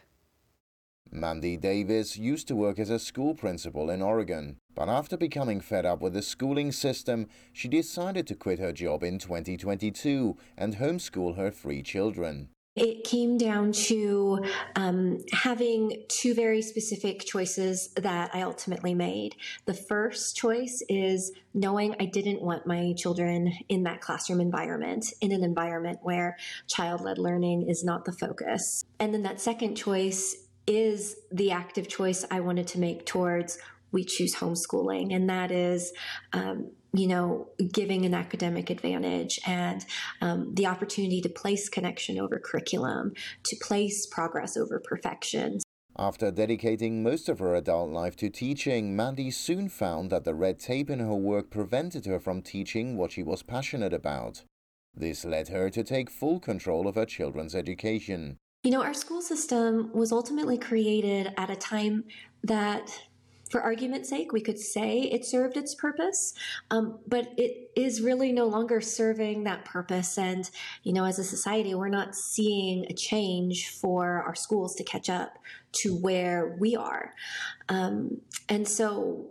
Mandy 1.11 1.57
Davis 1.57 2.15
used 2.15 2.47
to 2.47 2.55
work 2.55 2.79
as 2.79 2.89
a 2.89 2.99
school 2.99 3.35
principal 3.35 3.89
in 3.89 4.01
Oregon, 4.01 4.55
but 4.73 4.87
after 4.87 5.17
becoming 5.17 5.59
fed 5.59 5.85
up 5.85 5.99
with 5.99 6.13
the 6.13 6.21
schooling 6.21 6.71
system, 6.71 7.27
she 7.51 7.67
decided 7.67 8.27
to 8.27 8.35
quit 8.35 8.59
her 8.59 8.71
job 8.71 9.03
in 9.03 9.19
2022 9.19 10.37
and 10.57 10.77
homeschool 10.77 11.35
her 11.35 11.51
three 11.51 11.83
children. 11.83 12.47
It 12.75 13.03
came 13.03 13.37
down 13.37 13.71
to 13.87 14.43
um, 14.75 15.19
having 15.31 16.05
two 16.07 16.33
very 16.33 16.63
specific 16.63 17.23
choices 17.23 17.89
that 17.97 18.31
I 18.33 18.41
ultimately 18.41 18.95
made. 18.95 19.35
The 19.65 19.75
first 19.75 20.35
choice 20.35 20.81
is 20.89 21.31
knowing 21.53 21.95
I 21.99 22.05
didn't 22.05 22.41
want 22.41 22.65
my 22.65 22.93
children 22.97 23.53
in 23.69 23.83
that 23.83 24.01
classroom 24.01 24.41
environment, 24.41 25.05
in 25.21 25.31
an 25.31 25.43
environment 25.43 25.99
where 26.01 26.35
child 26.67 27.01
led 27.01 27.19
learning 27.19 27.69
is 27.69 27.83
not 27.83 28.05
the 28.05 28.11
focus. 28.11 28.83
And 28.99 29.13
then 29.13 29.21
that 29.21 29.39
second 29.39 29.75
choice 29.75 30.35
is 30.65 31.15
the 31.31 31.51
active 31.51 31.87
choice 31.87 32.25
I 32.31 32.39
wanted 32.39 32.67
to 32.69 32.79
make 32.79 33.05
towards 33.05 33.59
we 33.91 34.03
choose 34.03 34.33
homeschooling, 34.35 35.13
and 35.15 35.29
that 35.29 35.51
is 35.51 35.93
um, 36.33 36.71
you 36.93 37.07
know, 37.07 37.49
giving 37.71 38.05
an 38.05 38.13
academic 38.13 38.69
advantage 38.69 39.39
and 39.47 39.85
um, 40.21 40.53
the 40.53 40.67
opportunity 40.67 41.21
to 41.21 41.29
place 41.29 41.67
connection 41.67 42.19
over 42.19 42.39
curriculum, 42.39 43.13
to 43.43 43.55
place 43.61 44.05
progress 44.05 44.55
over 44.55 44.79
perfection. 44.79 45.59
After 45.97 46.31
dedicating 46.31 47.03
most 47.03 47.29
of 47.29 47.39
her 47.39 47.55
adult 47.55 47.91
life 47.91 48.15
to 48.17 48.29
teaching, 48.29 48.95
Mandy 48.95 49.29
soon 49.29 49.69
found 49.69 50.11
that 50.11 50.23
the 50.23 50.33
red 50.33 50.59
tape 50.59 50.89
in 50.89 50.99
her 50.99 51.15
work 51.15 51.51
prevented 51.51 52.05
her 52.05 52.19
from 52.19 52.41
teaching 52.41 52.97
what 52.97 53.11
she 53.11 53.21
was 53.21 53.43
passionate 53.43 53.93
about. 53.93 54.43
This 54.95 55.25
led 55.25 55.49
her 55.49 55.69
to 55.71 55.83
take 55.83 56.09
full 56.09 56.39
control 56.39 56.87
of 56.87 56.95
her 56.95 57.05
children's 57.05 57.55
education. 57.55 58.37
You 58.63 58.71
know, 58.71 58.81
our 58.81 58.93
school 58.93 59.21
system 59.21 59.91
was 59.93 60.11
ultimately 60.11 60.57
created 60.57 61.33
at 61.37 61.49
a 61.49 61.55
time 61.55 62.05
that 62.43 62.97
for 63.53 63.61
argument's 63.61 64.09
sake, 64.09 64.33
we 64.33 64.41
could 64.41 64.57
say 64.57 65.01
it 65.01 65.23
served 65.23 65.57
its 65.57 65.75
purpose, 65.75 66.33
um, 66.71 66.97
but 67.07 67.31
it 67.37 67.69
is 67.75 68.01
really 68.01 68.31
no 68.31 68.47
longer 68.47 68.81
serving 68.81 69.43
that 69.43 69.63
purpose. 69.63 70.17
And, 70.17 70.49
you 70.81 70.91
know, 70.91 71.05
as 71.05 71.19
a 71.19 71.23
society, 71.23 71.75
we're 71.75 71.87
not 71.87 72.15
seeing 72.15 72.87
a 72.89 72.93
change 72.95 73.69
for 73.69 74.23
our 74.23 74.33
schools 74.33 74.73
to 74.77 74.83
catch 74.83 75.07
up 75.07 75.37
to 75.73 75.95
where 75.95 76.57
we 76.59 76.75
are. 76.75 77.13
Um, 77.69 78.21
and 78.49 78.67
so 78.67 79.27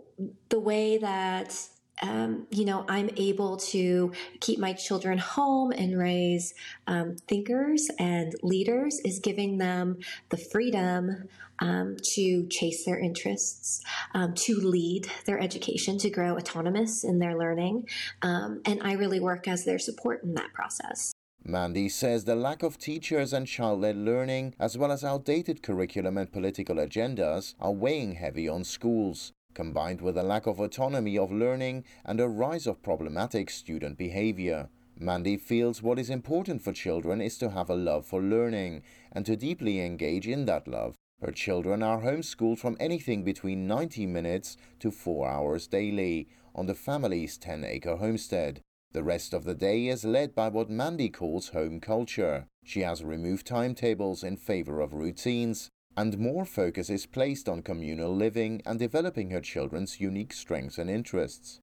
the 0.47 0.59
way 0.59 0.99
that 0.99 1.59
um, 2.01 2.47
you 2.49 2.65
know, 2.65 2.85
I'm 2.87 3.09
able 3.17 3.57
to 3.57 4.11
keep 4.39 4.59
my 4.59 4.73
children 4.73 5.17
home 5.17 5.71
and 5.71 5.97
raise 5.97 6.53
um, 6.87 7.17
thinkers 7.27 7.89
and 7.99 8.33
leaders 8.41 8.99
is 9.05 9.19
giving 9.19 9.57
them 9.57 9.99
the 10.29 10.37
freedom 10.37 11.29
um, 11.59 11.97
to 12.15 12.47
chase 12.47 12.83
their 12.83 12.99
interests, 12.99 13.81
um, 14.13 14.33
to 14.33 14.55
lead 14.55 15.07
their 15.25 15.39
education, 15.39 15.97
to 15.99 16.09
grow 16.09 16.35
autonomous 16.35 17.03
in 17.03 17.19
their 17.19 17.37
learning. 17.37 17.87
Um, 18.21 18.61
and 18.65 18.81
I 18.83 18.93
really 18.93 19.19
work 19.19 19.47
as 19.47 19.63
their 19.63 19.79
support 19.79 20.23
in 20.23 20.33
that 20.33 20.51
process. 20.53 21.13
Mandy 21.45 21.89
says 21.89 22.23
the 22.23 22.35
lack 22.35 22.63
of 22.63 22.77
teachers 22.77 23.33
and 23.33 23.45
child 23.45 23.81
led 23.81 23.97
learning, 23.97 24.55
as 24.59 24.77
well 24.77 24.91
as 24.93 25.03
outdated 25.03 25.61
curriculum 25.61 26.17
and 26.17 26.31
political 26.31 26.77
agendas, 26.77 27.53
are 27.59 27.73
weighing 27.73 28.13
heavy 28.13 28.47
on 28.47 28.63
schools 28.63 29.33
combined 29.53 30.01
with 30.01 30.17
a 30.17 30.23
lack 30.23 30.47
of 30.47 30.59
autonomy 30.59 31.17
of 31.17 31.31
learning 31.31 31.83
and 32.05 32.19
a 32.19 32.27
rise 32.27 32.67
of 32.67 32.83
problematic 32.83 33.49
student 33.49 33.97
behavior. 33.97 34.69
Mandy 34.99 35.37
feels 35.37 35.81
what 35.81 35.99
is 35.99 36.09
important 36.09 36.61
for 36.61 36.71
children 36.71 37.21
is 37.21 37.37
to 37.39 37.49
have 37.49 37.69
a 37.69 37.75
love 37.75 38.05
for 38.05 38.21
learning 38.21 38.83
and 39.11 39.25
to 39.25 39.35
deeply 39.35 39.81
engage 39.81 40.27
in 40.27 40.45
that 40.45 40.67
love. 40.67 40.95
Her 41.21 41.31
children 41.31 41.81
are 41.81 42.01
homeschooled 42.01 42.59
from 42.59 42.77
anything 42.79 43.23
between 43.23 43.67
90 43.67 44.05
minutes 44.05 44.57
to 44.79 44.91
4 44.91 45.27
hours 45.27 45.67
daily 45.67 46.27
on 46.53 46.65
the 46.65 46.75
family's 46.75 47.37
10 47.37 47.63
acre 47.63 47.95
homestead. 47.95 48.61
The 48.91 49.03
rest 49.03 49.33
of 49.33 49.43
the 49.43 49.55
day 49.55 49.87
is 49.87 50.05
led 50.05 50.35
by 50.35 50.49
what 50.49 50.69
Mandy 50.69 51.09
calls 51.09 51.49
home 51.49 51.79
culture. 51.79 52.45
She 52.63 52.81
has 52.81 53.03
removed 53.03 53.47
timetables 53.47 54.23
in 54.23 54.37
favor 54.37 54.79
of 54.81 54.93
routines 54.93 55.71
and 55.95 56.17
more 56.17 56.45
focus 56.45 56.89
is 56.89 57.05
placed 57.05 57.47
on 57.47 57.61
communal 57.61 58.15
living 58.15 58.61
and 58.65 58.79
developing 58.79 59.31
her 59.31 59.41
children's 59.41 59.99
unique 59.99 60.33
strengths 60.33 60.77
and 60.77 60.89
interests. 60.89 61.59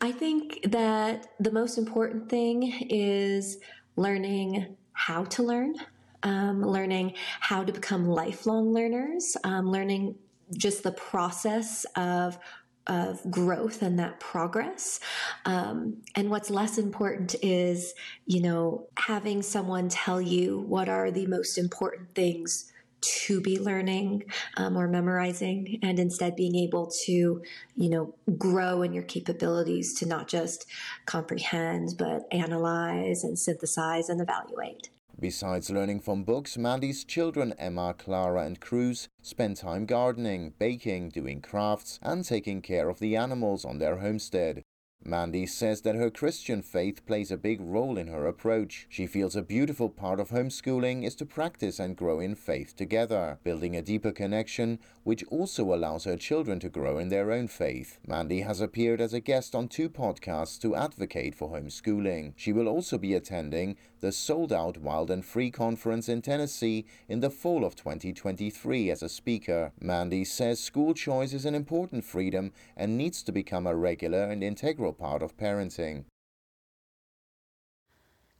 I 0.00 0.12
think 0.12 0.60
that 0.70 1.28
the 1.38 1.52
most 1.52 1.78
important 1.78 2.28
thing 2.28 2.86
is 2.90 3.58
learning 3.96 4.76
how 4.92 5.24
to 5.24 5.42
learn, 5.42 5.74
um, 6.22 6.62
learning 6.62 7.14
how 7.40 7.62
to 7.64 7.72
become 7.72 8.08
lifelong 8.08 8.72
learners, 8.72 9.36
um, 9.44 9.70
learning 9.70 10.16
just 10.56 10.82
the 10.82 10.92
process 10.92 11.86
of 11.96 12.38
of 12.88 13.20
growth 13.30 13.80
and 13.80 13.96
that 14.00 14.18
progress. 14.18 14.98
Um, 15.44 16.02
and 16.16 16.30
what's 16.30 16.50
less 16.50 16.78
important 16.78 17.36
is, 17.40 17.94
you 18.26 18.42
know, 18.42 18.88
having 18.96 19.40
someone 19.42 19.88
tell 19.88 20.20
you 20.20 20.58
what 20.66 20.88
are 20.88 21.12
the 21.12 21.26
most 21.26 21.58
important 21.58 22.12
things 22.16 22.71
to 23.02 23.40
be 23.40 23.58
learning 23.58 24.24
um, 24.56 24.76
or 24.76 24.88
memorizing 24.88 25.78
and 25.82 25.98
instead 25.98 26.36
being 26.36 26.56
able 26.56 26.90
to, 27.04 27.42
you 27.76 27.90
know, 27.90 28.14
grow 28.38 28.82
in 28.82 28.92
your 28.92 29.02
capabilities 29.02 29.94
to 29.94 30.06
not 30.06 30.28
just 30.28 30.66
comprehend, 31.06 31.94
but 31.98 32.22
analyze 32.32 33.24
and 33.24 33.38
synthesize 33.38 34.08
and 34.08 34.20
evaluate. 34.20 34.90
Besides 35.20 35.70
learning 35.70 36.00
from 36.00 36.24
books, 36.24 36.58
Mandy's 36.58 37.04
children 37.04 37.54
Emma, 37.56 37.94
Clara, 37.96 38.44
and 38.44 38.58
Cruz 38.58 39.08
spend 39.20 39.56
time 39.56 39.86
gardening, 39.86 40.54
baking, 40.58 41.10
doing 41.10 41.40
crafts, 41.40 42.00
and 42.02 42.24
taking 42.24 42.60
care 42.60 42.88
of 42.88 42.98
the 42.98 43.14
animals 43.14 43.64
on 43.64 43.78
their 43.78 43.98
homestead. 43.98 44.64
Mandy 45.04 45.46
says 45.46 45.82
that 45.82 45.96
her 45.96 46.10
Christian 46.10 46.62
faith 46.62 47.04
plays 47.06 47.30
a 47.30 47.36
big 47.36 47.60
role 47.60 47.98
in 47.98 48.06
her 48.06 48.26
approach. 48.26 48.86
She 48.88 49.06
feels 49.06 49.34
a 49.34 49.42
beautiful 49.42 49.88
part 49.88 50.20
of 50.20 50.30
homeschooling 50.30 51.04
is 51.04 51.14
to 51.16 51.26
practice 51.26 51.78
and 51.78 51.96
grow 51.96 52.20
in 52.20 52.34
faith 52.34 52.76
together, 52.76 53.38
building 53.42 53.76
a 53.76 53.82
deeper 53.82 54.12
connection 54.12 54.78
which 55.02 55.24
also 55.24 55.74
allows 55.74 56.04
her 56.04 56.16
children 56.16 56.60
to 56.60 56.68
grow 56.68 56.98
in 56.98 57.08
their 57.08 57.32
own 57.32 57.48
faith. 57.48 57.98
Mandy 58.06 58.42
has 58.42 58.60
appeared 58.60 59.00
as 59.00 59.12
a 59.12 59.20
guest 59.20 59.54
on 59.54 59.68
two 59.68 59.88
podcasts 59.88 60.60
to 60.60 60.76
advocate 60.76 61.34
for 61.34 61.50
homeschooling. 61.50 62.34
She 62.36 62.52
will 62.52 62.68
also 62.68 62.98
be 62.98 63.14
attending 63.14 63.76
the 64.02 64.12
sold 64.12 64.52
out 64.52 64.78
Wild 64.78 65.12
and 65.12 65.24
Free 65.24 65.50
conference 65.50 66.08
in 66.08 66.22
Tennessee 66.22 66.84
in 67.08 67.20
the 67.20 67.30
fall 67.30 67.64
of 67.64 67.76
2023 67.76 68.90
as 68.90 69.00
a 69.00 69.08
speaker. 69.08 69.70
Mandy 69.80 70.24
says 70.24 70.58
school 70.58 70.92
choice 70.92 71.32
is 71.32 71.44
an 71.44 71.54
important 71.54 72.04
freedom 72.04 72.52
and 72.76 72.98
needs 72.98 73.22
to 73.22 73.30
become 73.30 73.64
a 73.64 73.76
regular 73.76 74.24
and 74.24 74.42
integral 74.42 74.92
part 74.92 75.22
of 75.22 75.36
parenting. 75.36 76.04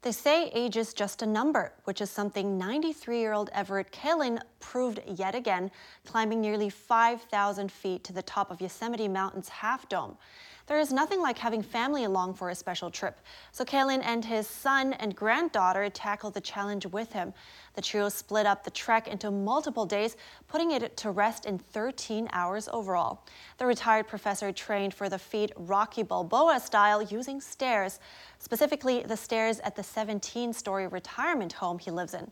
They 0.03 0.11
say 0.11 0.51
age 0.53 0.77
is 0.77 0.93
just 0.95 1.23
a 1.23 1.27
number, 1.27 1.73
which 1.85 2.01
is 2.01 2.11
something 2.11 2.59
93 2.59 3.21
year 3.21 3.33
old 3.33 3.49
Everett 3.55 3.93
Kalin 3.93 4.41
proved 4.59 4.99
yet 5.07 5.37
again, 5.37 5.71
climbing 6.05 6.41
nearly 6.41 6.71
5,000 6.71 7.71
feet 7.71 8.03
to 8.03 8.13
the 8.13 8.23
top 8.23 8.51
of 8.51 8.61
Yosemite 8.61 9.07
Mountain's 9.07 9.49
Half 9.49 9.89
Dome. 9.89 10.19
There 10.67 10.79
is 10.79 10.93
nothing 10.93 11.21
like 11.21 11.39
having 11.39 11.63
family 11.63 12.05
along 12.05 12.35
for 12.35 12.49
a 12.49 12.55
special 12.55 12.91
trip, 12.91 13.19
so 13.51 13.65
Kalin 13.65 14.01
and 14.05 14.25
his 14.25 14.47
son 14.47 14.93
and 14.95 15.15
granddaughter 15.15 15.91
tackled 15.91 16.35
the 16.35 16.41
challenge 16.41 16.87
with 16.87 17.13
him. 17.13 17.35
The 17.75 17.83
trio 17.83 18.09
split 18.09 18.47
up 18.47 18.63
the 18.63 18.71
trek 18.71 19.09
into 19.09 19.31
multiple 19.31 19.87
days, 19.87 20.17
putting 20.47 20.71
it 20.71 20.97
to 20.99 21.11
rest 21.11 21.47
in 21.47 21.59
13 21.59 22.29
hours 22.33 22.69
overall. 22.73 23.25
The 23.59 23.67
retired 23.67 24.07
professor 24.07 24.53
trained 24.53 24.95
for 24.95 25.09
the 25.09 25.19
feat 25.19 25.51
Rocky 25.57 26.05
Balboa 26.05 26.61
style 26.61 27.03
using 27.03 27.41
stairs, 27.41 27.99
specifically 28.39 29.03
the 29.03 29.17
stairs 29.17 29.59
at 29.61 29.75
the 29.75 29.83
17 29.83 30.53
story 30.53 30.87
retirement 30.87 31.55
home 31.55 31.81
he 31.81 31.91
lives 31.91 32.15
in. 32.15 32.31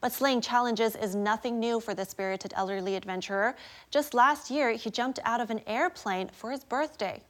But 0.00 0.12
slaying 0.12 0.40
challenges 0.40 0.96
is 0.96 1.14
nothing 1.14 1.58
new 1.58 1.80
for 1.80 1.94
the 1.94 2.04
spirited 2.04 2.52
elderly 2.56 2.96
adventurer. 2.96 3.56
Just 3.90 4.14
last 4.14 4.50
year, 4.50 4.72
he 4.72 4.90
jumped 4.90 5.18
out 5.24 5.40
of 5.40 5.50
an 5.50 5.60
airplane 5.66 6.30
for 6.32 6.50
his 6.50 6.64
birthday. 6.64 7.22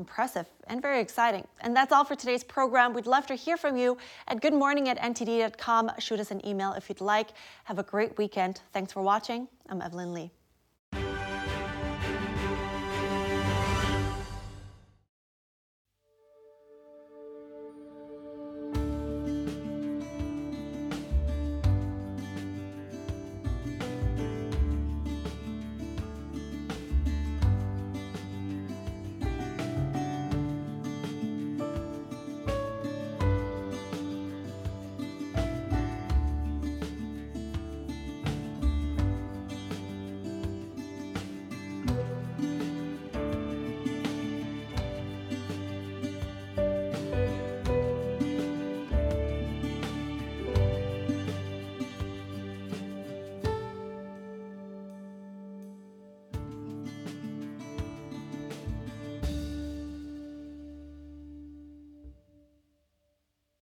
Impressive 0.00 0.46
and 0.66 0.80
very 0.80 0.98
exciting. 0.98 1.46
And 1.60 1.76
that's 1.76 1.92
all 1.92 2.04
for 2.04 2.16
today's 2.16 2.42
program. 2.42 2.94
We'd 2.94 3.06
love 3.06 3.26
to 3.26 3.34
hear 3.34 3.58
from 3.58 3.76
you 3.76 3.98
at 4.28 4.40
goodmorning 4.40 4.88
at 4.88 4.98
ntd.com. 4.98 5.92
Shoot 5.98 6.20
us 6.20 6.30
an 6.30 6.44
email 6.46 6.72
if 6.72 6.88
you'd 6.88 7.02
like. 7.02 7.28
Have 7.64 7.78
a 7.78 7.82
great 7.82 8.16
weekend. 8.16 8.62
Thanks 8.72 8.94
for 8.94 9.02
watching. 9.02 9.46
I'm 9.68 9.82
Evelyn 9.82 10.14
Lee. 10.14 10.30